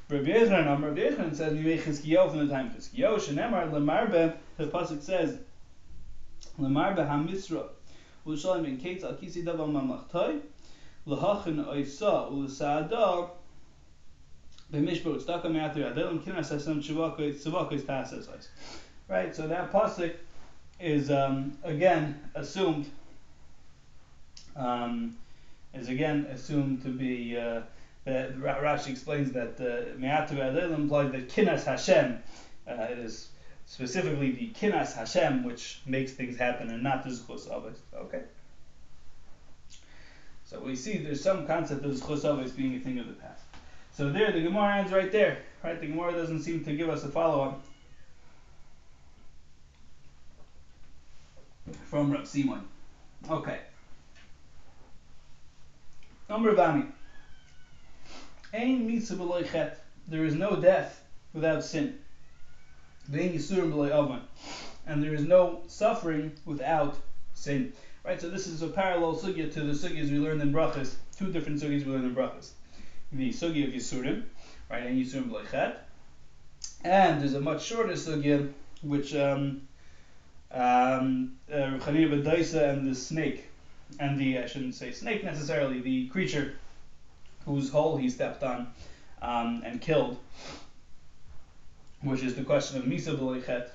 Rabbi 0.10 0.26
Yechon, 0.26 0.67
um, 0.67 0.84
Rabbi 0.84 1.10
says, 1.34 1.54
"Mimei 1.54 1.78
Chizkiyahu 1.78 2.32
from 2.32 2.48
the 2.48 2.54
time 2.54 2.67
of 2.67 2.74
Chizkiyahu, 2.74 3.15
shenemar 3.15 3.72
lemarbe." 3.72 4.36
The 4.58 4.67
pasuk 4.67 5.02
says, 5.02 5.39
"Lemarbe 6.60 7.08
hamisra 7.08 7.69
u'shalim 8.28 8.63
ben 8.63 8.78
kates 8.78 9.06
al 9.06 9.13
kisi 9.13 9.43
davam 9.43 9.72
mamlachtoi 9.72 10.41
lahachin 11.08 11.65
tasasais." 17.86 18.48
Right, 19.08 19.36
so 19.36 19.48
that 19.48 19.72
pasuk 19.72 20.13
is 20.80 21.10
um, 21.10 21.58
again 21.63 22.19
assumed 22.36 22.89
um, 24.56 25.16
is 25.74 25.89
again 25.89 26.26
assumed 26.32 26.84
to 26.84 26.89
be 26.89 27.38
uh, 27.38 27.62
that 28.06 28.38
Rashi 28.38 28.89
explains 28.89 29.32
that 29.32 29.58
Me'atu 29.98 30.39
uh, 30.39 30.74
implies 30.74 31.12
that 31.12 31.30
Kinas 31.30 31.63
Hashem 31.63 32.22
uh, 32.68 32.74
it 32.74 33.00
is 33.00 33.30
specifically 33.66 34.32
the 34.32 34.50
Kinas 34.50 34.94
Hashem 34.94 35.44
which 35.44 35.82
makes 35.86 36.12
things 36.12 36.38
happen 36.38 36.70
and 36.70 36.84
not 36.84 37.04
the 37.04 37.10
Zchus 37.10 37.52
Avis. 37.52 37.80
Okay. 37.96 38.22
So 40.46 40.60
we 40.60 40.76
see 40.76 40.98
there's 40.98 41.22
some 41.22 41.48
concept 41.48 41.84
of 41.86 41.92
Zchus 41.92 42.26
Avis 42.26 42.52
being 42.52 42.76
a 42.76 42.80
thing 42.80 43.00
of 43.00 43.08
the 43.08 43.13
past. 43.13 43.44
So 43.92 44.10
there, 44.10 44.32
the 44.32 44.42
Gemara 44.42 44.78
ends 44.78 44.92
right 44.92 45.12
there. 45.12 45.39
Right, 45.63 45.80
the 45.80 45.88
Gemara 45.88 46.13
doesn't 46.13 46.42
seem 46.42 46.63
to 46.66 46.76
give 46.76 46.89
us 46.89 47.04
a 47.04 47.10
follow-up 47.10 47.63
from 51.86 52.12
Rav 52.12 52.28
Simon. 52.28 52.63
Okay. 53.30 53.60
Number 56.30 56.50
of 56.50 56.60
Ami. 56.60 56.86
Ein 58.54 58.88
There 60.08 60.26
is 60.26 60.36
no 60.36 60.56
death 60.56 61.04
without 61.34 61.64
sin. 61.64 62.00
V'Ein 63.12 63.34
Yisurim 63.34 63.72
B'Loichavon, 63.72 64.22
And 64.86 65.04
there 65.04 65.14
is 65.14 65.26
no 65.26 65.64
suffering 65.68 66.32
without 66.46 66.98
sin. 67.34 67.74
Right, 68.06 68.20
so 68.20 68.30
this 68.30 68.48
is 68.48 68.62
a 68.62 68.68
parallel 68.68 69.16
sugya 69.16 69.52
to 69.54 69.62
the 69.62 69.74
sugyas 69.74 70.12
we 70.12 70.20
learned 70.20 70.42
in 70.42 70.54
brachas. 70.54 70.96
Two 71.18 71.32
different 71.32 71.62
sugyas 71.62 71.86
we 71.86 71.92
learned 71.92 72.06
in 72.06 72.16
brachas. 72.16 72.52
The 73.12 73.32
sugya 73.32 73.68
of 73.68 73.74
Yisurim, 73.74 74.24
right, 74.70 74.86
and 74.86 75.04
Yisurim 75.04 75.30
b'leichet. 75.30 75.76
And 76.84 77.22
there's 77.22 77.34
a 77.34 77.42
much 77.42 77.64
shorter 77.64 77.94
sugya 77.94 78.52
which 78.82 79.16
um, 79.16 79.62
um, 80.52 81.38
uh, 81.52 81.80
and 81.86 82.88
the 82.88 82.96
snake, 82.96 83.46
and 83.99 84.17
the 84.17 84.39
I 84.39 84.45
shouldn't 84.45 84.75
say 84.75 84.91
snake 84.91 85.23
necessarily, 85.23 85.82
the 85.82 86.08
creature 86.08 86.56
whose 87.45 87.69
hole 87.69 87.97
he 87.97 88.10
stepped 88.10 88.43
on 88.43 88.67
um, 89.21 89.62
and 89.65 89.82
killed, 89.82 90.17
which 92.01 92.23
is 92.23 92.36
the 92.36 92.43
question 92.43 92.77
of 92.77 92.86
Misa 92.86 93.17
B'Lechet. 93.17 93.69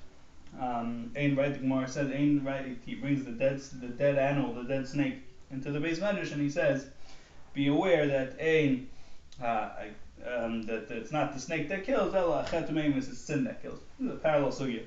Um, 0.58 1.12
Ein 1.16 1.36
right, 1.36 1.52
the 1.52 1.58
Gemara 1.58 1.88
says, 1.88 2.10
Ein 2.10 2.42
right, 2.44 2.76
he 2.84 2.94
brings 2.94 3.24
the 3.24 3.32
dead, 3.32 3.60
the 3.80 3.88
dead 3.88 4.16
animal, 4.16 4.54
the 4.54 4.64
dead 4.64 4.88
snake, 4.88 5.18
into 5.50 5.70
the 5.70 5.78
beis 5.78 5.98
medrash, 5.98 6.32
and 6.32 6.40
he 6.40 6.50
says, 6.50 6.86
be 7.52 7.68
aware 7.68 8.06
that 8.06 8.36
Ein, 8.40 8.88
uh, 9.42 9.70
um, 10.26 10.62
that, 10.62 10.88
that, 10.88 10.98
it's 10.98 11.12
not 11.12 11.34
the 11.34 11.40
snake 11.40 11.68
that 11.68 11.84
kills, 11.84 12.12
the 12.12 13.02
sin 13.14 13.44
that 13.44 13.62
kills. 13.62 13.80
This 13.98 14.10
is 14.10 14.14
a 14.14 14.20
parallel 14.20 14.52
sugya. 14.52 14.82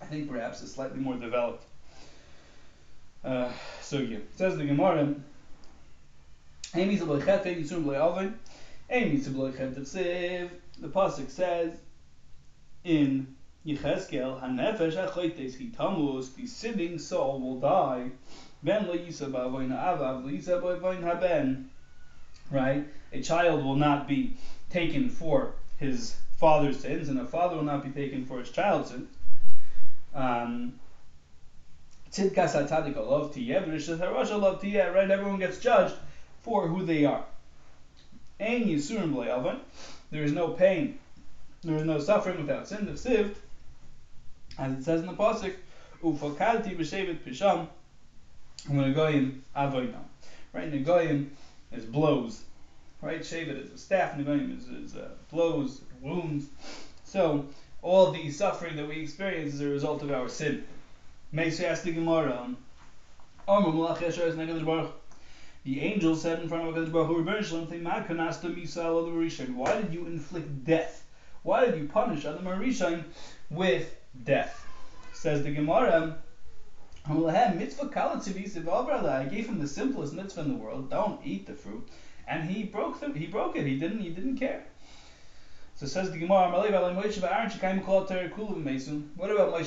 I 0.00 0.06
think 0.06 0.30
perhaps 0.30 0.62
a 0.62 0.66
slightly 0.66 1.00
more 1.00 1.16
developed 1.16 1.64
uh, 3.24 3.50
sugya. 3.80 4.20
Says 4.36 4.56
the 4.56 4.64
Gemara, 4.64 5.14
the 10.80 10.88
pasuk 10.88 11.30
says 11.30 11.76
in 12.84 13.36
Yecheskel, 13.66 14.40
Hanefesh 14.40 14.96
achoites 14.96 15.56
hitamus, 15.56 16.34
the 16.34 16.46
sinning 16.46 16.98
soul 16.98 17.40
will 17.40 17.60
die. 17.60 18.10
Ben 18.62 18.86
lo 18.86 18.94
yisa 18.94 19.30
b'avoin 19.30 19.70
ha'avav, 19.70 20.24
lo 20.24 20.30
yisa 20.30 20.60
b'avoin 20.60 21.02
haben. 21.02 21.70
Right? 22.50 22.86
A 23.12 23.20
child 23.20 23.64
will 23.64 23.76
not 23.76 24.08
be 24.08 24.36
taken 24.70 25.08
for 25.08 25.54
his 25.76 26.14
father's 26.38 26.80
sins, 26.80 27.08
and 27.08 27.18
a 27.20 27.26
father 27.26 27.56
will 27.56 27.64
not 27.64 27.84
be 27.84 27.90
taken 27.90 28.24
for 28.24 28.38
his 28.38 28.50
child's 28.50 28.90
sins. 28.90 29.08
Um, 30.14 30.80
Tzidkas 32.12 32.54
HaTzadik 32.54 32.96
love 32.96 33.32
tiyeh, 33.32 33.64
v'rishas 33.64 33.98
HaRasha 33.98 34.40
love 34.40 34.60
tiyeh, 34.60 34.92
right? 34.92 35.10
Everyone 35.10 35.38
gets 35.38 35.58
judged 35.58 35.94
for 36.42 36.66
who 36.66 36.84
they 36.84 37.04
are. 37.04 37.24
Ein 38.40 38.64
Yisurim 38.64 39.12
B'Le'oven, 39.12 39.60
there 40.10 40.24
is 40.24 40.32
no 40.32 40.48
pain, 40.48 40.98
there 41.62 41.76
is 41.76 41.84
no 41.84 42.00
suffering 42.00 42.38
without 42.38 42.66
sin 42.66 42.88
of 42.88 42.96
siv, 42.96 43.34
as 44.58 44.72
it 44.72 44.84
says 44.84 45.00
in 45.00 45.06
the 45.06 45.12
pasuk, 45.12 45.54
Ufakalti 46.02 46.76
b'shevet 46.76 47.18
pisham, 47.18 47.68
Negoyim 48.68 49.40
avoinam. 49.54 50.02
Right, 50.52 50.72
Negoyim 50.72 51.28
is 51.72 51.84
blows. 51.84 52.42
Right, 53.02 53.20
shevet 53.20 53.64
is 53.64 53.72
a 53.72 53.78
staff, 53.78 54.16
Negoyim 54.16 54.58
is, 54.58 54.68
is 54.68 54.96
uh, 54.96 55.10
blows, 55.30 55.82
wounds. 56.00 56.46
So, 57.04 57.46
all 57.82 58.10
the 58.10 58.30
suffering 58.30 58.76
that 58.76 58.88
we 58.88 59.00
experience 59.00 59.54
is 59.54 59.60
a 59.60 59.68
result 59.68 60.02
of 60.02 60.10
our 60.10 60.28
sin. 60.28 60.64
Meisri 61.32 61.64
asked 61.64 61.84
the 61.84 61.92
Gemara, 61.92 62.56
the 65.62 65.80
angel 65.80 66.16
said 66.16 66.40
in 66.40 66.48
front 66.48 66.66
of 66.66 66.74
HaKadosh 66.74 66.92
Baruch 66.92 67.06
Hu, 67.06 67.22
Why 69.54 69.76
did 69.76 69.92
you 69.92 70.06
inflict 70.06 70.64
death? 70.64 71.04
Why 71.44 71.66
did 71.66 71.76
you 71.76 71.84
punish 71.84 72.24
Adam 72.24 72.46
Arishan 72.46 73.04
with 73.48 73.94
death? 74.24 74.66
Says 75.12 75.44
the 75.44 75.52
Gemara, 75.52 76.16
I 77.06 77.14
gave 79.24 79.48
him 79.48 79.60
the 79.60 79.68
simplest 79.68 80.12
mitzvah 80.12 80.40
in 80.40 80.48
the 80.48 80.56
world. 80.56 80.90
Don't 80.90 81.24
eat 81.24 81.46
the 81.46 81.54
fruit, 81.54 81.88
and 82.26 82.50
he 82.50 82.64
broke 82.64 82.98
the, 82.98 83.12
he 83.12 83.28
broke 83.28 83.54
it. 83.54 83.66
He 83.66 83.76
didn't 83.76 84.00
he 84.00 84.10
didn't 84.10 84.34
care. 84.34 84.64
So 85.80 85.86
says 85.86 86.10
the 86.10 86.18
Gemara, 86.18 86.50
What 86.50 86.68
about 86.68 86.94
Moshe 86.94 87.16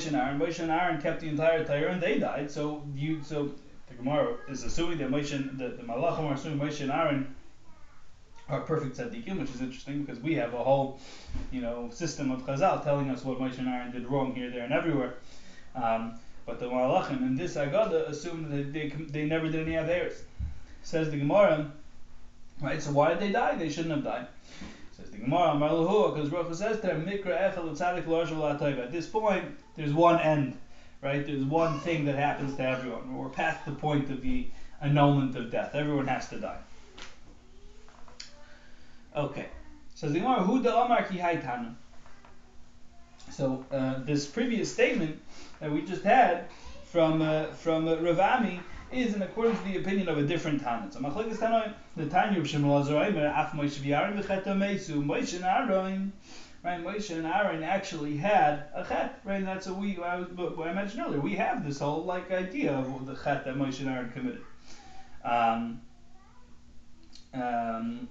and 0.06 0.14
Aaron? 0.14 0.38
Moshe 0.38 0.60
and 0.60 0.70
Aaron 0.70 1.02
kept 1.02 1.20
the 1.20 1.28
entire 1.28 1.64
Torah 1.64 1.90
and 1.90 2.00
they 2.00 2.20
died. 2.20 2.52
So 2.52 2.84
you 2.94 3.20
so 3.24 3.50
the 3.88 3.94
Gemara 3.94 4.36
is 4.48 4.62
assuming 4.62 4.98
that 4.98 5.10
Moshe, 5.10 5.58
the, 5.58 5.70
the 5.70 5.82
Malachim 5.82 6.20
are 6.20 6.34
assuming 6.34 6.60
Moshe 6.60 6.82
and 6.82 6.92
Aaron 6.92 7.34
are 8.48 8.60
perfect 8.60 8.96
tzaddikim, 8.96 9.40
which 9.40 9.50
is 9.50 9.60
interesting 9.60 10.04
because 10.04 10.22
we 10.22 10.34
have 10.34 10.54
a 10.54 10.62
whole, 10.62 11.00
you 11.50 11.60
know, 11.60 11.90
system 11.90 12.30
of 12.30 12.42
Chazal 12.46 12.84
telling 12.84 13.10
us 13.10 13.24
what 13.24 13.40
Moshe 13.40 13.58
and 13.58 13.66
Aaron 13.66 13.90
did 13.90 14.06
wrong 14.06 14.36
here, 14.36 14.50
there, 14.50 14.62
and 14.62 14.72
everywhere. 14.72 15.14
Um, 15.74 16.14
but 16.46 16.60
the 16.60 16.66
Malachim 16.66 17.22
in 17.22 17.34
this 17.34 17.56
Agada 17.56 18.08
assume 18.08 18.50
that 18.50 18.72
they 18.72 18.90
they 19.10 19.24
never 19.24 19.48
did 19.48 19.66
any 19.66 19.74
of 19.74 19.88
theirs. 19.88 20.22
Says 20.84 21.10
the 21.10 21.16
Gemara, 21.16 21.72
right? 22.60 22.80
So 22.80 22.92
why 22.92 23.08
did 23.08 23.18
they 23.18 23.32
die? 23.32 23.56
They 23.56 23.68
shouldn't 23.68 23.96
have 23.96 24.04
died. 24.04 24.28
Says 24.96 25.10
the 25.10 25.18
Gemara, 25.18 25.54
because 26.12 26.30
Baruch 26.30 26.54
says 26.54 26.80
them, 26.80 27.04
Mikra 27.04 27.52
Echel 27.52 27.76
Tzaddik 27.76 28.78
At 28.78 28.92
this 28.92 29.06
point, 29.08 29.44
there's 29.74 29.92
one 29.92 30.20
end 30.20 30.56
right? 31.04 31.24
There's 31.24 31.44
one 31.44 31.78
thing 31.80 32.06
that 32.06 32.16
happens 32.16 32.56
to 32.56 32.62
everyone. 32.62 33.14
We're 33.14 33.28
past 33.28 33.64
the 33.66 33.72
point 33.72 34.10
of 34.10 34.22
the 34.22 34.48
annulment 34.80 35.36
of 35.36 35.50
death. 35.50 35.74
Everyone 35.74 36.06
has 36.06 36.28
to 36.30 36.40
die. 36.40 36.58
Okay. 39.14 39.46
So 39.94 40.08
the 40.08 40.18
Gemara, 40.18 40.60
the 40.60 40.74
Amar 40.74 41.04
ki 41.04 41.18
haitanu. 41.18 41.74
So 43.30 43.64
uh, 43.70 44.02
this 44.02 44.26
previous 44.26 44.72
statement 44.72 45.20
that 45.60 45.70
we 45.70 45.82
just 45.82 46.02
had 46.02 46.46
from 46.86 47.22
uh, 47.22 47.46
from 47.52 47.86
uh, 47.86 47.96
Ravami 47.96 48.60
is 48.92 49.14
in 49.14 49.22
accordance 49.22 49.58
to 49.60 49.64
the 49.64 49.78
opinion 49.78 50.08
of 50.08 50.18
a 50.18 50.22
different 50.22 50.62
Tana. 50.62 50.90
So 50.92 51.00
Machlekes 51.00 51.36
Tanoim, 51.36 51.74
the 51.96 52.06
Tanya 52.06 52.40
of 52.40 52.46
Shmuel 52.46 52.82
Azraim, 52.82 53.16
Af 53.16 53.52
Moshe 53.52 53.78
v'Aaron 53.80 54.22
v'Cheta 54.22 54.56
Meisu, 54.56 55.04
Moshe 55.04 55.34
and 55.34 55.44
Aaron 55.44 56.12
right? 56.64 56.82
Moshe 56.82 57.14
and 57.14 57.26
Aaron 57.26 57.62
actually 57.62 58.16
had 58.16 58.64
a 58.74 58.84
chet, 58.84 59.20
right? 59.24 59.36
And 59.36 59.46
that's 59.46 59.66
what 59.66 59.78
we, 59.78 59.98
I, 60.02 60.20
what 60.20 60.66
I 60.66 60.72
mentioned 60.72 61.02
earlier. 61.06 61.20
We 61.20 61.34
have 61.36 61.64
this 61.64 61.78
whole 61.78 62.04
like 62.04 62.30
idea 62.32 62.72
of 62.72 63.06
the 63.06 63.14
chet 63.14 63.44
that 63.44 63.54
Moshe 63.54 63.80
and 63.80 63.90
Aaron 63.90 64.10
committed. 64.10 64.40
Um, 65.22 65.80
um, 67.34 68.08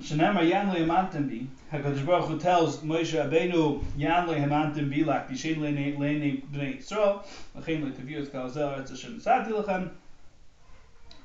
Shenema 0.00 0.48
Yan 0.48 0.70
Le'amantim 0.70 1.28
Bi, 1.28 1.46
HaKadosh 1.70 2.06
Baruch 2.06 2.28
Hu 2.28 2.38
tells 2.38 2.78
Moshe 2.78 3.12
Rabbeinu, 3.12 3.84
Yan 3.96 4.26
Le'amantim 4.26 4.88
Bi, 4.90 5.02
Tishin 5.28 5.58
Le'nei 5.58 5.94
B'nei 5.96 6.78
Yisrael, 6.78 7.22
L'chein 7.54 7.84
Le'taviyot 7.84 8.32
Kal 8.32 8.48
Zel, 8.48 8.70
Etz 8.70 8.88
Hashem 8.90 9.20
Sati 9.20 9.52
L'chem, 9.52 9.90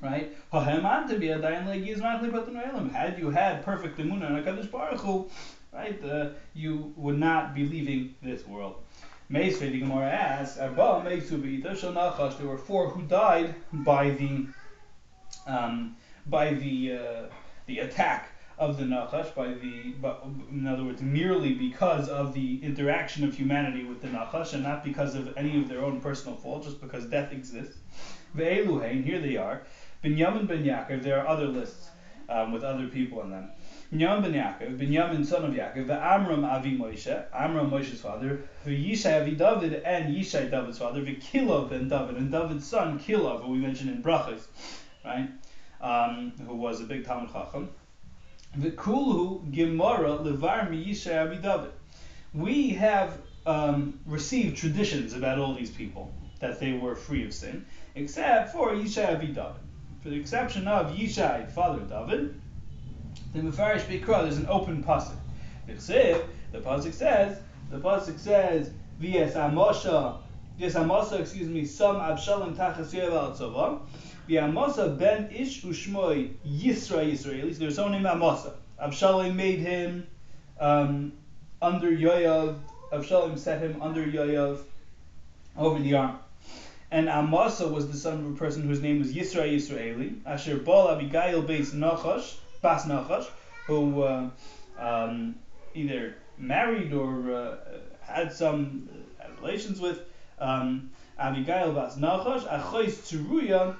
right? 0.00 0.32
Had 0.52 1.10
you 3.18 3.30
had 3.30 3.64
perfect 3.64 3.98
emunah 3.98 4.26
on 4.26 4.42
Hakadosh 4.42 4.70
Baruch 4.70 5.00
Hu, 5.00 5.28
right, 5.72 6.04
uh, 6.04 6.28
you 6.54 6.92
would 6.96 7.18
not 7.18 7.54
be 7.54 7.66
leaving 7.66 8.14
this 8.22 8.46
world. 8.46 8.76
Meisvei, 9.30 9.72
the 9.72 9.80
Gemara 9.80 10.10
asks, 10.10 10.58
Arba 10.58 11.02
Meisu 11.04 11.42
Beita 11.42 11.76
Shal 11.76 11.92
Nachash, 11.92 12.38
there 12.38 12.46
were 12.46 12.58
four 12.58 12.90
who 12.90 13.02
died 13.02 13.54
by 13.72 14.10
the, 14.10 14.46
um, 15.46 15.96
by 16.26 16.54
the, 16.54 16.92
uh, 16.92 17.26
the 17.66 17.80
attack 17.80 18.30
of 18.58 18.76
the 18.76 18.84
Nachash, 18.84 19.34
by 19.34 19.48
the, 19.48 19.94
in 20.50 20.66
other 20.66 20.84
words, 20.84 21.00
merely 21.00 21.54
because 21.54 22.08
of 22.08 22.34
the 22.34 22.62
interaction 22.62 23.24
of 23.24 23.34
humanity 23.34 23.84
with 23.84 24.02
the 24.02 24.08
Nachash, 24.08 24.52
and 24.52 24.62
not 24.62 24.82
because 24.82 25.14
of 25.14 25.36
any 25.36 25.60
of 25.60 25.68
their 25.68 25.84
own 25.84 26.00
personal 26.00 26.36
fault, 26.36 26.64
just 26.64 26.80
because 26.80 27.06
death 27.06 27.32
exists. 27.32 27.78
Ve'eluhein, 28.36 29.04
here 29.04 29.20
they 29.20 29.36
are. 29.36 29.62
Binyamin 30.02 30.46
ben 30.46 30.64
Yaakov, 30.64 31.02
there 31.02 31.20
are 31.20 31.26
other 31.26 31.46
lists 31.46 31.88
um, 32.28 32.52
with 32.52 32.64
other 32.64 32.88
people 32.88 33.22
in 33.22 33.30
them. 33.30 33.50
Binyamin 33.92 34.22
ben 34.22 34.32
Yaakov, 34.32 34.78
Binyamin 34.78 35.24
son 35.24 35.44
of 35.44 35.52
Yaakov, 35.52 35.88
Amram 35.90 36.44
avi 36.44 36.76
Moshe, 36.76 37.24
Amram 37.32 37.70
Moshe's 37.70 38.00
father, 38.00 38.42
Yishai 38.66 39.20
avi 39.20 39.36
David, 39.36 39.82
and 39.84 40.14
Yishai 40.14 40.50
David's 40.50 40.78
father, 40.78 41.00
Kilov 41.02 41.70
ben 41.70 41.88
David, 41.88 42.16
and 42.16 42.32
David's 42.32 42.66
son 42.66 42.98
Kilov, 42.98 43.44
who 43.44 43.52
we 43.52 43.58
mentioned 43.58 43.90
in 43.90 44.02
Brachas, 44.02 44.46
right, 45.04 45.28
um, 45.80 46.32
who 46.44 46.54
was 46.54 46.80
a 46.80 46.84
big 46.84 47.04
Talmud 47.04 47.32
Chacham. 47.32 47.70
V'kulhu 48.58 49.52
Gemara 49.52 50.18
levar 50.18 50.68
mi 50.68 50.84
Yishai 50.84 51.46
avi 51.46 51.68
We 52.34 52.70
have 52.70 53.18
um, 53.46 54.00
received 54.04 54.56
traditions 54.56 55.12
about 55.12 55.38
all 55.38 55.54
these 55.54 55.70
people 55.70 56.10
that 56.40 56.58
they 56.58 56.72
were 56.72 56.96
free 56.96 57.24
of 57.24 57.32
sin, 57.32 57.64
except 57.94 58.52
for 58.52 58.70
Yishai 58.72 59.14
avi 59.14 59.28
David. 59.28 59.62
For 60.02 60.08
the 60.08 60.16
exception 60.16 60.66
of 60.66 60.92
Yishai, 60.92 61.50
father 61.52 61.80
David, 61.80 62.40
the 63.32 63.40
Mefarish 63.40 63.82
Bikra, 63.82 64.22
there's 64.22 64.38
an 64.38 64.46
open 64.48 64.82
pasuk. 64.82 65.16
The 65.66 66.60
pasuk 66.60 66.92
says, 66.94 67.40
the 67.70 67.78
pasuk 67.78 68.18
says, 68.18 68.70
V'yes 69.00 69.34
Amosha, 69.34 70.18
V'yes 70.58 70.74
Amosha, 70.74 71.20
excuse 71.20 71.48
me, 71.48 71.64
Sam 71.64 71.96
Abshalom 71.96 72.56
Tachas 72.56 72.92
Yevel 72.92 73.36
V'yamosha 74.28 74.98
ben 74.98 75.30
Ish 75.30 75.62
Ushmoy 75.62 76.34
Yisra 76.46 77.10
Yisraelis, 77.10 77.56
there's 77.56 77.78
only 77.78 77.98
Amosha. 78.00 78.52
Abshalom 78.80 79.34
made 79.34 79.60
him 79.60 80.06
um, 80.60 81.12
under 81.62 81.90
Yoav, 81.90 82.58
Abshalom 82.92 83.38
set 83.38 83.62
him 83.62 83.80
under 83.80 84.04
Yoav 84.04 84.58
over 85.56 85.78
the 85.78 85.94
arm. 85.94 86.18
And 86.90 87.08
Amasa 87.08 87.68
was 87.68 87.90
the 87.90 87.96
son 87.96 88.18
of 88.18 88.26
a 88.26 88.34
person 88.34 88.64
whose 88.64 88.80
name 88.80 88.98
was 88.98 89.12
Yisra 89.14 89.50
Yisraeli, 89.50 90.20
Asher 90.26 90.58
Bal 90.58 90.90
Abigail 90.90 91.42
Beis 91.42 91.72
Nachash, 91.72 92.36
Bas 92.60 92.84
Nachash, 92.84 93.26
who 93.66 94.02
uh, 94.02 94.28
um, 94.78 95.36
either 95.74 96.16
married 96.36 96.92
or 96.92 97.32
uh, 97.32 97.56
had 98.02 98.32
some 98.32 98.88
relations 99.40 99.80
with 99.80 100.00
um, 100.38 100.90
Abigail 101.18 101.72
Bas 101.72 101.96
Nachash, 101.96 102.46
Achois 102.46 102.92
Tzuruya 102.92 103.76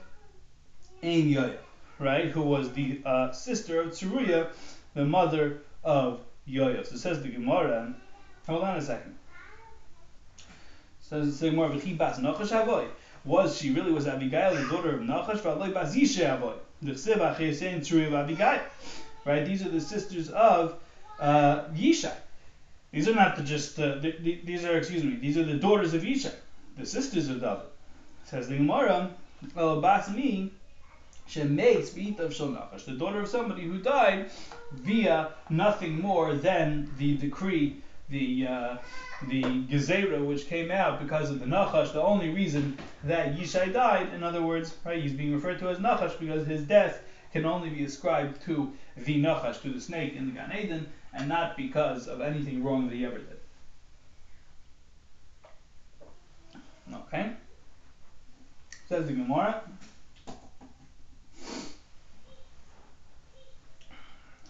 Ein 1.02 1.28
Yoya, 1.28 1.56
right, 1.98 2.26
who 2.26 2.42
was 2.42 2.72
the 2.72 3.00
uh, 3.04 3.30
sister 3.32 3.80
of 3.80 3.88
Tzuruya, 3.92 4.48
the 4.94 5.04
mother 5.04 5.62
of 5.84 6.20
Yoya. 6.48 6.84
So 6.86 6.96
says 6.96 7.22
the 7.22 7.28
Gemara, 7.28 7.94
hold 8.46 8.64
on 8.64 8.76
a 8.76 8.82
second. 8.82 9.14
Says 11.00 11.38
the 11.38 11.50
Gemara, 11.50 11.70
Bas 11.70 12.18
Nachash 12.18 12.52
Avoy. 12.52 12.86
Was 13.24 13.58
she 13.58 13.70
really 13.70 13.92
was 13.92 14.06
Abigail 14.06 14.54
the 14.54 14.68
daughter 14.68 14.96
of 14.96 15.02
Nachash? 15.02 15.40
V'aloi 15.40 15.72
Bas 15.72 15.94
Yishe 15.94 16.24
Avoy. 16.24 16.54
Right, 19.24 19.44
these 19.44 19.66
are 19.66 19.68
the 19.68 19.80
sisters 19.80 20.30
of 20.30 20.80
uh, 21.20 21.64
Yishai. 21.74 22.14
These 22.92 23.08
are 23.08 23.14
not 23.14 23.36
the 23.36 23.42
just 23.42 23.78
uh, 23.78 23.96
the, 23.98 24.16
the, 24.18 24.40
these 24.44 24.64
are 24.64 24.78
excuse 24.78 25.04
me. 25.04 25.16
These 25.16 25.36
are 25.36 25.44
the 25.44 25.54
daughters 25.54 25.94
of 25.94 26.02
Yishai, 26.02 26.34
the 26.76 26.86
sisters 26.86 27.28
of 27.28 27.40
David. 27.40 27.66
Says 28.24 28.48
the 28.48 28.56
Gemara, 28.56 29.10
Basmi 29.54 29.82
Shemeitz 29.86 30.50
Vita 31.34 32.24
of 32.24 32.32
Shulnachash, 32.32 32.84
the 32.84 32.92
daughter 32.92 33.20
of 33.20 33.28
somebody 33.28 33.62
who 33.62 33.78
died 33.78 34.30
via 34.72 35.32
nothing 35.50 36.00
more 36.00 36.34
than 36.34 36.90
the 36.98 37.16
decree, 37.16 37.82
the 38.08 38.46
uh, 38.46 38.76
the 39.28 39.42
Gezerah 39.42 40.24
which 40.24 40.46
came 40.46 40.70
out 40.70 41.00
because 41.00 41.30
of 41.30 41.40
the 41.40 41.46
Nachash, 41.46 41.92
the 41.92 42.02
only 42.02 42.30
reason 42.30 42.78
that 43.04 43.36
Yishai 43.36 43.72
died, 43.72 44.14
in 44.14 44.22
other 44.22 44.42
words, 44.42 44.74
right, 44.84 45.02
he's 45.02 45.12
being 45.12 45.34
referred 45.34 45.58
to 45.58 45.68
as 45.68 45.78
Nachash 45.78 46.18
because 46.18 46.46
his 46.46 46.62
death 46.62 47.02
can 47.32 47.44
only 47.44 47.68
be 47.68 47.84
ascribed 47.84 48.40
to 48.42 48.72
the 48.96 49.20
Nachash, 49.20 49.60
to 49.62 49.70
the 49.70 49.80
snake 49.80 50.14
in 50.14 50.26
the 50.26 50.32
Gan 50.32 50.56
Eden, 50.56 50.86
and 51.12 51.28
not 51.28 51.56
because 51.56 52.06
of 52.06 52.20
anything 52.20 52.64
wrong 52.64 52.88
that 52.88 52.94
he 52.94 53.04
ever 53.04 53.18
did. 53.18 53.38
Okay? 56.92 57.32
Says 58.88 59.06
the 59.06 59.12
Gemara. 59.12 59.62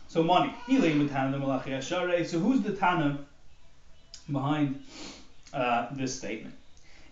So 0.09 0.23
money. 0.23 0.55
So 0.67 2.39
who's 2.39 2.63
the 2.63 2.75
Tana 2.75 3.19
behind 4.31 4.83
uh, 5.53 5.89
this 5.93 6.17
statement. 6.17 6.55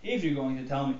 If 0.03 0.23
you're 0.23 0.35
going 0.35 0.57
to 0.57 0.67
tell 0.67 0.87
me 0.87 0.95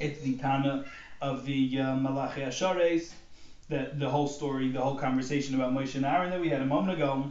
it's 0.00 0.20
the 0.20 0.36
Tana 0.36 0.84
of 1.20 1.44
the 1.44 1.80
uh, 1.80 1.96
Malachi 1.96 2.42
Ashares, 2.42 3.12
the, 3.68 3.90
the 3.94 4.08
whole 4.08 4.28
story, 4.28 4.70
the 4.70 4.80
whole 4.80 4.96
conversation 4.96 5.54
about 5.54 5.72
Moshe 5.72 5.94
and 5.94 6.04
Aaron 6.04 6.30
that 6.30 6.40
we 6.40 6.48
had 6.48 6.62
a 6.62 6.66
moment 6.66 6.96
ago, 6.98 7.30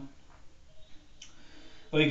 but 1.90 2.00
it 2.02 2.10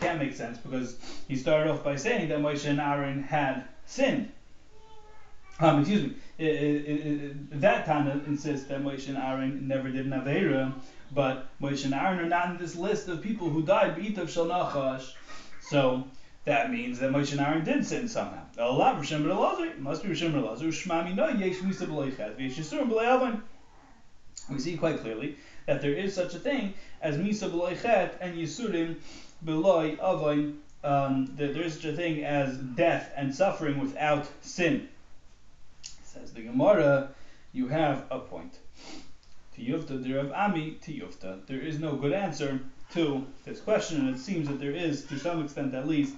can't 0.00 0.18
make 0.18 0.34
sense 0.34 0.58
because 0.58 0.96
he 1.28 1.36
started 1.36 1.70
off 1.70 1.84
by 1.84 1.96
saying 1.96 2.28
that 2.28 2.38
Moshe 2.38 2.68
and 2.68 2.80
Aaron 2.80 3.22
had 3.22 3.64
sinned. 3.86 4.30
Um, 5.58 5.80
excuse 5.80 6.02
me. 6.02 6.14
It, 6.38 6.46
it, 6.46 6.88
it, 6.88 7.60
that 7.60 7.86
Tana 7.86 8.20
insists 8.26 8.66
that 8.66 8.82
Moshe 8.82 9.08
and 9.08 9.16
Aaron 9.16 9.66
never 9.66 9.88
did 9.88 10.04
an 10.04 10.12
Aveira, 10.12 10.74
but 11.14 11.48
Moshe 11.62 11.86
and 11.86 11.94
Aaron 11.94 12.18
are 12.18 12.28
not 12.28 12.50
in 12.50 12.58
this 12.58 12.76
list 12.76 13.08
of 13.08 13.22
people 13.22 13.48
who 13.48 13.62
died 13.62 13.96
B'itav 13.96 14.28
Shal 14.28 14.46
Nachash. 14.46 15.12
So 15.62 16.04
that 16.44 16.70
means 16.70 16.98
that 16.98 17.10
Moshe 17.10 17.32
and 17.32 17.40
Aaron 17.40 17.64
did 17.64 17.86
sin 17.86 18.06
somehow. 18.06 18.42
Allah 18.58 18.98
Rishon 19.00 19.24
B'Elazar 19.24 19.78
must 19.78 20.02
be 20.02 20.10
Rishon 20.10 20.32
B'Elazar. 20.32 20.68
Shmami 20.68 21.14
no 21.14 21.28
yesh 21.28 21.56
misa. 21.60 23.40
We 24.50 24.58
see 24.58 24.76
quite 24.76 25.00
clearly 25.00 25.36
that 25.64 25.80
there 25.80 25.94
is 25.94 26.14
such 26.14 26.34
a 26.34 26.38
thing 26.38 26.74
as 27.00 27.16
misa 27.16 27.50
b'leichet 27.50 28.12
and 28.20 28.36
yisurim 28.36 28.96
b'loi 29.44 29.94
avon. 29.94 30.58
Um, 30.84 31.26
that 31.36 31.54
there 31.54 31.62
is 31.64 31.74
such 31.74 31.86
a 31.86 31.92
thing 31.96 32.22
as 32.22 32.58
death 32.58 33.10
and 33.16 33.34
suffering 33.34 33.78
without 33.80 34.28
sin. 34.42 34.88
Says 36.20 36.32
the 36.32 36.42
Gemara, 36.42 37.10
you 37.52 37.68
have 37.68 38.04
a 38.10 38.18
point. 38.18 38.58
Tiyufta 39.56 40.02
derav 40.02 40.32
ami 40.34 40.78
tiyufta. 40.82 41.46
There 41.46 41.60
is 41.60 41.78
no 41.78 41.94
good 41.96 42.12
answer 42.12 42.60
to 42.92 43.26
this 43.44 43.60
question, 43.60 44.00
and 44.00 44.14
it 44.14 44.18
seems 44.18 44.48
that 44.48 44.58
there 44.58 44.72
is, 44.72 45.04
to 45.06 45.18
some 45.18 45.42
extent 45.44 45.74
at 45.74 45.86
least, 45.86 46.14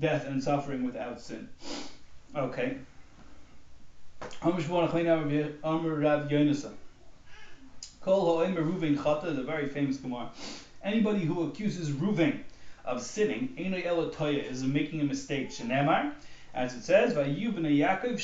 death 0.00 0.26
and 0.26 0.42
suffering 0.42 0.84
without 0.84 1.20
sin. 1.20 1.48
Okay. 2.34 2.78
A 4.42 4.50
very 9.42 9.68
famous 9.68 9.96
Gemara. 9.98 10.30
Anybody 10.82 11.20
who 11.20 11.48
accuses 11.48 11.90
Ruvain 11.90 12.40
of 12.84 13.02
sinning, 13.02 13.54
is 13.56 14.62
making 14.62 15.00
a 15.00 15.04
mistake. 15.04 15.50
As 16.54 16.74
it 16.74 16.82
says, 16.82 17.14
Yaakov. 17.14 18.18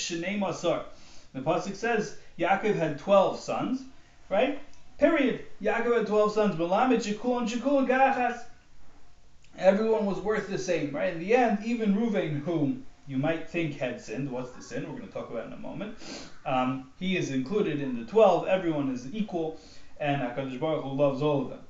The 1.33 1.40
pasuk 1.40 1.77
says 1.77 2.16
Yaakov 2.38 2.75
had 2.75 2.99
twelve 2.99 3.38
sons, 3.38 3.83
right? 4.29 4.61
Period. 5.01 5.47
Yaakov 5.62 5.97
had 5.97 6.07
12 6.07 6.33
sons. 6.33 6.55
Balamet, 6.57 6.99
Shekul, 6.99 7.38
and 7.38 7.88
Garachas. 7.88 8.45
Everyone 9.57 10.05
was 10.05 10.19
worth 10.19 10.49
the 10.49 10.59
same, 10.59 10.95
right? 10.95 11.14
In 11.14 11.21
the 11.21 11.35
end, 11.35 11.61
even 11.64 11.95
Ruvain, 11.95 12.43
whom 12.43 12.85
you 13.07 13.16
might 13.16 13.49
think 13.49 13.79
had 13.79 13.99
sinned, 13.99 14.31
what's 14.31 14.51
the 14.51 14.62
sin? 14.62 14.83
We're 14.83 14.99
going 14.99 15.09
to 15.09 15.14
talk 15.14 15.31
about 15.31 15.47
in 15.47 15.55
a 15.55 15.57
moment. 15.57 15.97
Um, 16.45 16.90
he 16.99 17.16
is 17.16 17.31
included 17.31 17.81
in 17.81 17.99
the 17.99 18.05
12. 18.05 18.47
Everyone 18.47 18.93
is 18.93 19.07
equal, 19.14 19.59
and 19.99 20.21
HaKadosh 20.21 20.61
Baruch 20.61 20.85
Hu 20.85 20.90
loves 20.90 21.23
all 21.23 21.43
of 21.43 21.49
them. 21.49 21.61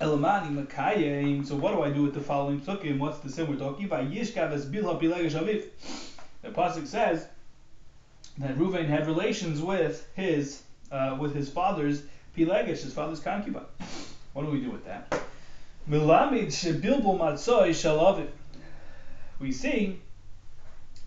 Elamani 0.00 0.66
Makayim. 0.66 1.46
So 1.46 1.54
what 1.54 1.74
do 1.74 1.82
I 1.82 1.90
do 1.90 2.02
with 2.02 2.14
the 2.14 2.20
following 2.20 2.62
psukim? 2.62 2.98
What's 2.98 3.18
the 3.18 3.28
sin 3.28 3.46
we're 3.46 3.56
talking 3.56 3.84
about? 3.84 4.04
Es 4.10 4.30
bilha 4.30 4.98
aviv. 4.98 5.64
The 6.42 6.48
pasuk 6.48 6.86
says 6.86 7.28
that 8.38 8.56
Ruvain 8.56 8.86
had 8.86 9.06
relations 9.06 9.60
with 9.60 10.08
his 10.14 10.62
uh, 10.90 11.16
with 11.18 11.34
his 11.34 11.48
father's 11.48 12.02
Pilegish, 12.36 12.82
his 12.82 12.92
father's 12.92 13.20
concubine. 13.20 13.64
What 14.34 14.44
do 14.44 14.50
we 14.50 14.60
do 14.60 14.70
with 14.70 14.84
that? 14.84 15.12
We 19.40 19.52
see 19.52 20.00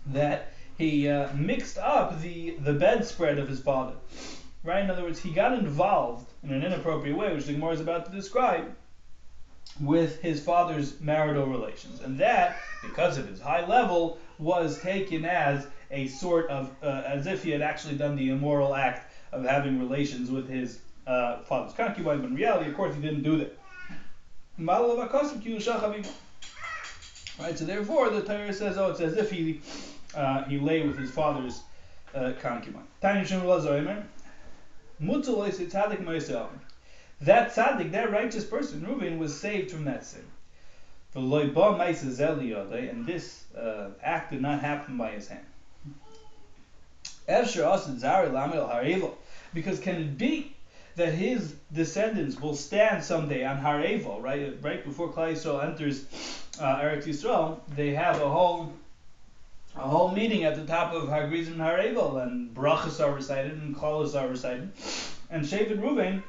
that 0.06 0.52
he 0.78 1.08
uh, 1.08 1.32
mixed 1.34 1.78
up 1.78 2.20
the, 2.22 2.56
the 2.60 2.72
bedspread 2.72 3.38
of 3.38 3.48
his 3.48 3.60
father. 3.60 3.94
Right? 4.64 4.82
In 4.82 4.90
other 4.90 5.02
words, 5.02 5.20
he 5.20 5.30
got 5.30 5.52
involved 5.52 6.30
in 6.42 6.50
an 6.50 6.62
inappropriate 6.62 7.16
way, 7.16 7.34
which 7.34 7.46
the 7.46 7.70
is 7.70 7.80
about 7.80 8.06
to 8.06 8.12
describe, 8.12 8.74
with 9.80 10.20
his 10.20 10.42
father's 10.42 11.00
marital 11.00 11.46
relations, 11.46 12.00
and 12.00 12.18
that, 12.18 12.56
because 12.82 13.18
of 13.18 13.28
his 13.28 13.40
high 13.40 13.66
level, 13.66 14.18
was 14.38 14.80
taken 14.80 15.24
as 15.24 15.66
a 15.90 16.06
sort 16.06 16.48
of 16.48 16.70
uh, 16.82 17.02
as 17.06 17.26
if 17.26 17.42
he 17.42 17.50
had 17.50 17.62
actually 17.62 17.96
done 17.96 18.16
the 18.16 18.30
immoral 18.30 18.74
act 18.74 19.12
of 19.32 19.44
having 19.44 19.78
relations 19.78 20.30
with 20.30 20.48
his 20.48 20.80
uh, 21.06 21.38
father's 21.42 21.74
concubine. 21.74 22.20
But 22.20 22.28
in 22.28 22.34
reality, 22.34 22.70
of 22.70 22.76
course, 22.76 22.94
he 22.94 23.00
didn't 23.00 23.22
do 23.22 23.38
that. 23.38 23.56
Right, 27.40 27.56
so 27.58 27.64
therefore 27.64 28.10
the 28.10 28.22
Torah 28.22 28.52
says, 28.52 28.76
oh, 28.76 28.90
it's 28.90 29.00
as 29.00 29.16
if 29.16 29.30
he 29.30 29.60
uh, 30.14 30.44
he 30.44 30.58
lay 30.58 30.86
with 30.86 30.98
his 30.98 31.10
father's 31.10 31.62
uh, 32.14 32.32
concubine. 32.40 32.86
That 37.22 37.52
tzaddik, 37.54 37.92
that 37.92 38.10
righteous 38.10 38.44
person, 38.44 38.84
Reuben, 38.84 39.18
was 39.18 39.38
saved 39.38 39.70
from 39.70 39.84
that 39.84 40.04
sin. 40.04 40.24
And 42.90 43.06
this 43.06 43.44
uh, 43.56 43.90
act 44.02 44.30
did 44.32 44.42
not 44.42 44.60
happen 44.60 44.96
by 44.96 45.10
his 45.12 45.28
hand. 45.28 45.44
Because 49.52 49.80
can 49.80 49.96
it 49.96 50.18
be 50.18 50.54
that 50.96 51.12
his 51.14 51.54
descendants 51.72 52.40
will 52.40 52.54
stand 52.54 53.02
someday 53.02 53.44
on 53.44 53.58
Har 53.58 53.80
Evel, 53.80 54.20
right? 54.20 54.56
Right 54.60 54.84
before 54.84 55.08
Klal 55.08 55.32
Yisrael 55.32 55.64
enters 55.64 56.04
uh, 56.60 56.80
Eretz 56.80 57.04
Yisrael, 57.04 57.60
they 57.74 57.94
have 57.94 58.20
a 58.20 58.28
whole 58.28 58.72
a 59.76 59.88
whole 59.88 60.10
meeting 60.10 60.42
at 60.44 60.56
the 60.56 60.66
top 60.66 60.92
of 60.92 61.08
Har 61.08 61.28
Gerizim 61.28 61.52
and 61.52 61.62
Har 61.62 61.78
Evel, 61.78 62.22
and 62.22 62.52
brachas 62.54 63.02
are 63.04 63.12
recited 63.12 63.52
and 63.52 63.76
klalos 63.76 64.20
are 64.20 64.28
recited, 64.28 64.68
and 65.30 65.44
Shevet 65.44 65.78
Ruvain 65.80 66.22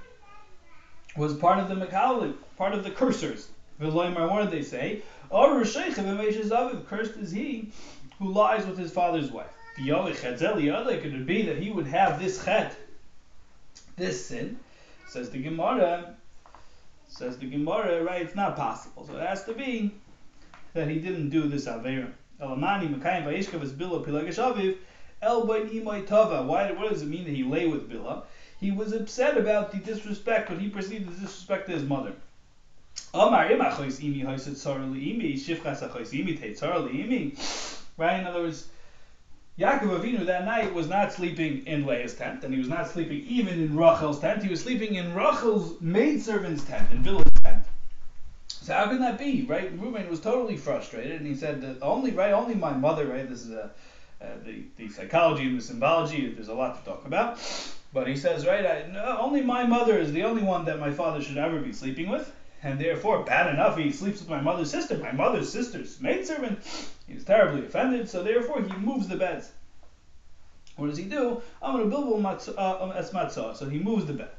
was 1.18 1.34
part 1.34 1.60
of 1.60 1.68
the 1.68 1.76
Mekali, 1.76 2.36
part 2.58 2.74
of 2.74 2.84
the 2.84 2.92
cursors. 2.92 3.48
V'loimar, 3.82 4.30
what 4.30 4.44
did 4.44 4.52
they 4.52 4.62
say? 4.62 5.02
Or 5.30 5.64
cursed 5.64 7.18
is 7.18 7.32
he 7.32 7.72
who 8.20 8.32
lies 8.32 8.66
with 8.68 8.78
his 8.78 8.92
father's 8.92 9.32
wife. 9.32 9.48
Could 9.88 11.14
it 11.14 11.26
be 11.26 11.42
that 11.44 11.58
he 11.58 11.72
would 11.72 11.88
have 11.88 12.20
this 12.20 12.44
chet, 12.44 12.76
this 13.96 14.26
sin? 14.26 14.60
Says 15.08 15.30
the 15.30 15.42
Gemara. 15.42 16.16
Says 17.08 17.38
the 17.38 17.48
Gemara, 17.50 18.04
right? 18.04 18.22
It's 18.22 18.36
not 18.36 18.56
possible. 18.56 19.06
So 19.06 19.18
it 19.18 19.28
has 19.28 19.44
to 19.46 19.54
be 19.54 19.92
that 20.74 20.88
he 20.88 21.00
didn't 21.00 21.30
do 21.30 21.48
this 21.48 21.66
Averim. 21.66 22.12
Elamani 22.42 22.90
Mekayim 22.94 23.26
Vayishkav 23.26 23.62
is 23.62 23.74
Bilhah 23.74 24.06
Pilagashaviv 24.06 24.78
El 25.22 25.46
Imay 25.46 26.08
Tava. 26.08 26.44
Why? 26.44 26.72
What 26.72 26.90
does 26.90 27.02
it 27.02 27.08
mean 27.08 27.26
that 27.26 27.34
he 27.36 27.44
lay 27.44 27.68
with 27.68 27.90
Bilhah? 27.90 28.24
He 28.60 28.72
was 28.72 28.94
upset 28.94 29.38
about 29.38 29.72
the 29.72 29.80
disrespect, 29.80 30.50
what 30.50 30.60
he 30.60 30.70
perceived 30.70 31.08
the 31.08 31.20
disrespect 31.20 31.68
to 31.68 31.74
his 31.74 31.84
mother. 31.84 32.14
Right? 33.14 33.52
In 38.20 38.28
other 38.28 38.42
words, 38.42 38.68
Yaakov 39.60 40.00
Avinu 40.00 40.26
that 40.26 40.46
night 40.46 40.74
was 40.74 40.88
not 40.88 41.12
sleeping 41.12 41.66
in 41.68 41.86
Leah's 41.86 42.16
tent, 42.16 42.44
and 42.44 42.54
he 42.54 42.60
was 42.60 42.70
not 42.70 42.90
sleeping 42.90 43.26
even 43.28 43.62
in 43.62 43.76
Rachel's 43.76 44.20
tent. 44.20 44.42
He 44.42 44.50
was 44.50 44.62
sleeping 44.62 44.96
in 44.96 45.14
Rachel's 45.14 45.80
maidservant's 45.82 46.64
tent, 46.64 46.90
in 46.92 47.04
Bilhah's 47.04 47.42
tent. 47.44 47.64
So 48.48 48.74
how 48.74 48.86
can 48.86 49.00
that 49.02 49.20
be, 49.20 49.44
right? 49.44 49.72
Reuben 49.78 50.10
was 50.10 50.22
totally 50.22 50.56
frustrated, 50.56 51.20
and 51.20 51.28
he 51.28 51.36
said 51.36 51.78
only, 51.82 52.12
right, 52.12 52.32
only 52.32 52.56
my 52.56 52.72
mother, 52.72 53.08
right? 53.08 53.28
This 53.28 53.46
is 53.46 53.52
a, 53.52 53.72
uh, 54.22 54.28
the 54.46 54.64
the 54.78 54.88
psychology 54.90 55.48
and 55.48 55.58
the 55.58 55.64
symbology. 55.64 56.32
There's 56.32 56.48
a 56.48 56.54
lot 56.54 56.80
to 56.80 56.90
talk 56.90 57.06
about, 57.06 57.40
but 57.92 58.08
he 58.08 58.16
says, 58.16 58.46
right, 58.46 58.66
I, 58.66 58.88
no, 58.88 59.18
only 59.20 59.42
my 59.42 59.66
mother 59.66 59.98
is 59.98 60.12
the 60.14 60.24
only 60.24 60.44
one 60.44 60.66
that 60.66 60.80
my 60.80 60.92
father 60.92 61.22
should 61.22 61.38
ever 61.38 61.60
be 61.60 61.74
sleeping 61.74 62.10
with, 62.10 62.32
and 62.64 62.80
therefore, 62.80 63.24
bad 63.24 63.54
enough 63.54 63.78
he 63.78 63.92
sleeps 63.92 64.20
with 64.20 64.30
my 64.30 64.42
mother's 64.42 64.70
sister, 64.70 64.98
my 64.98 65.12
mother's 65.12 65.52
sister's 65.52 66.00
maidservant. 66.00 66.60
He's 67.08 67.24
terribly 67.26 67.66
offended, 67.66 68.10
so 68.10 68.24
therefore 68.24 68.62
he 68.62 68.74
moves 68.78 69.08
the 69.08 69.18
beds. 69.18 69.52
What 70.76 70.88
does 70.88 70.98
he 70.98 71.06
do? 71.06 71.42
I'm 71.62 71.74
going 71.74 71.90
to 71.90 71.90
build 71.90 72.26
as 72.26 73.12
matzah. 73.12 73.56
So 73.56 73.68
he 73.68 73.80
moves 73.80 74.06
the 74.06 74.14
bed. 74.14 74.32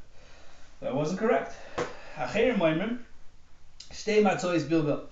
That 0.80 0.94
wasn't 0.94 1.20
correct. 1.20 1.54
Stay 3.90 4.22
matzah 4.22 4.54
is 4.54 4.64
bilbil. 4.64 5.02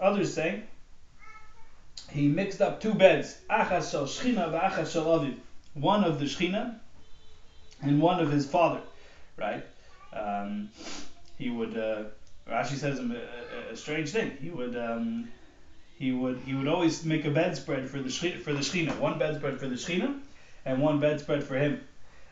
Others 0.00 0.34
say 0.34 0.62
he 2.10 2.28
mixed 2.28 2.60
up 2.60 2.80
two 2.80 2.94
beds. 2.94 3.38
Achas 3.50 3.90
shel 3.90 4.06
shchina 4.06 4.50
shel 4.90 5.06
aviv. 5.06 5.36
One 5.74 6.04
of 6.04 6.18
the 6.18 6.26
shchina 6.26 6.78
and 7.80 8.00
one 8.00 8.20
of 8.20 8.30
his 8.30 8.46
father. 8.46 8.80
Right? 9.36 9.64
Um, 10.12 10.70
he 11.38 11.50
would. 11.50 11.76
Uh, 11.76 12.04
Rashi 12.48 12.76
says 12.76 12.98
a, 12.98 13.02
a, 13.02 13.72
a, 13.72 13.76
strange 13.76 14.10
thing. 14.10 14.36
He 14.40 14.50
would. 14.50 14.76
Um, 14.76 15.28
he 15.96 16.12
would. 16.12 16.40
He 16.40 16.54
would 16.54 16.68
always 16.68 17.04
make 17.04 17.24
a 17.24 17.30
bedspread 17.30 17.88
for 17.88 17.98
the 18.00 18.10
for 18.10 18.52
the 18.52 18.60
shchina. 18.60 18.98
One 18.98 19.18
bedspread 19.18 19.58
for 19.58 19.68
the 19.68 19.76
shchina, 19.76 20.20
and 20.64 20.82
one 20.82 20.98
bedspread 21.00 21.44
for 21.44 21.56
him. 21.56 21.80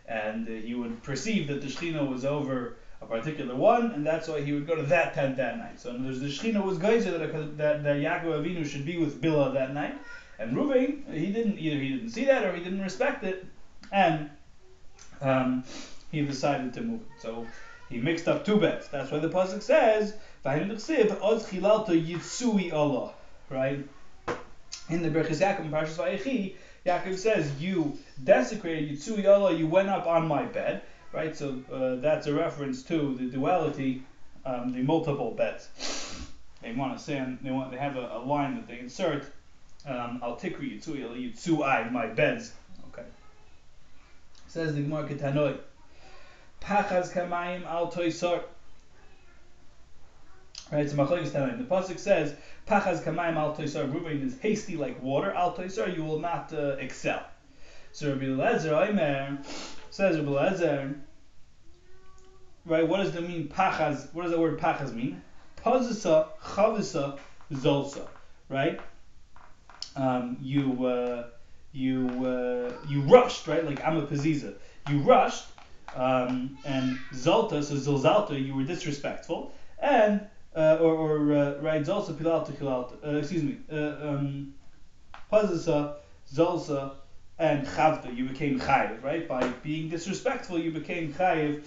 And 0.07 0.49
uh, 0.49 0.53
he 0.53 0.75
would 0.75 1.03
perceive 1.03 1.47
that 1.49 1.61
the 1.61 1.69
shchina 1.69 2.09
was 2.09 2.25
over 2.25 2.77
a 3.03 3.07
particular 3.07 3.55
one, 3.55 3.93
and 3.93 4.07
that's 4.07 4.29
why 4.29 4.41
he 4.43 4.53
would 4.53 4.67
go 4.67 4.75
to 4.75 4.83
that 4.83 5.15
tent 5.15 5.37
that 5.37 5.59
night. 5.59 5.81
So 5.81 5.93
the 5.93 6.27
Shechina 6.27 6.63
was 6.63 6.79
geyser 6.79 7.17
that, 7.17 7.57
that, 7.57 7.83
that 7.83 7.97
Yaakov 7.97 8.45
Avinu 8.45 8.67
should 8.67 8.85
be 8.85 8.99
with 8.99 9.21
Bilhah 9.23 9.55
that 9.55 9.73
night, 9.73 9.99
and 10.39 10.57
Reuven 10.57 11.11
he 11.13 11.33
didn't 11.33 11.59
either 11.59 11.77
he 11.77 11.89
didn't 11.91 12.11
see 12.11 12.27
that 12.27 12.45
or 12.45 12.55
he 12.55 12.63
didn't 12.63 12.83
respect 12.83 13.25
it, 13.25 13.47
and 13.91 14.31
um, 15.21 15.65
he 16.11 16.23
decided 16.23 16.75
to 16.75 16.83
move. 16.83 17.01
So 17.21 17.47
he 17.91 17.99
mixed 17.99 18.29
up 18.29 18.45
two 18.45 18.57
beds. 18.57 18.89
That's 18.89 19.11
why 19.11 19.19
the 19.19 19.29
pasuk 19.29 19.63
says 19.63 20.15
Yitzui 20.45 21.13
Allah, 22.73 23.13
right? 23.51 23.87
In 24.89 25.03
the 25.03 25.11
Berchis 25.11 25.41
Yaakov 25.41 25.71
Parshas 25.71 25.97
Vayechi, 25.97 26.55
Yaakov 26.87 27.19
says, 27.19 27.61
"You 27.61 27.99
desecrated 28.25 28.91
Yitzui 28.91 29.29
Allah. 29.29 29.53
You 29.53 29.67
went 29.67 29.91
up 29.91 30.07
on 30.07 30.27
my 30.27 30.45
bed." 30.45 30.83
right? 31.13 31.37
So 31.37 31.63
uh, 31.73 31.97
that's 31.97 32.27
a 32.27 32.35
reference 32.35 32.83
to 32.85 33.17
the 33.17 33.27
duality, 33.27 34.03
um, 34.45 34.73
the 34.73 34.83
multiple 34.83 35.33
beds. 35.33 35.69
They 36.63 36.73
want 36.73 36.97
to 36.97 37.03
say, 37.03 37.25
they 37.43 37.51
want, 37.51 37.71
they 37.71 37.79
have 37.79 37.97
a, 37.97 38.17
a 38.17 38.19
line 38.19 38.57
that 38.57 38.69
they 38.69 38.79
insert. 38.79 39.25
Um, 39.87 40.21
Al 40.23 40.37
tikri 40.37 40.79
yitzui 40.79 41.35
yitzuai, 41.35 41.91
my 41.91 42.07
beds. 42.07 42.53
Okay. 42.93 43.07
Says 44.47 44.75
the 44.75 44.83
Gemara 44.83 45.09
Ketanoi. 45.09 45.59
Pachaz 46.61 47.13
kamayim 47.13 47.65
al 47.67 47.91
toisar. 47.91 48.43
Right, 50.71 50.89
so 50.89 50.97
Machlokes 50.97 51.31
Tanaim. 51.31 51.59
The 51.59 51.65
pasuk 51.65 51.99
says, 51.99 52.35
"Pachaz 52.69 53.03
kamayim 53.03 53.37
al 53.37 53.57
toisar." 53.57 53.93
Reuben 53.93 54.23
is 54.23 54.39
hasty 54.39 54.77
like 54.77 55.03
water. 55.03 55.33
Al 55.33 55.55
toisar, 55.55 55.95
you 55.95 56.05
will 56.05 56.21
not 56.21 56.53
uh, 56.53 56.77
excel. 56.79 57.23
So 57.93 58.11
Rabbi 58.11 58.27
Lezer 58.27 58.89
Omer 58.89 59.39
Says 59.91 60.17
Rabbi 60.17 60.31
Lezer, 60.31 60.95
right? 62.65 62.87
What 62.87 62.99
does 62.99 63.11
the 63.11 63.21
mean 63.21 63.49
pachas? 63.49 64.07
What 64.15 64.23
does 64.23 64.31
the 64.31 64.41
word 64.41 64.61
pachas 64.61 64.95
mean? 64.95 65.21
Pazisa, 65.57 66.29
chavisa, 66.41 67.19
zolsa, 67.53 68.07
right? 68.49 68.81
Um, 69.97 70.37
you 70.41 70.87
uh, 70.87 71.27
you 71.73 72.07
uh, 72.25 72.73
you 72.89 73.01
rushed, 73.03 73.49
right? 73.49 73.65
Like 73.65 73.85
I'm 73.85 73.97
a 73.97 74.07
paziza. 74.07 74.55
You 74.89 74.99
rushed, 75.01 75.50
um, 75.97 76.57
and 76.65 76.99
zolta, 77.13 77.63
so 77.63 77.75
zilzalta, 77.75 78.45
you 78.45 78.55
were 78.55 78.65
disrespectful, 78.65 79.53
and 79.79 80.21
uh, 80.55 80.79
or, 80.81 80.95
or 80.95 81.33
uh, 81.33 81.59
right, 81.61 81.83
zolsa 81.83 82.15
pilalta 82.15 82.53
kilalta. 82.53 82.95
Uh, 83.05 83.19
excuse 83.19 83.43
me. 83.43 83.59
Uh, 83.71 84.09
um, 84.09 84.55
and 87.41 87.67
chavta, 87.67 88.15
you 88.15 88.27
became 88.27 88.61
chayiv, 88.61 89.03
right? 89.03 89.27
By 89.27 89.49
being 89.63 89.89
disrespectful, 89.89 90.59
you 90.59 90.71
became 90.71 91.13
chayiv, 91.15 91.63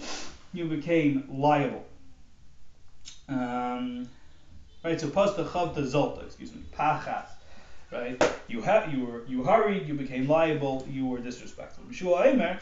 you 0.54 0.66
became 0.66 1.26
liable. 1.30 1.84
Um, 3.28 4.08
right, 4.84 5.02
so 5.02 5.10
pasta 5.10 5.44
chavta 5.46 5.84
zolta, 5.84 6.24
excuse 6.26 6.54
me, 6.54 6.62
pachas, 6.78 7.28
right? 7.92 8.24
You 8.48 8.62
ha- 8.62 8.88
you 8.92 9.06
were 9.06 9.26
you 9.26 9.44
hurried, 9.44 9.88
you 9.88 9.96
became 9.96 10.28
liable, 10.28 10.86
you 10.88 11.08
were 11.08 11.20
disrespectful. 11.20 11.86
Mishua 11.86 12.28
Eimer, 12.28 12.60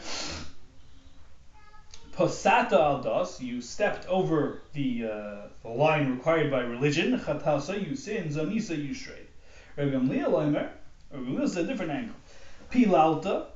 Pasata 2.16 2.72
aldas, 2.72 3.40
you 3.40 3.60
stepped 3.60 4.06
over 4.06 4.62
the, 4.74 5.04
uh, 5.04 5.48
the 5.62 5.68
line 5.68 6.10
required 6.10 6.50
by 6.50 6.60
religion. 6.60 7.18
Chatasa, 7.18 7.88
you 7.88 7.96
sin. 7.96 8.28
Zanisa, 8.28 8.76
you 8.76 8.94
strayed. 8.94 9.26
Rabbi 9.76 9.92
Gamliel 9.92 10.32
Eimer, 10.32 10.68
Rabbi 11.10 11.42
is 11.42 11.56
a 11.56 11.64
different 11.64 11.92
angle 11.92 12.16
pilalta. 12.72 13.46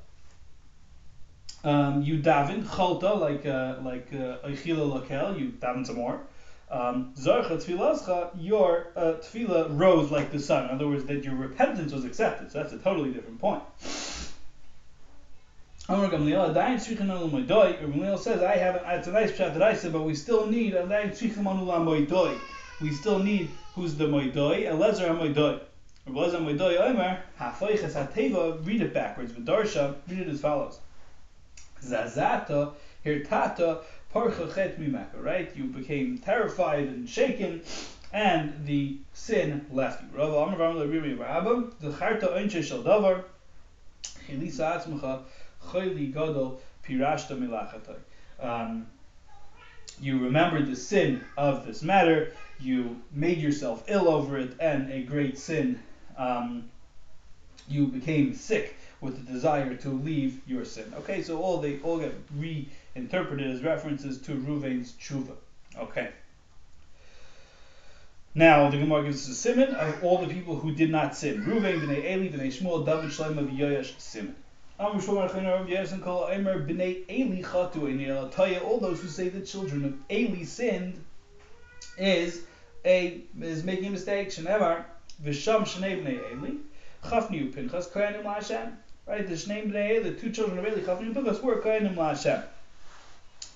Um, 1.65 2.03
you 2.03 2.19
daven 2.19 2.65
chalta 2.65 3.19
like 3.19 3.47
uh, 3.47 3.77
like 3.83 4.11
eichila 4.11 5.11
uh. 5.11 5.37
You 5.37 5.53
daven 5.59 5.87
some 5.87 5.97
more. 5.97 6.21
Um, 6.71 7.15
Zarcha 7.17 7.57
tfilascha, 7.63 8.31
your 8.39 8.89
uh, 8.97 9.69
rose 9.71 10.11
like 10.11 10.33
the 10.33 10.41
sun. 10.41 10.65
In 10.65 10.71
other 10.77 10.89
words, 10.89 11.05
that 11.05 11.25
your 11.25 11.35
repentance 11.35 11.93
was 11.93 12.05
accepted. 12.05 12.53
So 12.53 12.59
that's 12.61 12.73
a 12.73 12.79
totally 12.79 13.13
different 13.13 13.41
point. 13.41 13.63
Amar 15.89 16.11
Gamliel, 16.11 16.53
Adayin 16.53 16.78
Tzrichen 16.78 17.03
Anu 17.03 17.30
Moidoi. 17.30 17.80
Gamliel 17.80 18.18
says, 18.18 18.43
I 18.43 18.57
haven't, 18.57 18.82
it's 18.87 19.07
a 19.07 19.12
nice 19.12 19.37
chat 19.37 19.55
that 19.55 19.62
I 19.62 19.72
said, 19.72 19.93
but 19.93 20.03
we 20.03 20.16
still 20.16 20.49
need 20.49 20.72
Adayin 20.72 21.11
Tzrichen 21.11 21.47
Anu 21.47 21.64
Moidoi. 21.64 22.37
we 22.80 22.91
still 22.91 23.20
need 23.20 23.49
who's 23.76 23.95
the 23.95 24.07
Moidoi, 24.07 24.66
Elezer 24.66 25.07
HaMoidoi. 25.07 25.61
Elezer 26.09 26.41
HaMoidoi 26.41 26.80
Omer, 26.80 27.22
HaFoiches 27.39 27.93
HaTeva, 27.93 28.66
read 28.66 28.82
it 28.82 28.93
backwards, 28.93 29.32
V'darsha, 29.32 29.95
read 30.09 30.22
it 30.22 30.28
as 30.28 30.41
follows. 30.41 30.80
Zazata, 31.80 32.72
Hirtata, 33.05 33.84
Parchachet 34.12 34.80
Mimeka, 34.80 35.22
right? 35.22 35.55
You 35.55 35.66
became 35.66 36.18
terrified 36.18 36.89
and 36.89 37.09
shaken, 37.09 37.62
and 38.12 38.66
the 38.66 38.97
sin 39.12 39.64
left 39.70 40.03
you. 40.03 40.18
Rav 40.18 40.34
Amar 40.34 40.59
Vamla 40.59 40.89
Rimi 40.89 41.16
Rabba, 41.16 41.70
Zacharta 41.80 42.37
Oinche 42.37 42.64
Shel 42.64 42.82
Davar, 42.82 43.22
Chilisa 44.26 44.82
Atzmacha, 44.82 45.20
Gadol, 45.73 46.61
Pirashta. 46.85 47.97
Um, 48.41 48.87
you 50.01 50.19
remembered 50.19 50.67
the 50.67 50.77
sin 50.77 51.25
of 51.37 51.67
this 51.67 51.83
matter, 51.83 52.33
you 52.61 53.03
made 53.13 53.39
yourself 53.39 53.85
ill 53.89 54.09
over 54.09 54.39
it, 54.39 54.57
and 54.61 54.93
a 54.93 55.03
great 55.03 55.39
sin, 55.39 55.81
um, 56.17 56.69
you 57.69 57.87
became 57.87 58.35
sick 58.35 58.77
with 59.01 59.17
the 59.17 59.33
desire 59.33 59.75
to 59.75 59.89
leave 59.91 60.41
your 60.47 60.65
sin. 60.65 60.93
Okay, 60.99 61.23
so 61.23 61.41
all 61.41 61.59
they 61.59 61.81
all 61.81 61.99
get 61.99 62.15
reinterpreted 62.37 63.51
as 63.51 63.63
references 63.63 64.19
to 64.23 64.33
Ruvain's 64.33 64.93
tshuva. 64.93 65.37
Okay. 65.79 66.11
Now 68.35 68.69
the 68.69 68.79
Gemara 68.79 69.05
gives 69.05 69.23
us 69.23 69.31
a 69.31 69.35
simon 69.35 69.75
of 69.75 70.05
all 70.05 70.19
the 70.19 70.33
people 70.33 70.57
who 70.57 70.75
did 70.75 70.91
not 70.91 71.17
sin. 71.17 71.45
Ruvain, 71.45 71.81
Bnei 71.81 72.05
Eli, 72.05 72.29
Bnei 72.29 72.53
Shmuel, 72.53 72.85
David 72.85 73.11
Shlomo, 73.11 73.59
Yoyash, 73.59 73.99
simon. 73.99 74.37
All 74.79 74.93
those 74.93 75.07
who 75.07 75.27
say 79.09 79.31
the 79.31 79.41
children 79.41 79.85
of 79.87 79.95
Eli 80.11 80.45
sinned 80.45 81.03
is 81.97 82.43
a 82.85 83.22
is 83.41 83.64
making 83.64 83.87
a 83.87 83.91
mistake. 83.91 84.29
Shenemar 84.29 84.85
v'sham 85.24 85.62
shnei 85.62 86.03
bnei 86.03 86.33
Eli 86.33 86.57
chafni 87.03 87.51
Pinchas 87.55 87.89
koyanim 87.89 88.24
la'Hashem. 88.24 88.77
Right, 89.07 89.27
the 89.27 89.33
shnei 89.33 89.66
bnei 89.66 90.03
the 90.03 90.12
two 90.12 90.31
children 90.31 90.59
of 90.59 90.66
Eli 90.66 90.83
chafni 90.83 91.14
Pinchas 91.14 91.41
were 91.41 91.62
koyanim 91.62 91.95
la'Hashem. 91.95 92.45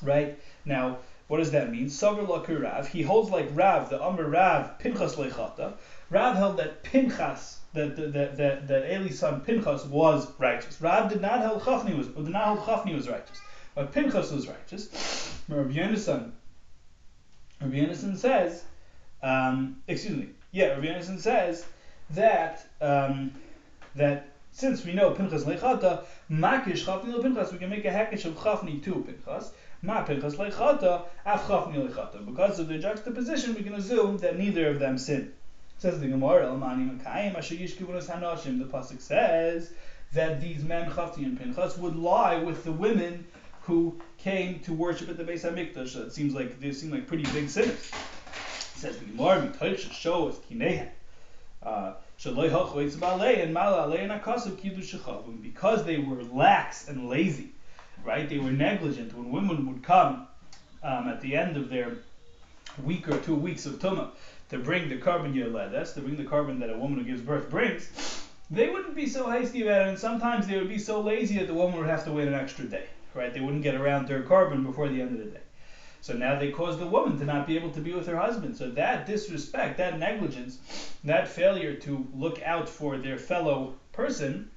Right 0.01 0.39
now, 0.65 1.01
what 1.29 1.37
does 1.37 1.51
that 1.51 1.71
mean? 1.71 1.89
Savar 1.89 2.27
Rav. 2.63 2.89
He 2.89 3.03
holds 3.03 3.29
like 3.29 3.51
Rav, 3.53 3.91
the 3.91 4.01
Amr 4.01 4.25
Rav 4.25 4.79
Pinchas 4.79 5.17
leichata. 5.17 5.75
Rav 6.09 6.37
held 6.37 6.57
that 6.57 6.83
Pinchas 6.83 7.60
that 7.73 7.97
that 7.97 8.37
that, 8.37 8.69
that 8.69 8.91
Eli's 8.91 9.19
son 9.19 9.41
Pinchas 9.41 9.85
was 9.87 10.29
righteous. 10.39 10.81
Rav 10.81 11.09
did 11.09 11.21
not 11.21 11.45
hold 11.45 11.63
Chafni 11.63 11.97
was 11.97 12.09
did 12.09 12.29
not 12.29 12.59
hold 12.59 12.61
Chafni 12.61 12.95
was 12.95 13.09
righteous, 13.09 13.41
but 13.75 13.93
Pinchas 13.93 14.33
was 14.33 14.49
righteous. 14.49 14.89
Rabbi 15.49 15.73
Yonason, 15.73 16.33
Rabbi 17.61 17.77
Yonason 17.77 18.17
says, 18.17 18.65
um, 19.23 19.83
excuse 19.89 20.17
me, 20.17 20.29
yeah, 20.53 20.69
Rabbi 20.69 20.87
Yonason 20.87 21.21
says 21.21 21.65
that 22.11 22.67
um, 22.81 23.33
that 23.95 24.29
since 24.53 24.85
we 24.85 24.93
know 24.93 25.13
Pinchas 25.13 25.45
lechata, 25.45 26.05
makish 26.31 26.85
Chafni 26.85 27.21
Pinchas, 27.23 27.53
we 27.53 27.59
can 27.59 27.71
make 27.71 27.85
a 27.85 27.93
hackish 27.93 28.25
of 28.25 28.35
Chafni 28.35 28.83
to 28.83 29.05
Pinchas. 29.05 29.53
Ma 29.83 30.03
Pinchas 30.03 30.35
lechata, 30.37 31.05
af 31.25 31.47
Chafni 31.47 31.89
lechata. 31.89 32.25
Because 32.27 32.59
of 32.59 32.69
the 32.69 32.79
juxtaposition, 32.79 33.55
we 33.55 33.63
can 33.63 33.75
assume 33.75 34.19
that 34.19 34.37
neither 34.37 34.69
of 34.69 34.79
them 34.81 34.99
sinned. 34.99 35.33
Says 35.81 35.99
the 35.99 36.09
Gemara, 36.09 36.47
The 36.47 36.57
pasuk 38.67 39.01
says 39.01 39.73
that 40.13 40.39
these 40.39 40.63
men, 40.63 40.91
Chafni 40.91 41.25
and 41.25 41.41
Pinchas, 41.41 41.79
would 41.79 41.97
lie 41.97 42.37
with 42.37 42.65
the 42.65 42.73
women 42.73 43.27
who 43.63 43.99
came 44.19 44.61
to 44.61 44.75
worship 44.75 45.09
at 45.09 45.17
the 45.17 45.25
Beis 45.25 45.51
Hamikdash. 45.51 45.97
It 45.97 46.13
seems 46.13 46.35
like 46.35 46.61
they 46.61 46.73
seem 46.73 46.91
like 46.91 47.07
pretty 47.07 47.23
big 47.33 47.49
sinners. 47.49 47.91
says 48.75 48.99
the 48.99 49.07
Gemara, 49.07 49.41
"Mitoich 49.41 49.91
show 49.91 50.29
is 50.29 50.37
kinehen." 50.51 50.91
Uh, 51.63 51.95
because 55.43 55.85
they 55.87 55.97
were 55.97 56.23
lax 56.25 56.89
and 56.89 57.09
lazy, 57.09 57.55
right? 58.05 58.29
They 58.29 58.39
were 58.39 58.53
negligent. 58.53 59.17
When 59.17 59.31
women 59.31 59.67
would 59.73 59.83
come 59.83 60.29
um, 60.83 61.09
at 61.09 61.23
the 61.23 61.35
end 61.35 61.57
of 61.57 61.71
their 61.71 61.97
week 62.85 63.09
or 63.09 63.19
two 63.21 63.35
weeks 63.35 63.65
of 63.65 63.79
tumah 63.79 64.11
to 64.51 64.59
bring 64.59 64.89
the 64.89 64.97
korban 64.97 65.33
yoledes, 65.33 65.95
to 65.95 66.01
bring 66.01 66.17
the 66.17 66.25
korban 66.25 66.59
that 66.59 66.71
a 66.71 66.77
woman 66.77 66.99
who 66.99 67.05
gives 67.05 67.23
birth 67.23 67.49
brings, 67.49 67.89
they 68.51 68.69
wouldn't 68.69 68.97
be 68.97 69.07
so 69.07 69.31
hasty 69.31 69.63
about 69.63 69.83
it, 69.83 69.89
and 69.89 69.99
sometimes 69.99 70.47
they 70.47 70.59
would 70.59 70.69
be 70.69 70.79
so 70.79 71.01
lazy 71.01 71.39
that 71.39 71.47
the 71.47 71.55
woman 71.55 71.79
would 71.79 71.89
have 71.89 72.05
to 72.05 72.13
wait 72.13 72.27
an 72.27 72.35
extra 72.35 72.65
day, 72.65 72.87
right? 73.15 73.33
They 73.33 73.41
wouldn't 73.41 73.63
get 73.63 73.77
around 73.77 74.09
their 74.09 74.23
korban 74.25 74.67
before 74.67 74.89
the 74.89 75.01
end 75.01 75.13
of 75.13 75.25
the 75.25 75.31
day. 75.31 75.41
So 76.01 76.15
now 76.15 76.39
they 76.39 76.51
cause 76.51 76.79
the 76.79 76.87
woman 76.87 77.19
to 77.19 77.25
not 77.25 77.47
be 77.47 77.57
able 77.57 77.71
to 77.71 77.81
be 77.81 77.93
with 77.93 78.07
her 78.09 78.17
husband. 78.17 78.57
So 78.57 78.71
that 78.71 79.07
disrespect, 79.07 79.77
that 79.79 79.99
negligence, 79.99 80.59
that 81.05 81.29
failure 81.29 81.75
to 81.75 82.07
look 82.15 82.43
out 82.43 82.69
for 82.69 82.97
their 82.97 83.19
fellow 83.19 83.75
person, 83.93 84.51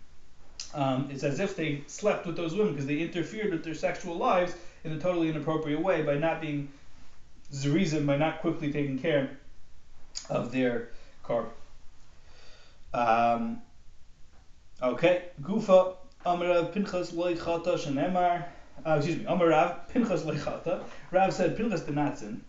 um, 0.74 1.10
it's 1.12 1.24
as 1.24 1.40
if 1.40 1.56
they 1.56 1.84
slept 1.86 2.26
with 2.26 2.36
those 2.36 2.56
women 2.56 2.74
because 2.74 2.88
they 2.88 3.00
interfered 3.00 3.52
with 3.52 3.64
their 3.64 3.76
sexual 3.76 4.16
lives 4.16 4.56
in 4.84 4.94
a 4.94 5.00
totally 5.00 5.30
inappropriate 5.30 5.82
way 5.82 6.02
by 6.02 6.16
not 6.16 6.42
being 6.42 6.72
zerizim, 7.52 8.08
by 8.08 8.18
not 8.18 8.40
quickly 8.40 8.72
taking 8.72 8.98
care 8.98 9.38
of 10.30 10.52
their 10.52 10.90
korban. 11.24 11.50
Um, 12.94 13.62
okay, 14.82 15.26
Gufa 15.42 15.96
Amarav 16.26 16.74
Pinchas 16.74 17.14
loy 17.14 17.36
chata 17.36 17.78
shenemar. 17.78 18.46
Uh, 18.86 18.96
excuse 18.98 19.18
me, 19.18 19.26
Amarav 19.26 19.90
Pinchas 19.90 20.26
loy 20.26 20.36
chata. 20.36 20.84
Rav 21.12 21.34
said 21.34 21.58
Pinchas 21.58 21.82
did 21.82 21.96
not 21.96 22.18
sin. 22.18 22.44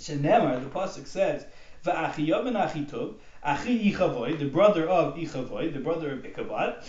Shenemar, 0.00 0.62
the 0.62 0.70
pasuk 0.70 1.06
says, 1.06 1.44
Va'achi 1.84 2.28
Yaben 2.28 2.56
Achitov, 2.56 3.14
Achi 3.44 3.92
Ichavoy, 3.92 4.38
the 4.38 4.46
brother 4.46 4.88
of 4.88 5.14
Ichavoy, 5.16 5.72
the 5.72 5.80
brother 5.80 6.12
of 6.12 6.24
Ichabod, 6.24 6.82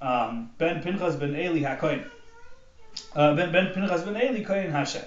um, 0.00 0.50
Ben 0.58 0.82
Pinchas 0.82 1.16
ben 1.16 1.34
Eli 1.34 1.60
HaKoyin. 1.60 2.04
Uh, 3.14 3.34
ben, 3.34 3.52
ben 3.52 3.72
Pinchas 3.72 4.02
ben 4.02 4.16
Eli 4.16 4.44
Koyin 4.44 4.70
Hashem. 4.70 5.02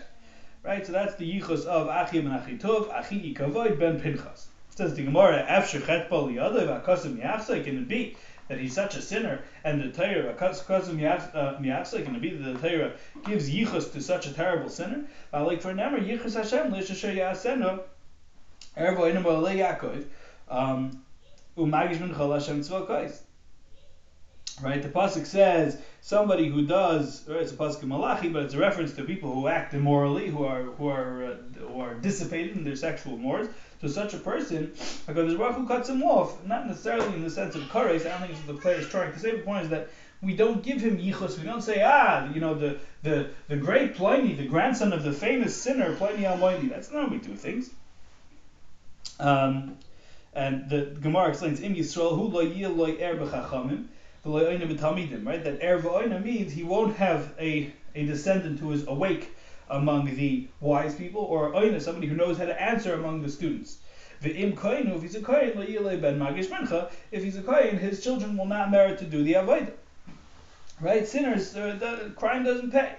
Right, 0.61 0.85
so 0.85 0.91
that's 0.91 1.15
the 1.15 1.39
yichus 1.39 1.65
of 1.65 1.87
Achim 1.87 2.29
and 2.29 2.37
Achitov, 2.37 2.93
Achi 2.93 3.33
Ikavoid 3.33 3.79
ben 3.79 3.97
Pinchas. 3.97 4.47
It 4.71 4.77
Says 4.77 4.93
the 4.93 5.03
Gemara, 5.03 5.45
Afsher 5.49 5.85
Chet 5.85 6.09
Bol 6.09 6.27
Yadav 6.27 6.83
Akasim 6.83 7.17
Yachsai, 7.17 7.63
can 7.63 7.77
it 7.77 7.87
be 7.87 8.17
that 8.49 8.59
he's 8.59 8.73
such 8.73 8.95
a 8.97 9.01
sinner 9.01 9.41
and 9.63 9.79
the 9.79 9.89
Torah 9.89 10.33
Akasim 10.33 10.97
Yachsai, 10.99 12.03
can 12.03 12.15
it 12.15 12.21
be 12.21 12.31
that 12.31 12.61
the 12.61 12.67
Torah 12.69 12.93
gives 13.23 13.49
yichus 13.49 13.93
to 13.93 14.01
such 14.01 14.27
a 14.27 14.33
terrible 14.33 14.69
sinner? 14.69 15.05
Uh, 15.31 15.45
like 15.45 15.61
for 15.61 15.73
Nemer, 15.73 16.05
yichus 16.05 16.33
Hashem, 16.33 16.73
Lisha 16.73 17.15
Yasenu, 17.15 17.81
Ervo 18.75 19.09
Inim 19.09 19.23
Yaakov, 19.23 20.03
um, 20.49 21.01
Umagish 21.57 21.99
Ben 21.99 22.13
Chol 22.13 22.33
Hashem 22.33 22.59
Tzvokais. 22.59 23.21
Right, 24.61 24.81
the 24.81 24.89
pasuk 24.89 25.25
says 25.25 25.77
somebody 26.01 26.49
who 26.49 26.65
does, 26.65 27.23
it's 27.29 27.51
a 27.53 27.55
pasuk 27.55 27.83
in 27.83 27.89
Malachi, 27.89 28.27
but 28.27 28.43
it's 28.43 28.53
a 28.53 28.57
reference 28.57 28.91
to 28.93 29.03
people 29.03 29.33
who 29.33 29.47
act 29.47 29.73
immorally, 29.73 30.27
who 30.27 30.43
are 30.43 30.63
who 30.63 30.89
are 30.89 31.23
uh, 31.23 31.35
who 31.59 31.79
are 31.79 31.93
dissipated 31.93 32.57
in 32.57 32.65
their 32.65 32.75
sexual 32.75 33.17
mores. 33.17 33.47
So 33.79 33.87
such 33.87 34.13
a 34.13 34.17
person, 34.17 34.73
Hakadosh 35.07 35.37
Baruch 35.37 35.55
Hu 35.55 35.65
cuts 35.65 35.87
him 35.87 36.03
off, 36.03 36.45
not 36.45 36.67
necessarily 36.67 37.13
in 37.15 37.23
the 37.23 37.29
sense 37.29 37.55
of 37.55 37.61
kares. 37.63 38.05
I 38.05 38.09
don't 38.09 38.21
think 38.27 38.31
it's 38.33 38.41
the 38.41 38.53
player 38.55 38.79
is 38.79 38.89
trying 38.89 39.13
to 39.13 39.19
say. 39.19 39.31
The 39.31 39.43
point 39.43 39.63
is 39.63 39.69
that 39.69 39.89
we 40.21 40.35
don't 40.35 40.61
give 40.61 40.81
him 40.81 40.97
yichus. 40.97 41.37
We 41.37 41.45
don't 41.45 41.61
say, 41.61 41.81
ah, 41.81 42.29
you 42.33 42.41
know, 42.41 42.53
the 42.53 42.79
the 43.03 43.29
the 43.47 43.55
great 43.55 43.95
Ploni, 43.95 44.35
the 44.35 44.47
grandson 44.47 44.91
of 44.91 45.03
the 45.03 45.13
famous 45.13 45.55
sinner 45.55 45.95
Ploni 45.95 46.25
Almighty. 46.25 46.67
That's 46.67 46.91
not 46.91 47.05
how 47.05 47.09
we 47.09 47.19
do 47.19 47.33
things. 47.33 47.69
Um, 49.21 49.77
and 50.33 50.69
the 50.69 50.97
Gemara 51.01 51.29
explains, 51.29 51.61
Im 51.61 51.75
Yisrael 51.75 52.17
hu 52.17 52.23
lo 52.23 52.41
yil 52.41 52.71
lo 52.71 52.85
er 52.85 53.15
b'chachamim 53.15 53.87
right? 54.25 55.43
That 55.43 55.59
Er 55.63 56.19
means 56.19 56.51
he 56.51 56.63
won't 56.63 56.95
have 56.97 57.33
a, 57.39 57.71
a 57.95 58.05
descendant 58.05 58.59
who 58.59 58.71
is 58.71 58.87
awake 58.87 59.35
among 59.69 60.15
the 60.15 60.47
wise 60.59 60.95
people, 60.95 61.21
or 61.21 61.51
Oina, 61.51 61.81
somebody 61.81 62.07
who 62.07 62.15
knows 62.15 62.37
how 62.37 62.45
to 62.45 62.61
answer 62.61 62.93
among 62.93 63.21
the 63.21 63.29
students. 63.29 63.77
If 64.21 64.35
he's 64.35 65.15
a 65.15 65.21
kohen, 65.21 66.01
ben 66.01 66.19
magish. 66.19 66.89
If 67.11 67.23
he's 67.23 67.37
a 67.37 67.41
kohen, 67.41 67.77
his 67.77 68.03
children 68.03 68.35
will 68.35 68.47
not 68.47 68.69
merit 68.69 68.99
to 68.99 69.05
do 69.05 69.23
the 69.23 69.33
avodah. 69.33 69.71
Right? 70.81 71.07
Sinners, 71.07 71.55
uh, 71.55 71.77
the 71.79 72.11
crime 72.15 72.43
doesn't 72.43 72.71
pay. 72.71 72.95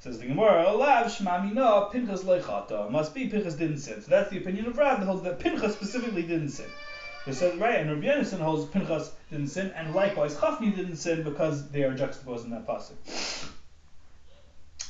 Says 0.00 0.18
the 0.18 0.26
Gemara, 0.26 0.64
Olav 0.66 1.06
shmamina 1.06 1.90
Pinchas 1.90 2.22
leichata. 2.22 2.90
Must 2.90 3.14
be 3.14 3.28
Pinchas 3.28 3.54
didn't 3.54 3.78
sin. 3.78 4.00
So 4.00 4.10
that's 4.10 4.30
the 4.30 4.38
opinion 4.38 4.66
of 4.66 4.78
Rav 4.78 5.00
that 5.00 5.06
holds 5.06 5.22
that 5.22 5.40
Pinchas 5.40 5.72
specifically 5.72 6.22
didn't 6.22 6.50
sin. 6.50 6.66
It 7.28 7.34
says 7.34 7.58
right, 7.58 7.78
and 7.78 7.90
Rabbi 7.90 8.06
Yonason 8.06 8.38
holds 8.38 8.64
Pinchas 8.70 9.12
didn't 9.30 9.48
sin, 9.48 9.70
and 9.76 9.94
likewise 9.94 10.34
Chafni 10.34 10.74
didn't 10.74 10.96
sin 10.96 11.24
because 11.24 11.68
they 11.68 11.82
are 11.82 11.92
juxtaposed 11.92 12.46
in 12.46 12.50
that 12.52 12.66
pasuk. 12.66 12.94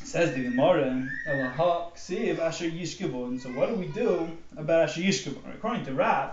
Says 0.05 0.33
the 0.37 0.45
Gemara, 0.45 1.09
Elaha 1.29 1.93
Ksiv 1.95 2.39
Asher 2.39 2.71
Yishkivun. 2.71 3.41
So 3.41 3.49
what 3.51 3.71
do 3.71 3.75
we 3.75 3.89
do 3.89 4.31
about 4.57 4.89
Asher 4.89 5.01
Yishkivun? 5.01 5.53
According 5.53 5.87
to 5.87 5.95
Rav, 5.95 6.31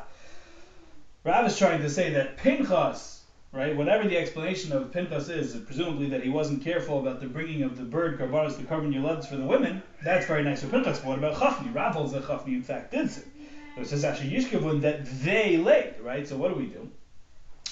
Rav 1.24 1.48
is 1.48 1.58
trying 1.58 1.82
to 1.82 1.90
say 1.90 2.12
that 2.12 2.38
Pinchas, 2.38 3.24
right, 3.52 3.76
whatever 3.76 4.08
the 4.08 4.16
explanation 4.16 4.74
of 4.74 4.94
Pinchas 4.94 5.30
is, 5.30 5.56
presumably 5.56 6.10
that 6.10 6.22
he 6.22 6.30
wasn't 6.30 6.64
careful 6.64 7.00
about 7.00 7.20
the 7.20 7.26
bringing 7.26 7.64
of 7.64 7.78
the 7.78 7.84
bird 7.84 8.20
karbanos, 8.20 8.58
the 8.58 8.64
korban 8.64 8.94
yoleds 8.94 9.26
for 9.26 9.38
the 9.38 9.46
women, 9.46 9.82
that's 10.04 10.28
very 10.28 10.44
nice 10.44 10.62
for 10.62 10.68
Pinchas. 10.68 11.00
But 11.00 11.08
what 11.08 11.18
about 11.18 11.38
Chafni? 11.38 11.74
Rav 11.74 11.96
holds 11.96 12.12
that 12.12 12.26
Chafni 12.26 12.50
in 12.50 12.62
fact 12.62 12.92
did 12.92 13.10
sin. 13.10 13.24
It 13.78 13.88
says 13.88 14.04
actually 14.04 14.32
Yishkavun 14.32 14.82
that 14.82 15.06
they 15.24 15.58
laid, 15.58 15.96
right? 16.02 16.28
So 16.28 16.38
what 16.38 16.50
do 16.54 16.56
we 16.56 16.68
do? 16.68 16.90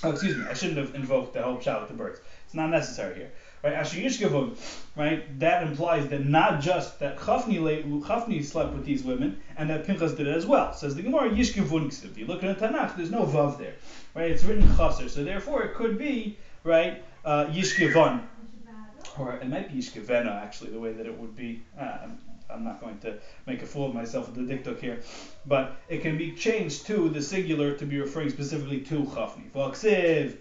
Oh, 0.03 0.11
excuse 0.11 0.35
me, 0.35 0.43
I 0.49 0.53
shouldn't 0.53 0.77
have 0.77 0.95
invoked 0.95 1.33
the 1.33 1.41
whole 1.41 1.61
shout 1.61 1.81
with 1.81 1.89
the 1.89 1.95
birds. 1.95 2.19
It's 2.45 2.53
not 2.53 2.69
necessary 2.69 3.15
here. 3.15 3.31
Right, 3.63 3.73
Asher 3.73 3.99
Yishkavun, 3.99 4.57
right, 4.97 5.39
that 5.39 5.63
implies 5.63 6.09
that 6.09 6.25
not 6.25 6.59
just 6.59 6.99
that 6.99 7.17
Chafni, 7.17 7.57
Chafni 8.03 8.43
slept 8.43 8.73
with 8.73 8.83
these 8.83 9.03
women, 9.03 9.41
and 9.55 9.69
that 9.69 9.85
Pinchas 9.85 10.13
did 10.15 10.27
it 10.27 10.35
as 10.35 10.45
well. 10.45 10.73
Says 10.73 10.95
the 10.95 11.01
Gemara, 11.01 11.29
Yishkavun 11.29 11.87
If 11.87 12.17
you 12.17 12.25
look 12.25 12.43
at 12.43 12.59
the 12.59 12.67
Tanakh, 12.67 12.97
there's 12.97 13.09
no 13.09 13.23
Vav 13.25 13.57
there. 13.57 13.75
Right, 14.13 14.29
it's 14.31 14.43
written 14.43 14.67
Chaser, 14.75 15.07
so 15.07 15.23
therefore 15.23 15.63
it 15.63 15.75
could 15.75 15.97
be, 15.97 16.37
right, 16.65 17.01
uh. 17.23 17.49
Or 19.17 19.33
it 19.35 19.47
might 19.47 19.71
be 19.71 19.79
Yishkavena, 19.79 20.43
actually, 20.43 20.71
the 20.71 20.79
way 20.79 20.91
that 20.91 21.05
it 21.05 21.17
would 21.17 21.35
be. 21.37 21.63
Uh, 21.79 22.09
not 22.61 22.81
going 22.81 22.97
to 22.99 23.17
make 23.45 23.61
a 23.61 23.65
fool 23.65 23.87
of 23.87 23.93
myself 23.93 24.29
with 24.29 24.47
the 24.47 24.53
diktuk 24.53 24.79
here, 24.79 24.99
but 25.45 25.77
it 25.87 26.01
can 26.01 26.17
be 26.17 26.33
changed 26.33 26.85
to 26.87 27.09
the 27.09 27.21
singular 27.21 27.73
to 27.75 27.85
be 27.85 27.99
referring 27.99 28.29
specifically 28.29 28.81
to 28.81 29.03
chafni. 29.03 29.49
V'aksiv 29.51 30.37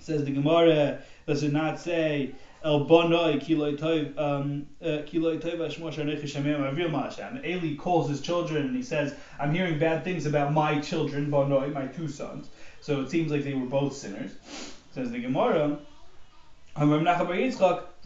says 0.00 0.24
the 0.24 0.30
Gemara. 0.30 1.00
Does 1.26 1.42
it 1.42 1.52
not 1.52 1.80
say 1.80 2.32
El 2.62 2.86
Bonoi 2.86 3.40
Kiloi 3.40 3.76
Tov 3.76 4.16
um, 4.18 4.66
uh? 4.82 5.02
Eli 7.44 7.76
calls 7.76 8.08
his 8.08 8.20
children 8.20 8.66
and 8.66 8.76
he 8.76 8.82
says, 8.82 9.14
"I'm 9.38 9.54
hearing 9.54 9.78
bad 9.78 10.04
things 10.04 10.26
about 10.26 10.52
my 10.52 10.80
children, 10.80 11.30
Bonoi, 11.30 11.72
my 11.72 11.86
two 11.86 12.08
sons." 12.08 12.48
So 12.80 13.00
it 13.00 13.10
seems 13.10 13.32
like 13.32 13.42
they 13.42 13.54
were 13.54 13.66
both 13.66 13.96
sinners. 13.96 14.32
Says 14.92 15.10
the 15.10 15.20
Gemara. 15.20 15.78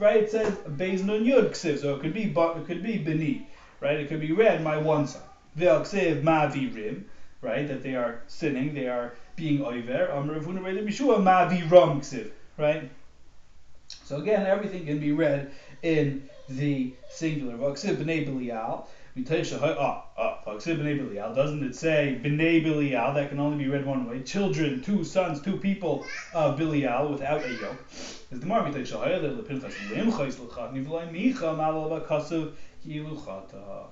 Right, 0.00 0.22
it 0.22 0.30
says 0.30 0.54
Beis 0.66 1.02
Nun 1.02 1.26
Yud 1.26 1.50
Ksiv, 1.50 1.78
so 1.80 1.94
it 1.94 2.00
could 2.00 2.14
be 2.14 2.22
it 2.22 2.66
could 2.66 2.82
be 2.82 2.96
Beni, 2.96 3.46
right? 3.80 4.00
It 4.00 4.08
could 4.08 4.20
be 4.20 4.32
read 4.32 4.62
my 4.64 4.78
one 4.78 5.06
son. 5.06 5.20
Ve'al 5.58 5.82
Ksiv 5.82 6.22
Mavi 6.22 6.74
Rim, 6.74 7.04
right? 7.42 7.68
That 7.68 7.82
they 7.82 7.94
are 7.96 8.22
sinning, 8.26 8.72
they 8.72 8.88
are 8.88 9.12
being 9.36 9.60
Oiver. 9.60 10.10
Amr 10.10 10.40
Ravuna 10.40 10.64
Rei 10.64 10.72
Bishua 10.78 11.18
Mavi 11.18 11.70
Ram 11.70 12.00
Ksiv, 12.00 12.30
right? 12.56 12.88
So 14.04 14.16
again, 14.16 14.46
everything 14.46 14.86
can 14.86 15.00
be 15.00 15.12
read 15.12 15.50
in 15.82 16.26
the 16.48 16.94
singular. 17.10 17.58
Vaksiv 17.58 17.96
b'nei 17.96 18.24
Belial. 18.24 18.88
B'nei 19.16 19.52
oh, 19.52 20.04
oh, 20.46 20.58
Belial. 20.58 21.34
Doesn't 21.34 21.64
it 21.64 21.74
say 21.74 22.20
b'nei 22.22 22.62
Belial? 22.62 23.14
That 23.14 23.28
can 23.28 23.40
only 23.40 23.58
be 23.64 23.68
read 23.68 23.84
one 23.84 24.08
way. 24.08 24.22
Children, 24.22 24.82
two 24.82 25.04
sons, 25.04 25.40
two 25.40 25.56
people 25.56 26.06
uh, 26.34 26.50
of 26.50 26.58
Belial 26.58 27.10
without 27.10 27.44
a 27.44 27.48
yoke. 27.48 27.84
Is 28.30 28.40
the 28.40 28.46
Mar 28.46 28.62
v'tei 28.62 28.82
shahaya 28.82 29.20
that 29.20 29.36
lepinchas 29.36 29.74
limchais 29.88 30.38
l'chat 30.38 30.72
nivlai 30.72 31.10
micha 31.10 31.56
malal 31.56 32.52
yiluchata 32.86 33.88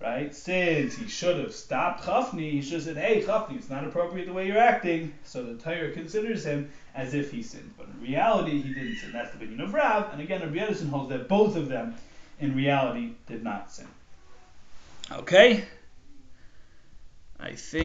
right? 0.00 0.34
Since 0.34 0.96
he 0.96 1.06
should 1.08 1.38
have 1.38 1.54
stopped 1.54 2.04
Chafni, 2.04 2.52
he 2.52 2.62
should 2.62 2.74
have 2.74 2.82
said, 2.82 2.96
hey, 2.96 3.22
Chafni, 3.22 3.56
it's 3.56 3.68
not 3.68 3.84
appropriate 3.84 4.26
the 4.26 4.32
way 4.32 4.46
you're 4.46 4.58
acting. 4.58 5.12
So 5.24 5.42
the 5.42 5.54
Torah 5.54 5.92
considers 5.92 6.44
him 6.44 6.70
as 6.94 7.14
if 7.14 7.30
he 7.30 7.42
sinned. 7.42 7.74
But 7.76 7.88
in 7.88 8.00
reality, 8.00 8.62
he 8.62 8.72
didn't 8.72 8.96
sin. 8.96 9.12
That's 9.12 9.30
the 9.30 9.36
opinion 9.36 9.60
of 9.60 9.74
Rav. 9.74 10.10
And 10.12 10.20
again, 10.20 10.40
Rabbi 10.40 10.56
Yonason 10.56 10.88
holds 10.88 11.10
that 11.10 11.28
both 11.28 11.54
of 11.54 11.68
them, 11.68 11.94
in 12.38 12.56
reality, 12.56 13.12
did 13.26 13.44
not 13.44 13.70
sin. 13.70 13.86
Okay? 15.12 15.64
I 17.38 17.54
think. 17.54 17.78